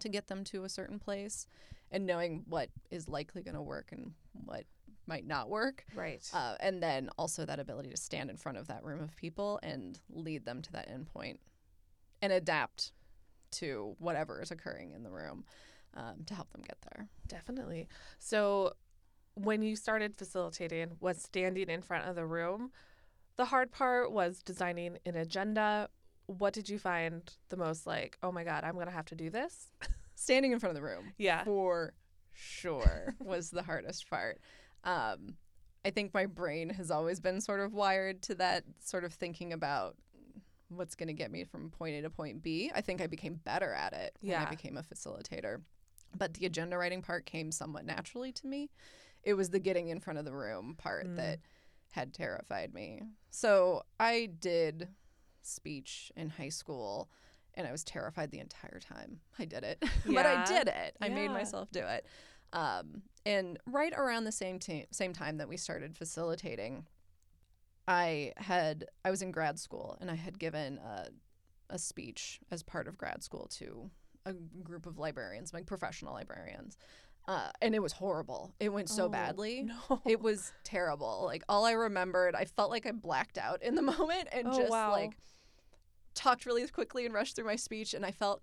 to 0.00 0.08
get 0.08 0.28
them 0.28 0.44
to 0.44 0.64
a 0.64 0.68
certain 0.68 0.98
place 0.98 1.46
and 1.90 2.06
knowing 2.06 2.44
what 2.48 2.68
is 2.90 3.08
likely 3.08 3.42
going 3.42 3.54
to 3.54 3.62
work 3.62 3.88
and 3.92 4.12
what 4.32 4.64
might 5.06 5.26
not 5.26 5.48
work. 5.48 5.84
Right. 5.94 6.28
Uh, 6.34 6.54
and 6.60 6.82
then 6.82 7.08
also 7.18 7.44
that 7.46 7.58
ability 7.60 7.90
to 7.90 7.96
stand 7.96 8.30
in 8.30 8.36
front 8.36 8.58
of 8.58 8.66
that 8.68 8.84
room 8.84 9.00
of 9.02 9.14
people 9.16 9.60
and 9.62 9.98
lead 10.10 10.44
them 10.44 10.62
to 10.62 10.72
that 10.72 10.88
endpoint 10.88 11.06
point 11.12 11.40
and 12.22 12.32
adapt 12.32 12.92
to 13.52 13.94
whatever 13.98 14.40
is 14.42 14.50
occurring 14.50 14.92
in 14.92 15.02
the 15.02 15.10
room 15.10 15.44
um, 15.94 16.24
to 16.26 16.34
help 16.34 16.50
them 16.52 16.62
get 16.62 16.76
there. 16.90 17.08
Definitely. 17.28 17.88
So 18.18 18.72
when 19.34 19.62
you 19.62 19.76
started 19.76 20.16
facilitating, 20.16 20.92
was 21.00 21.22
standing 21.22 21.68
in 21.68 21.82
front 21.82 22.06
of 22.08 22.16
the 22.16 22.26
room. 22.26 22.70
The 23.36 23.44
hard 23.44 23.70
part 23.70 24.10
was 24.10 24.42
designing 24.42 24.96
an 25.04 25.14
agenda. 25.14 25.88
What 26.26 26.54
did 26.54 26.68
you 26.68 26.78
find 26.78 27.22
the 27.50 27.56
most 27.56 27.86
like, 27.86 28.16
oh 28.22 28.32
my 28.32 28.44
God, 28.44 28.64
I'm 28.64 28.74
going 28.74 28.86
to 28.86 28.92
have 28.92 29.04
to 29.06 29.14
do 29.14 29.28
this? 29.30 29.68
Standing 30.14 30.52
in 30.52 30.58
front 30.58 30.74
of 30.74 30.82
the 30.82 30.86
room 30.88 31.12
Yeah. 31.18 31.44
for 31.44 31.92
sure 32.32 33.14
was 33.20 33.50
the 33.50 33.62
hardest 33.62 34.08
part. 34.08 34.40
Um, 34.86 35.36
I 35.84 35.90
think 35.90 36.14
my 36.14 36.26
brain 36.26 36.70
has 36.70 36.90
always 36.90 37.20
been 37.20 37.40
sort 37.40 37.60
of 37.60 37.74
wired 37.74 38.22
to 38.22 38.34
that 38.36 38.64
sort 38.80 39.04
of 39.04 39.12
thinking 39.12 39.52
about 39.52 39.96
what's 40.68 40.94
going 40.96 41.06
to 41.08 41.12
get 41.12 41.30
me 41.30 41.44
from 41.44 41.70
point 41.70 41.94
A 41.96 42.02
to 42.02 42.10
point 42.10 42.42
B. 42.42 42.72
I 42.74 42.80
think 42.80 43.00
I 43.00 43.06
became 43.06 43.34
better 43.44 43.72
at 43.72 43.92
it 43.92 44.16
when 44.20 44.32
I 44.46 44.50
became 44.50 44.76
a 44.76 44.82
facilitator. 44.82 45.60
But 46.16 46.34
the 46.34 46.46
agenda 46.46 46.78
writing 46.78 47.02
part 47.02 47.26
came 47.26 47.52
somewhat 47.52 47.84
naturally 47.84 48.32
to 48.32 48.46
me. 48.46 48.70
It 49.22 49.34
was 49.34 49.50
the 49.50 49.58
getting 49.60 49.88
in 49.88 50.00
front 50.00 50.18
of 50.18 50.24
the 50.24 50.32
room 50.34 50.74
part 50.78 51.06
Mm. 51.06 51.16
that 51.16 51.40
had 51.92 52.12
terrified 52.14 52.74
me. 52.74 53.02
So 53.30 53.82
I 54.00 54.26
did 54.40 54.88
speech 55.42 56.10
in 56.16 56.30
high 56.30 56.48
school 56.48 57.08
and 57.54 57.66
I 57.66 57.72
was 57.72 57.84
terrified 57.84 58.30
the 58.30 58.40
entire 58.40 58.80
time. 58.80 59.20
I 59.38 59.44
did 59.46 59.62
it, 59.64 59.78
but 60.06 60.26
I 60.26 60.44
did 60.44 60.68
it. 60.68 60.96
I 61.00 61.08
made 61.08 61.30
myself 61.30 61.70
do 61.70 61.80
it. 61.80 62.04
Um, 62.52 63.02
and 63.24 63.58
right 63.66 63.92
around 63.92 64.24
the 64.24 64.32
same 64.32 64.58
t- 64.58 64.86
same 64.92 65.12
time 65.12 65.38
that 65.38 65.48
we 65.48 65.56
started 65.56 65.96
facilitating, 65.96 66.86
I 67.88 68.32
had 68.36 68.86
I 69.04 69.10
was 69.10 69.22
in 69.22 69.30
grad 69.30 69.58
school 69.58 69.96
and 70.00 70.10
I 70.10 70.14
had 70.14 70.38
given 70.38 70.78
a, 70.78 71.08
a 71.70 71.78
speech 71.78 72.40
as 72.50 72.62
part 72.62 72.88
of 72.88 72.96
grad 72.98 73.22
school 73.22 73.48
to 73.58 73.90
a 74.24 74.32
group 74.32 74.86
of 74.86 74.98
librarians, 74.98 75.52
like 75.52 75.66
professional 75.66 76.12
librarians, 76.14 76.76
uh, 77.28 77.50
and 77.62 77.74
it 77.74 77.82
was 77.82 77.92
horrible. 77.92 78.54
It 78.58 78.70
went 78.70 78.88
so 78.88 79.04
Oh, 79.04 79.08
badly. 79.08 79.64
No. 79.64 80.00
It 80.06 80.20
was 80.20 80.52
terrible. 80.64 81.22
Like 81.24 81.42
all 81.48 81.64
I 81.64 81.72
remembered, 81.72 82.34
I 82.34 82.44
felt 82.44 82.70
like 82.70 82.86
I 82.86 82.92
blacked 82.92 83.38
out 83.38 83.62
in 83.62 83.74
the 83.76 83.82
moment 83.98 84.28
and 84.32 84.48
Oh, 84.48 84.56
just 84.56 84.70
wow. 84.70 84.90
like 84.92 85.16
talked 86.14 86.46
really 86.46 86.66
quickly 86.68 87.04
and 87.06 87.14
rushed 87.14 87.36
through 87.36 87.44
my 87.46 87.56
speech, 87.56 87.92
and 87.94 88.04
I 88.06 88.10
felt 88.10 88.42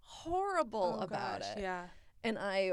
horrible 0.00 0.98
Oh, 1.00 1.02
about 1.02 1.40
gosh, 1.40 1.50
it. 1.56 1.60
Yeah. 1.62 1.86
And 2.24 2.38
I 2.38 2.72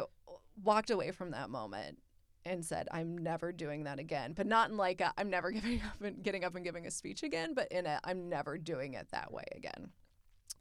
walked 0.63 0.89
away 0.89 1.11
from 1.11 1.31
that 1.31 1.49
moment 1.49 1.99
and 2.45 2.63
said, 2.63 2.87
I'm 2.91 3.17
never 3.17 3.51
doing 3.51 3.85
that 3.85 3.99
again. 3.99 4.33
But 4.33 4.47
not 4.47 4.69
in 4.69 4.77
like, 4.77 5.01
i 5.01 5.11
I'm 5.17 5.29
never 5.29 5.51
giving 5.51 5.81
up 5.81 6.01
and 6.01 6.23
getting 6.23 6.43
up 6.43 6.55
and 6.55 6.63
giving 6.63 6.85
a 6.85 6.91
speech 6.91 7.23
again, 7.23 7.53
but 7.53 7.71
in 7.71 7.85
a, 7.85 7.99
I'm 8.03 8.29
never 8.29 8.57
doing 8.57 8.93
it 8.93 9.07
that 9.11 9.31
way 9.31 9.45
again. 9.55 9.89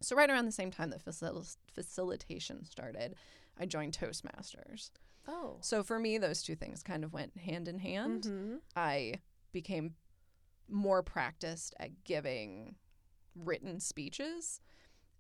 So, 0.01 0.17
right 0.17 0.29
around 0.29 0.47
the 0.47 0.53
same 0.53 0.71
time 0.71 0.91
that 0.91 1.05
facil- 1.05 1.57
facilitation 1.73 2.65
started, 2.65 3.15
I 3.59 3.67
joined 3.67 3.97
Toastmasters. 3.97 4.91
Oh. 5.29 5.59
So, 5.61 5.83
for 5.83 5.99
me, 5.99 6.19
those 6.19 6.43
two 6.43 6.55
things 6.57 6.83
kind 6.83 7.05
of 7.05 7.13
went 7.13 7.37
hand 7.39 7.69
in 7.69 7.79
hand. 7.79 8.25
Mhm. 8.25 8.59
I 8.77 9.21
became 9.53 9.95
more 10.69 11.03
practiced 11.03 11.75
at 11.79 12.05
giving 12.05 12.75
written 13.35 13.81
speeches. 13.81 14.61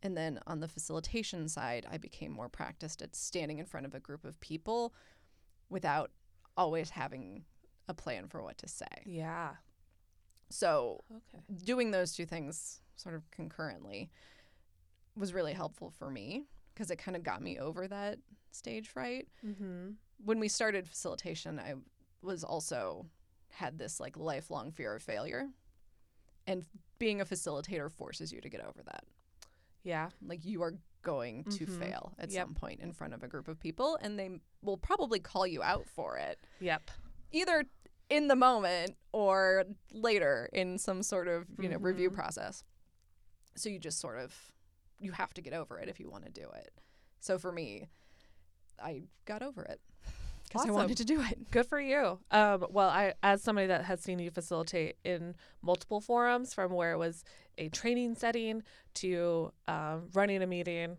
And 0.05 0.17
then 0.17 0.39
on 0.47 0.61
the 0.61 0.69
facilitation 0.69 1.49
side, 1.49 1.87
I 1.91 1.97
became 1.97 2.31
more 2.31 2.49
practiced 2.51 3.01
at 3.03 3.17
standing 3.17 3.59
in 3.59 3.65
front 3.67 3.87
of 3.87 3.95
a 3.95 4.01
group 4.01 4.25
of 4.25 4.39
people 4.41 4.93
without 5.71 6.11
always 6.57 6.91
having 6.91 7.45
a 7.89 7.95
plan 7.95 8.29
for 8.29 8.43
what 8.43 8.59
to 8.59 8.69
say. 8.69 8.87
Yeah. 9.07 9.55
So, 10.51 11.03
Okay. 11.11 11.43
doing 11.65 11.91
those 11.91 12.13
two 12.15 12.27
things 12.27 12.81
sort 12.97 13.15
of 13.15 13.29
concurrently 13.31 14.11
was 15.17 15.33
really 15.33 15.55
helpful 15.55 15.91
for 15.91 16.11
me 16.11 16.45
because 16.75 16.91
it 16.91 16.97
kind 16.97 17.17
of 17.17 17.23
got 17.23 17.41
me 17.43 17.59
over 17.59 17.89
that 17.89 18.19
stage 18.53 18.89
fright. 18.89 19.27
Mm-hmm. 19.45 19.93
when 20.25 20.39
we 20.39 20.49
started 20.49 20.87
facilitation, 20.87 21.59
I 21.59 21.75
was 22.23 22.45
also 22.45 23.07
had 23.51 23.79
this 23.79 23.99
like 24.01 24.17
lifelong 24.17 24.71
fear 24.71 24.95
of 24.95 25.03
failure. 25.03 25.49
And 26.47 26.65
being 26.99 27.21
a 27.21 27.25
facilitator 27.25 27.91
forces 27.91 28.33
you 28.33 28.41
to 28.43 28.49
get 28.51 28.61
over 28.61 28.83
that. 28.85 29.05
Yeah. 29.85 30.11
Like 30.21 30.45
you 30.45 30.63
are 30.63 30.75
going 31.03 31.45
to 31.45 31.67
Mhm. 31.67 31.79
fail 31.79 32.15
at 32.19 32.31
Yep. 32.31 32.47
some 32.47 32.55
point 32.55 32.81
in 32.81 32.93
front 32.93 33.13
of 33.15 33.23
a 33.23 33.29
group 33.29 33.47
of 33.47 33.61
people 33.61 33.97
and 34.01 34.19
they 34.19 34.41
will 34.63 34.79
probably 34.79 35.21
call 35.21 35.47
you 35.47 35.63
out 35.63 35.87
for 35.87 36.17
it. 36.17 36.39
Yep. 36.61 36.91
Either 37.31 37.65
in 38.09 38.29
the 38.29 38.37
moment 38.37 38.97
or 39.13 39.65
later 39.93 40.49
in 40.53 40.79
some 40.79 41.03
sort 41.03 41.29
of, 41.29 41.47
you 41.59 41.69
know, 41.69 41.77
review 41.77 42.11
Mhm. 42.11 42.15
process. 42.15 42.65
So 43.55 43.69
you 43.69 43.79
just 43.79 43.99
sort 44.01 44.19
of 44.19 44.51
you 44.99 45.13
have 45.13 45.35
to 45.35 45.43
get 45.43 45.53
over 45.53 45.79
it 45.79 45.89
if 45.89 46.01
you 46.01 46.09
want 46.09 46.25
to 46.25 46.31
do 46.31 46.49
it. 46.51 46.73
So 47.21 47.39
for 47.39 47.53
me, 47.53 47.89
I 48.79 49.09
got 49.27 49.43
over 49.43 49.63
it 49.65 49.81
because 50.55 50.69
I 50.69 50.73
wanted 50.73 50.97
to 50.97 51.05
do 51.05 51.21
it. 51.21 51.51
Good 51.51 51.67
for 51.67 51.81
you. 51.81 52.19
Um, 52.31 52.67
well, 52.71 52.89
I, 52.89 53.15
as 53.23 53.43
somebody 53.43 53.67
that 53.67 53.85
has 53.85 54.01
seen 54.01 54.19
you 54.19 54.31
facilitate 54.31 54.97
in 55.05 55.35
multiple 55.63 56.01
forums, 56.01 56.55
from 56.55 56.73
where 56.73 56.93
it 56.93 56.99
was 56.99 57.25
a 57.59 57.69
training 57.69 58.15
setting 58.15 58.63
to 58.95 59.53
um, 59.69 60.09
running 60.15 60.43
a 60.43 60.47
meeting, 60.47 60.97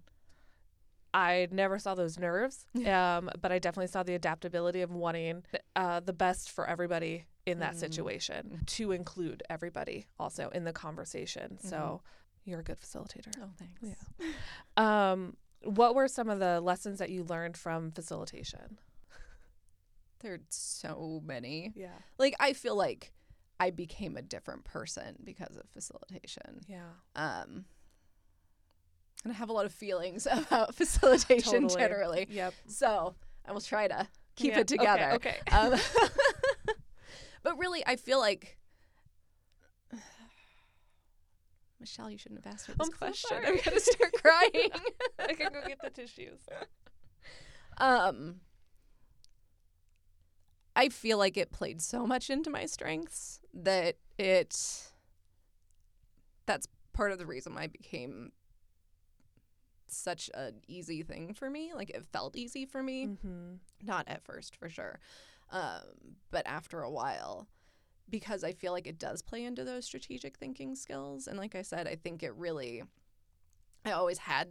I 1.14 1.48
never 1.52 1.80
saw 1.80 1.96
those 1.96 2.20
nerves. 2.20 2.66
Um, 2.86 3.30
but 3.42 3.52
I 3.52 3.58
definitely 3.60 3.88
saw 3.88 4.04
the 4.04 4.14
adaptability 4.16 4.82
of 4.82 4.92
wanting 4.92 5.44
uh, 5.76 6.00
the 6.02 6.14
best 6.14 6.52
for 6.52 6.68
everybody 6.68 7.26
in 7.46 7.60
that 7.60 7.74
Mhm. 7.74 7.80
situation 7.80 8.62
to 8.68 8.92
include 8.92 9.42
everybody 9.50 10.08
also 10.20 10.50
in 10.50 10.66
the 10.66 10.74
conversation. 10.74 11.58
So 11.60 12.02
you're 12.44 12.60
a 12.60 12.64
good 12.64 12.80
facilitator. 12.80 13.32
Oh, 13.42 13.50
thanks. 13.58 13.82
Yeah. 13.82 15.12
Um, 15.12 15.38
what 15.64 15.96
were 15.96 16.08
some 16.08 16.30
of 16.30 16.40
the 16.40 16.60
lessons 16.62 17.00
that 17.00 17.10
you 17.10 17.24
learned 17.24 17.58
from 17.58 17.92
facilitation? 17.92 18.78
There 20.26 20.34
are 20.34 20.40
so 20.50 21.22
many. 21.24 21.72
Yeah. 21.76 21.90
Like 22.18 22.34
I 22.40 22.54
feel 22.54 22.76
like 22.76 23.12
I 23.60 23.70
became 23.70 24.18
a 24.18 24.24
different 24.24 24.64
person 24.64 25.18
because 25.24 25.56
of 25.56 25.70
facilitation. 25.70 26.62
Yeah. 26.68 26.88
Um 27.16 27.66
and 29.24 29.32
I 29.32 29.36
have 29.36 29.50
a 29.50 29.54
lot 29.54 29.66
of 29.68 29.72
feelings 29.72 30.26
about 30.32 30.74
facilitation 30.74 31.62
Totally. 31.62 31.80
generally. 31.80 32.28
Yep. 32.32 32.56
So 32.66 33.14
I 33.48 33.52
will 33.52 33.62
try 33.62 33.88
to 33.88 34.08
keep 34.36 34.54
Yeah, 34.54 34.62
it 34.62 34.68
together. 34.68 35.12
Okay. 35.14 35.38
okay. 35.48 35.52
Um, 35.56 35.80
but 37.44 37.60
really, 37.60 37.84
I 37.86 37.96
feel 37.96 38.20
like 38.20 38.58
Michelle, 41.80 42.10
you 42.10 42.18
shouldn't 42.18 42.44
have 42.44 42.52
asked 42.52 42.66
her 42.66 42.74
this 42.74 42.88
I'm 42.88 42.94
question. 42.98 43.30
sorry. 43.30 43.46
I'm 43.48 43.58
gonna 43.64 43.80
start 43.80 44.12
crying. 44.14 44.72
I 45.20 45.34
can 45.34 45.54
go 45.54 45.62
get 45.68 45.80
the 45.84 45.92
tissues. 45.92 46.40
um, 47.78 48.38
I 50.76 50.90
feel 50.90 51.18
like 51.18 51.38
it 51.38 51.52
played 51.52 51.82
so 51.82 52.06
much 52.06 52.30
into 52.30 52.50
my 52.50 52.66
strengths 52.66 53.40
that 53.54 53.98
it. 54.18 54.92
That's 56.46 56.68
part 56.94 57.12
of 57.12 57.18
the 57.18 57.26
reason 57.26 57.54
why 57.56 57.64
I 57.64 57.68
became 57.68 58.32
such 59.88 60.30
an 60.34 60.56
easy 60.68 61.04
thing 61.04 61.34
for 61.34 61.50
me. 61.50 61.72
Like 61.74 61.90
it 61.92 62.06
felt 62.12 62.36
easy 62.36 62.66
for 62.66 62.82
me. 62.84 63.08
Mm-hmm. 63.08 63.56
not 63.84 64.06
at 64.08 64.24
first 64.24 64.56
for 64.56 64.70
sure 64.70 65.00
um, 65.52 66.16
but 66.32 66.46
after 66.48 66.82
a 66.82 66.90
while 66.90 67.48
because 68.10 68.44
i 68.44 68.52
feel 68.52 68.72
like 68.72 68.88
it 68.88 68.98
does 68.98 69.22
play 69.22 69.44
into 69.44 69.64
those 69.64 69.86
strategic 69.86 70.38
thinking 70.38 70.76
skills 70.76 71.28
and 71.28 71.38
like 71.38 71.54
i 71.56 71.62
said 71.62 71.88
i 71.88 71.96
think 71.96 72.24
it 72.24 72.34
really 72.36 72.82
i 73.86 73.92
always 73.92 74.18
had 74.18 74.48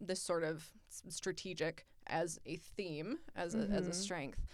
this 0.00 0.20
sort 0.20 0.44
of 0.44 0.68
strategic 1.08 1.86
as 2.08 2.38
a 2.44 2.56
theme 2.56 3.18
as 3.34 3.54
a, 3.54 3.68
as 3.72 3.86
a 3.88 3.90
Mhm. 3.90 3.94
strength 3.94 4.46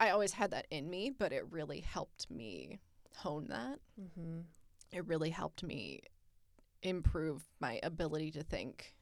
i 0.00 0.10
always 0.10 0.32
had 0.32 0.50
that 0.50 0.66
in 0.70 0.90
me 0.90 1.10
but 1.16 1.32
it 1.32 1.44
really 1.50 1.80
helped 1.80 2.28
me 2.30 2.80
hone 3.18 3.46
that 3.48 3.78
Mm-hmm. 4.00 4.40
it 4.92 5.06
really 5.06 5.30
helped 5.30 5.62
me 5.62 6.00
improve 6.82 7.44
my 7.60 7.78
ability 7.82 8.30
to 8.32 8.42
think 8.42 8.94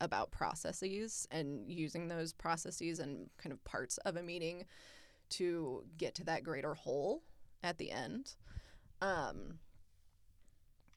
about 0.00 0.30
processes 0.30 1.26
and 1.30 1.70
using 1.70 2.08
those 2.08 2.32
processes 2.32 2.98
and 2.98 3.28
kind 3.38 3.52
of 3.52 3.62
parts 3.64 3.98
of 3.98 4.16
a 4.16 4.22
meeting 4.22 4.64
to 5.30 5.84
get 5.96 6.14
to 6.14 6.24
that 6.24 6.42
greater 6.44 6.74
whole 6.74 7.22
at 7.62 7.78
the 7.78 7.90
end. 7.90 8.34
Um, 9.00 9.58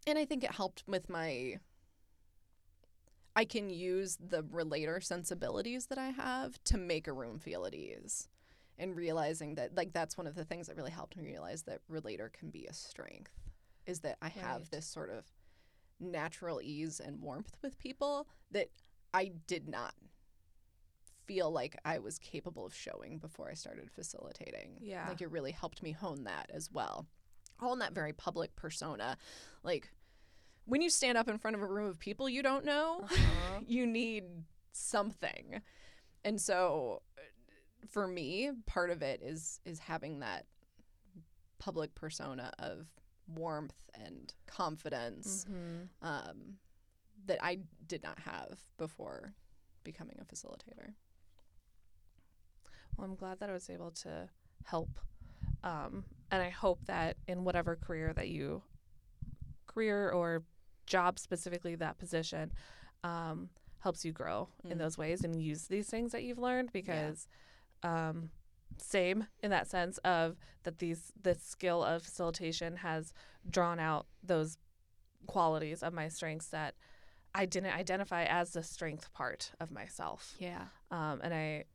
and 0.05 0.17
I 0.17 0.25
think 0.25 0.43
it 0.43 0.51
helped 0.51 0.83
with 0.87 1.09
my. 1.09 1.59
I 3.35 3.45
can 3.45 3.69
use 3.69 4.17
the 4.19 4.43
relator 4.51 4.99
sensibilities 4.99 5.85
that 5.87 5.97
I 5.97 6.09
have 6.09 6.61
to 6.65 6.77
make 6.77 7.07
a 7.07 7.13
room 7.13 7.39
feel 7.39 7.65
at 7.65 7.73
ease. 7.73 8.27
And 8.79 8.95
realizing 8.95 9.55
that, 9.55 9.75
like, 9.75 9.91
that's 9.93 10.17
one 10.17 10.25
of 10.25 10.35
the 10.35 10.45
things 10.45 10.67
that 10.67 10.77
really 10.77 10.89
helped 10.91 11.17
me 11.17 11.23
realize 11.25 11.63
that 11.63 11.81
relator 11.89 12.29
can 12.29 12.49
be 12.49 12.65
a 12.65 12.73
strength 12.73 13.33
is 13.85 13.99
that 13.99 14.17
I 14.21 14.29
have 14.29 14.69
this 14.69 14.85
sort 14.85 15.09
of 15.09 15.25
natural 15.99 16.61
ease 16.61 17.01
and 17.01 17.19
warmth 17.21 17.57
with 17.61 17.77
people 17.77 18.27
that 18.51 18.69
I 19.13 19.31
did 19.47 19.67
not 19.67 19.93
feel 21.25 21.51
like 21.51 21.75
I 21.85 21.99
was 21.99 22.17
capable 22.19 22.65
of 22.65 22.73
showing 22.73 23.17
before 23.19 23.49
I 23.49 23.53
started 23.53 23.91
facilitating. 23.91 24.77
Yeah. 24.81 25.07
Like 25.09 25.21
it 25.21 25.29
really 25.29 25.51
helped 25.51 25.83
me 25.83 25.91
hone 25.91 26.23
that 26.23 26.49
as 26.53 26.71
well. 26.71 27.05
Hone 27.59 27.79
that 27.79 27.93
very 27.93 28.13
public 28.13 28.55
persona. 28.55 29.17
Like 29.61 29.91
when 30.65 30.81
you 30.81 30.89
stand 30.89 31.17
up 31.17 31.27
in 31.27 31.37
front 31.37 31.55
of 31.55 31.61
a 31.61 31.67
room 31.67 31.87
of 31.87 31.99
people 31.99 32.29
you 32.29 32.41
don't 32.41 32.65
know, 32.65 33.01
Uh-huh. 33.03 33.59
you 33.67 33.85
need 33.85 34.23
something. 34.71 35.61
And 36.23 36.39
so 36.39 37.01
for 37.87 38.07
me, 38.07 38.51
part 38.65 38.89
of 38.89 39.01
it 39.01 39.21
is 39.23 39.59
is 39.65 39.79
having 39.79 40.19
that 40.19 40.45
public 41.59 41.93
persona 41.95 42.51
of 42.59 42.87
warmth 43.27 43.89
and 43.93 44.33
confidence 44.47 45.45
Mm-hmm. 45.49 46.07
um, 46.07 46.55
that 47.25 47.37
I 47.43 47.59
did 47.87 48.01
not 48.01 48.17
have 48.19 48.59
before 48.77 49.33
becoming 49.83 50.17
a 50.19 50.25
facilitator. 50.25 50.93
Well, 52.97 53.05
I'm 53.07 53.15
glad 53.15 53.39
that 53.39 53.49
I 53.49 53.53
was 53.53 53.69
able 53.69 53.91
to 53.91 54.29
help. 54.65 54.89
Um, 55.63 56.05
and 56.31 56.41
I 56.41 56.49
hope 56.49 56.79
that 56.85 57.17
in 57.27 57.43
whatever 57.43 57.75
career 57.75 58.13
that 58.13 58.29
you, 58.29 58.61
career 59.67 60.09
or 60.09 60.43
job 60.85 61.19
specifically, 61.19 61.75
that 61.75 61.97
position 61.97 62.51
um, 63.03 63.49
helps 63.79 64.03
you 64.03 64.11
grow 64.11 64.49
in 64.63 64.77
Mm. 64.77 64.79
those 64.79 64.97
ways 64.97 65.23
and 65.23 65.41
use 65.41 65.67
these 65.67 65.87
things 65.89 66.11
that 66.11 66.23
you've 66.23 66.39
learned 66.39 66.71
because, 66.71 67.27
um, 67.83 68.29
same 68.77 69.27
in 69.41 69.51
that 69.51 69.67
sense 69.67 69.97
of 69.99 70.37
that 70.63 70.79
these 70.79 71.11
this 71.21 71.41
skill 71.41 71.83
of 71.83 72.03
facilitation 72.03 72.77
has 72.77 73.13
drawn 73.49 73.79
out 73.79 74.05
those 74.23 74.57
qualities 75.27 75.83
of 75.83 75.93
my 75.93 76.07
strengths 76.07 76.47
that 76.47 76.75
I 77.33 77.45
didn't 77.45 77.75
identify 77.75 78.23
as 78.23 78.51
the 78.51 78.63
strength 78.63 79.13
part 79.13 79.51
of 79.59 79.71
myself. 79.71 80.35
Yeah. 80.39 80.65
Um, 80.91 81.21
and 81.23 81.33
I, 81.33 81.65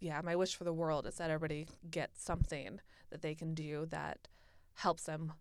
yeah, 0.00 0.20
my 0.22 0.36
wish 0.36 0.54
for 0.54 0.64
the 0.64 0.72
world 0.72 1.06
is 1.06 1.16
that 1.16 1.30
everybody 1.30 1.66
gets 1.90 2.22
something 2.22 2.80
that 3.10 3.22
they 3.22 3.34
can 3.34 3.54
do 3.54 3.86
that 3.86 4.28
helps 4.74 5.04
them 5.04 5.32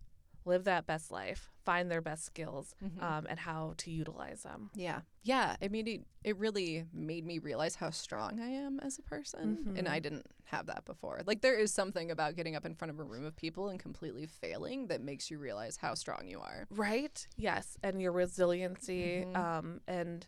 live 0.45 0.63
that 0.65 0.85
best 0.87 1.11
life, 1.11 1.51
find 1.63 1.89
their 1.91 2.01
best 2.01 2.25
skills, 2.25 2.75
Mhm. 2.83 3.01
um, 3.03 3.27
and 3.29 3.39
how 3.39 3.73
to 3.77 3.91
utilize 3.91 4.43
them. 4.43 4.69
Yeah. 4.73 5.01
Yeah. 5.23 5.55
I 5.61 5.67
mean, 5.67 5.87
it, 5.87 6.01
it 6.23 6.37
really 6.37 6.85
made 6.91 7.25
me 7.25 7.37
realize 7.39 7.75
how 7.75 7.91
strong 7.91 8.39
I 8.39 8.47
am 8.49 8.79
as 8.79 8.97
a 8.97 9.03
person. 9.03 9.73
And 9.77 9.87
Mhm. 9.87 9.91
I 9.91 9.99
didn't 9.99 10.25
have 10.45 10.65
that 10.65 10.83
before. 10.85 11.21
Like, 11.25 11.41
there 11.41 11.55
is 11.57 11.71
something 11.73 12.09
about 12.09 12.35
getting 12.35 12.55
up 12.55 12.65
in 12.65 12.73
front 12.75 12.89
of 12.91 12.99
a 12.99 13.03
room 13.03 13.23
of 13.23 13.35
people 13.35 13.69
and 13.69 13.79
completely 13.79 14.25
failing 14.25 14.87
that 14.87 15.01
makes 15.01 15.29
you 15.29 15.37
realize 15.37 15.77
how 15.77 15.93
strong 15.93 16.27
you 16.27 16.39
are. 16.39 16.65
Right? 16.71 17.27
Yes. 17.37 17.77
And 17.83 18.01
your 18.01 18.11
resiliency, 18.11 19.23
Mhm. 19.25 19.35
um, 19.37 19.81
and 19.87 20.25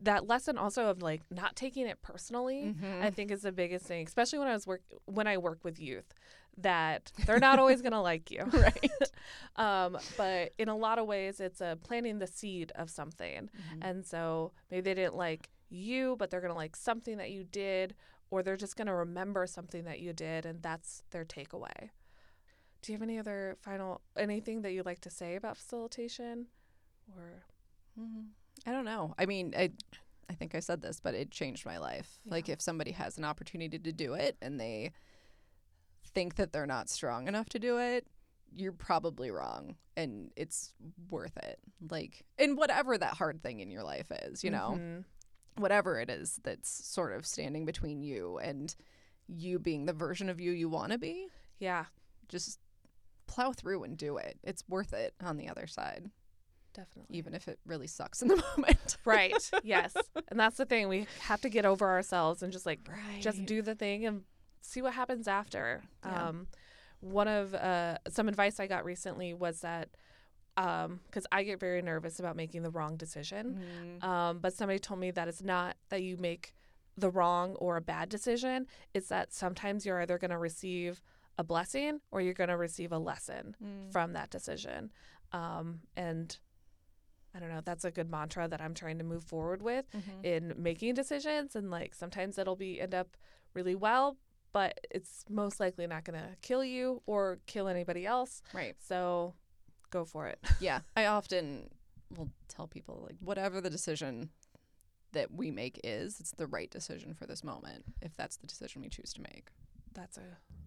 that 0.00 0.28
lesson 0.28 0.56
also 0.58 0.86
of 0.88 1.02
like 1.02 1.22
not 1.30 1.56
taking 1.56 1.86
it 1.86 2.00
personally. 2.02 2.74
I 3.00 3.10
think 3.10 3.30
is 3.32 3.42
the 3.42 3.50
biggest 3.52 3.84
thing, 3.86 4.06
especially 4.06 4.38
when 4.38 4.46
I 4.48 4.52
was 4.52 4.66
work 4.66 4.82
when 5.06 5.26
I 5.26 5.38
work 5.38 5.64
with 5.64 5.80
youth, 5.80 6.14
that 6.58 7.10
they're 7.26 7.38
not 7.40 7.58
always 7.58 7.80
gonna 7.82 8.02
like 8.02 8.30
you, 8.30 8.42
right. 8.52 8.90
um, 9.56 9.98
but 10.16 10.52
in 10.58 10.68
a 10.68 10.76
lot 10.76 10.98
of 10.98 11.06
ways, 11.06 11.40
it's 11.40 11.60
a 11.60 11.78
planting 11.82 12.18
the 12.18 12.26
seed 12.26 12.72
of 12.74 12.90
something. 12.90 13.48
Mhm. 13.48 13.78
And 13.80 14.06
so 14.06 14.52
maybe 14.70 14.82
they 14.82 14.94
didn't 14.94 15.16
like 15.16 15.50
you, 15.70 16.16
but 16.18 16.30
they're 16.30 16.40
going 16.40 16.52
to 16.52 16.56
like 16.56 16.76
something 16.76 17.16
that 17.16 17.30
you 17.30 17.44
did, 17.44 17.94
or 18.30 18.42
they're 18.42 18.56
just 18.58 18.76
going 18.76 18.86
to 18.88 18.94
remember 18.94 19.46
something 19.46 19.84
that 19.84 20.00
you 20.00 20.12
did, 20.12 20.44
and 20.44 20.62
that's 20.62 21.02
their 21.12 21.24
takeaway. 21.24 21.90
Do 22.82 22.92
you 22.92 22.98
have 22.98 23.02
any 23.02 23.18
other 23.18 23.56
final, 23.62 24.02
anything 24.16 24.60
that 24.62 24.72
you'd 24.72 24.84
like 24.84 25.00
to 25.02 25.10
say 25.10 25.36
about 25.36 25.56
facilitation? 25.56 26.46
Or, 27.16 27.44
Mhm. 27.98 28.26
I 28.66 28.70
don't 28.72 28.84
know. 28.84 29.14
I 29.18 29.24
mean, 29.26 29.54
I, 29.56 29.70
I 30.28 30.34
think 30.34 30.54
I 30.54 30.60
said 30.60 30.82
this, 30.82 31.00
but 31.00 31.14
it 31.14 31.30
changed 31.30 31.64
my 31.64 31.78
life. 31.78 32.18
Like, 32.26 32.48
if 32.48 32.60
somebody 32.60 32.90
has 32.92 33.16
an 33.18 33.24
opportunity 33.24 33.78
to 33.78 33.92
do 33.92 34.14
it 34.14 34.36
and 34.42 34.60
they 34.60 34.92
think 36.14 36.36
that 36.36 36.52
they're 36.52 36.66
not 36.66 36.88
strong 36.88 37.28
enough 37.28 37.48
to 37.50 37.58
do 37.58 37.78
it, 37.78 38.06
you're 38.54 38.72
probably 38.72 39.30
wrong. 39.30 39.76
And 39.96 40.30
it's 40.36 40.72
worth 41.10 41.36
it. 41.36 41.58
Like, 41.90 42.24
in 42.38 42.56
whatever 42.56 42.96
that 42.96 43.14
hard 43.14 43.42
thing 43.42 43.60
in 43.60 43.70
your 43.70 43.82
life 43.82 44.10
is, 44.10 44.42
you 44.44 44.50
know, 44.50 44.78
Mhm. 44.78 45.04
whatever 45.56 46.00
it 46.00 46.08
is 46.10 46.40
that's 46.44 46.68
sort 46.68 47.12
of 47.12 47.26
standing 47.26 47.64
between 47.66 48.02
you 48.02 48.38
and 48.38 48.74
you 49.28 49.58
being 49.58 49.84
the 49.86 49.92
version 49.92 50.28
of 50.28 50.40
you 50.40 50.52
you 50.52 50.68
want 50.68 50.92
to 50.92 50.98
be, 50.98 51.28
yeah, 51.58 51.86
just 52.28 52.58
plow 53.26 53.52
through 53.52 53.82
and 53.84 53.96
do 53.98 54.16
it. 54.16 54.38
It's 54.42 54.66
worth 54.68 54.92
it 54.92 55.14
on 55.20 55.36
the 55.36 55.48
other 55.48 55.66
side, 55.66 56.10
definitely. 56.74 57.16
even 57.16 57.34
if 57.34 57.46
it 57.48 57.58
really 57.66 57.86
sucks 57.86 58.20
in 58.22 58.28
the 58.28 58.36
moment. 58.56 58.96
Right. 59.04 59.50
yes. 59.62 59.94
And 60.28 60.38
that's 60.40 60.56
the 60.56 60.66
thing. 60.66 60.88
We 60.88 61.06
have 61.20 61.40
to 61.42 61.48
get 61.50 61.64
over 61.66 61.86
ourselves 61.88 62.42
and 62.42 62.52
just 62.52 62.66
like 62.66 62.80
Right. 62.88 63.20
just 63.22 63.44
do 63.46 63.62
the 63.62 63.74
thing 63.74 64.06
and 64.06 64.24
see 64.62 64.80
what 64.80 64.94
happens 64.94 65.28
after. 65.28 65.82
Yeah. 66.04 66.28
Um, 66.28 66.46
one 67.00 67.28
of 67.28 67.52
uh, 67.54 67.98
some 68.08 68.28
advice 68.28 68.58
I 68.60 68.66
got 68.66 68.84
recently 68.84 69.34
was 69.34 69.60
that 69.60 69.90
because 70.54 71.26
I 71.32 71.42
get 71.44 71.58
very 71.60 71.80
nervous 71.82 72.18
about 72.20 72.36
making 72.36 72.62
the 72.62 72.70
wrong 72.70 72.96
decision. 72.96 73.98
Mhm. 74.02 74.04
Um, 74.04 74.38
but 74.38 74.52
somebody 74.54 74.78
told 74.78 75.00
me 75.00 75.10
that 75.10 75.26
it's 75.28 75.42
not 75.42 75.76
that 75.88 76.02
you 76.02 76.16
make 76.16 76.54
the 76.96 77.10
wrong 77.10 77.54
or 77.54 77.76
a 77.76 77.80
bad 77.80 78.08
decision. 78.10 78.66
It's 78.92 79.08
that 79.08 79.32
sometimes 79.32 79.86
you're 79.86 80.00
either 80.02 80.18
going 80.18 80.30
to 80.30 80.38
receive 80.38 81.02
a 81.38 81.42
blessing 81.44 82.00
or 82.10 82.20
you're 82.20 82.34
going 82.34 82.50
to 82.50 82.56
receive 82.58 82.92
a 82.92 82.98
lesson 82.98 83.56
Mm. 83.62 83.90
from 83.90 84.12
that 84.12 84.28
decision. 84.28 84.92
Um, 85.32 85.80
and 85.96 86.38
I 87.34 87.38
don't 87.38 87.48
know, 87.48 87.62
that's 87.64 87.86
a 87.86 87.90
good 87.90 88.10
mantra 88.10 88.46
that 88.46 88.60
I'm 88.60 88.74
trying 88.74 88.98
to 88.98 89.04
move 89.04 89.24
forward 89.24 89.62
with 89.62 89.86
Mhm. 89.92 90.22
in 90.24 90.54
making 90.62 90.92
decisions. 90.94 91.56
And 91.56 91.70
like 91.70 91.94
sometimes 91.94 92.36
it'll 92.36 92.56
be 92.56 92.78
end 92.78 92.94
up 92.94 93.16
really 93.54 93.74
well, 93.74 94.18
but 94.52 94.78
it's 94.90 95.24
most 95.30 95.60
likely 95.60 95.86
not 95.86 96.04
going 96.04 96.18
to 96.18 96.28
kill 96.42 96.64
you 96.64 97.02
or 97.06 97.38
kill 97.46 97.68
anybody 97.68 98.06
else. 98.06 98.42
Right. 98.52 98.74
So 98.78 99.34
go 99.90 100.04
for 100.04 100.26
it. 100.28 100.38
Yeah. 100.60 100.80
I 100.96 101.06
often 101.06 101.70
will 102.16 102.28
tell 102.48 102.66
people 102.66 103.02
like 103.06 103.16
whatever 103.20 103.60
the 103.60 103.70
decision 103.70 104.30
that 105.12 105.30
we 105.32 105.50
make 105.50 105.80
is, 105.84 106.20
it's 106.20 106.32
the 106.32 106.46
right 106.46 106.70
decision 106.70 107.14
for 107.14 107.26
this 107.26 107.42
moment 107.44 107.84
if 108.00 108.16
that's 108.16 108.36
the 108.36 108.46
decision 108.46 108.82
we 108.82 108.88
choose 108.88 109.12
to 109.14 109.22
make. 109.22 109.48
that's 109.94 110.16
a 110.18 110.22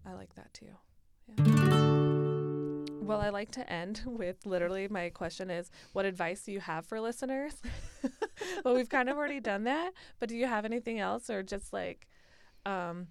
I 0.08 0.12
like 0.14 0.34
that 0.34 0.52
too. 0.54 0.66
Yeah. 1.38 2.06
Well, 3.02 3.20
I 3.20 3.30
like 3.30 3.52
to 3.52 3.72
end 3.72 4.02
with 4.06 4.46
literally 4.46 4.88
my 4.88 5.10
question 5.10 5.50
is 5.50 5.70
what 5.92 6.04
advice 6.04 6.42
do 6.42 6.52
you 6.52 6.60
have 6.60 6.86
for 6.86 7.00
listeners? 7.00 7.54
well, 8.64 8.74
we've 8.74 8.88
kind 8.88 9.08
of 9.08 9.16
already 9.16 9.40
done 9.40 9.64
that, 9.64 9.92
but 10.18 10.28
do 10.28 10.36
you 10.36 10.46
have 10.46 10.64
anything 10.64 10.98
else 10.98 11.30
or 11.30 11.42
just 11.42 11.72
like 11.72 12.06
um 12.64 13.08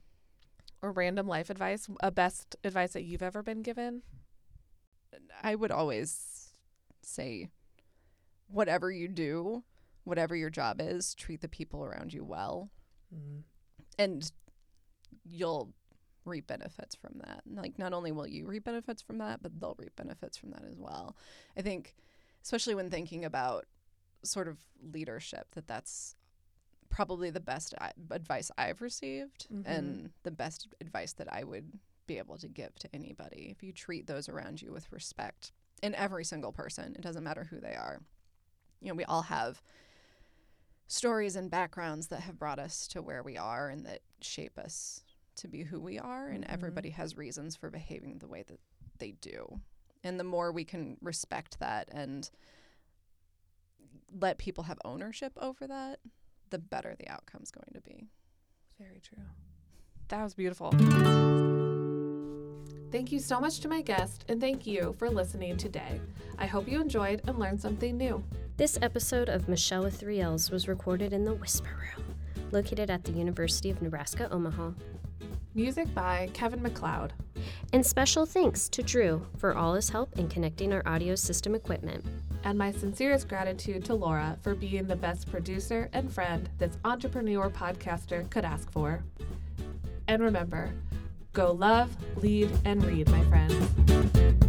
or 0.81 0.91
random 0.91 1.27
life 1.27 1.49
advice, 1.49 1.87
a 2.01 2.11
best 2.11 2.55
advice 2.63 2.93
that 2.93 3.03
you've 3.03 3.23
ever 3.23 3.41
been 3.43 3.61
given? 3.61 4.01
I 5.41 5.55
would 5.55 5.71
always 5.71 6.49
say 7.01 7.49
whatever 8.47 8.91
you 8.91 9.07
do, 9.07 9.63
whatever 10.03 10.35
your 10.35 10.49
job 10.49 10.79
is, 10.81 11.15
treat 11.15 11.41
the 11.41 11.47
people 11.47 11.83
around 11.83 12.13
you 12.13 12.23
well. 12.23 12.69
Mm. 13.13 13.43
And 13.97 14.31
you'll 15.23 15.73
reap 16.25 16.47
benefits 16.47 16.95
from 16.95 17.21
that. 17.25 17.41
Like 17.45 17.77
not 17.79 17.93
only 17.93 18.11
will 18.11 18.27
you 18.27 18.45
reap 18.45 18.65
benefits 18.65 19.01
from 19.01 19.19
that, 19.19 19.41
but 19.41 19.59
they'll 19.59 19.75
reap 19.77 19.95
benefits 19.95 20.37
from 20.37 20.51
that 20.51 20.63
as 20.67 20.77
well. 20.77 21.15
I 21.57 21.61
think 21.61 21.95
especially 22.43 22.75
when 22.75 22.89
thinking 22.89 23.25
about 23.25 23.65
sort 24.23 24.47
of 24.47 24.57
leadership 24.91 25.47
that 25.53 25.67
that's 25.67 26.15
probably 26.95 27.29
the 27.29 27.41
best 27.41 27.73
I- 27.81 27.91
advice 28.09 28.49
I've 28.57 28.81
received 28.81 29.49
Mhm. 29.49 29.63
and 29.65 30.13
the 30.23 30.31
best 30.31 30.69
advice 30.79 31.11
that 31.13 31.31
I 31.31 31.43
would 31.43 31.77
be 32.07 32.17
able 32.19 32.37
to 32.37 32.47
give 32.47 32.73
to 32.75 32.95
anybody. 32.95 33.49
If 33.49 33.61
you 33.61 33.73
treat 33.73 34.07
those 34.07 34.29
around 34.29 34.61
you 34.61 34.71
with 34.71 34.89
respect, 34.93 35.51
and 35.83 35.93
every 35.95 36.23
single 36.23 36.53
person, 36.53 36.95
it 36.95 37.01
doesn't 37.01 37.25
matter 37.25 37.43
who 37.43 37.59
they 37.59 37.75
are. 37.75 38.01
You 38.79 38.87
know, 38.87 38.93
we 38.93 39.03
all 39.03 39.23
have 39.23 39.61
stories 40.87 41.35
and 41.35 41.51
backgrounds 41.51 42.07
that 42.07 42.21
have 42.21 42.39
brought 42.39 42.59
us 42.59 42.87
to 42.87 43.01
where 43.01 43.21
we 43.23 43.35
are 43.35 43.67
and 43.69 43.85
that 43.85 44.01
shape 44.21 44.57
us 44.57 45.03
to 45.35 45.49
be 45.49 45.63
who 45.63 45.81
we 45.81 45.99
are, 45.99 46.29
and 46.29 46.45
Mhm. 46.45 46.49
everybody 46.49 46.91
has 46.91 47.17
reasons 47.17 47.57
for 47.57 47.69
behaving 47.69 48.19
the 48.19 48.27
way 48.27 48.43
that 48.43 48.61
they 48.99 49.11
do. 49.11 49.59
And 50.01 50.17
the 50.17 50.23
more 50.23 50.49
we 50.49 50.63
can 50.63 50.97
respect 51.01 51.59
that 51.59 51.89
and 51.91 52.31
let 54.09 54.37
people 54.37 54.63
have 54.63 54.79
ownership 54.85 55.33
over 55.35 55.67
that, 55.67 55.99
the 56.55 56.59
better 56.59 56.95
the 56.97 57.09
outcome's 57.09 57.51
going 57.51 57.73
to 57.73 57.81
be. 57.81 58.07
Very 58.79 59.01
true. 59.01 59.21
That 60.07 60.23
was 60.23 60.33
beautiful. 60.33 60.71
Thank 62.93 63.11
you 63.11 63.19
so 63.19 63.41
much 63.41 63.59
to 63.59 63.67
my 63.67 63.81
guest, 63.81 64.23
and 64.29 64.39
thank 64.39 64.65
you 64.65 64.95
for 64.97 65.09
listening 65.09 65.57
today. 65.57 65.99
I 66.39 66.45
hope 66.45 66.69
you 66.69 66.79
enjoyed 66.79 67.21
and 67.27 67.37
learned 67.37 67.59
something 67.59 67.97
new. 67.97 68.23
This 68.55 68.79
episode 68.81 69.27
of 69.27 69.49
Michelle 69.49 69.83
with 69.83 69.99
Three 69.99 70.21
L's 70.21 70.49
was 70.49 70.69
recorded 70.69 71.11
in 71.11 71.25
the 71.25 71.33
Whisper 71.33 71.75
Room, 71.77 72.05
located 72.51 72.89
at 72.89 73.03
the 73.03 73.11
University 73.11 73.69
of 73.69 73.81
Nebraska 73.81 74.29
Omaha. 74.31 74.71
Music 75.55 75.93
by 75.93 76.29
Kevin 76.33 76.61
MacLeod. 76.61 77.11
And 77.73 77.85
special 77.85 78.25
thanks 78.25 78.69
to 78.69 78.81
Drew 78.81 79.27
for 79.35 79.57
all 79.57 79.73
his 79.73 79.89
help 79.89 80.17
in 80.17 80.29
connecting 80.29 80.71
our 80.71 80.83
audio 80.85 81.15
system 81.15 81.53
equipment. 81.53 82.05
And 82.45 82.59
my 82.59 82.71
sincerest 82.71 83.27
gratitude 83.27 83.83
to 83.85 83.95
Laura 83.95 84.37
for 84.43 84.53
being 84.53 84.85
the 84.85 84.95
best 84.95 85.29
producer 85.31 85.89
and 85.93 86.13
friend 86.13 86.47
this 86.59 86.77
entrepreneur 86.85 87.49
podcaster 87.49 88.29
could 88.29 88.45
ask 88.45 88.71
for. 88.71 89.03
And 90.07 90.21
remember, 90.21 90.71
go 91.33 91.51
love, 91.51 91.89
lead, 92.17 92.51
and 92.63 92.85
read, 92.85 93.09
my 93.09 93.23
friends. 93.23 94.44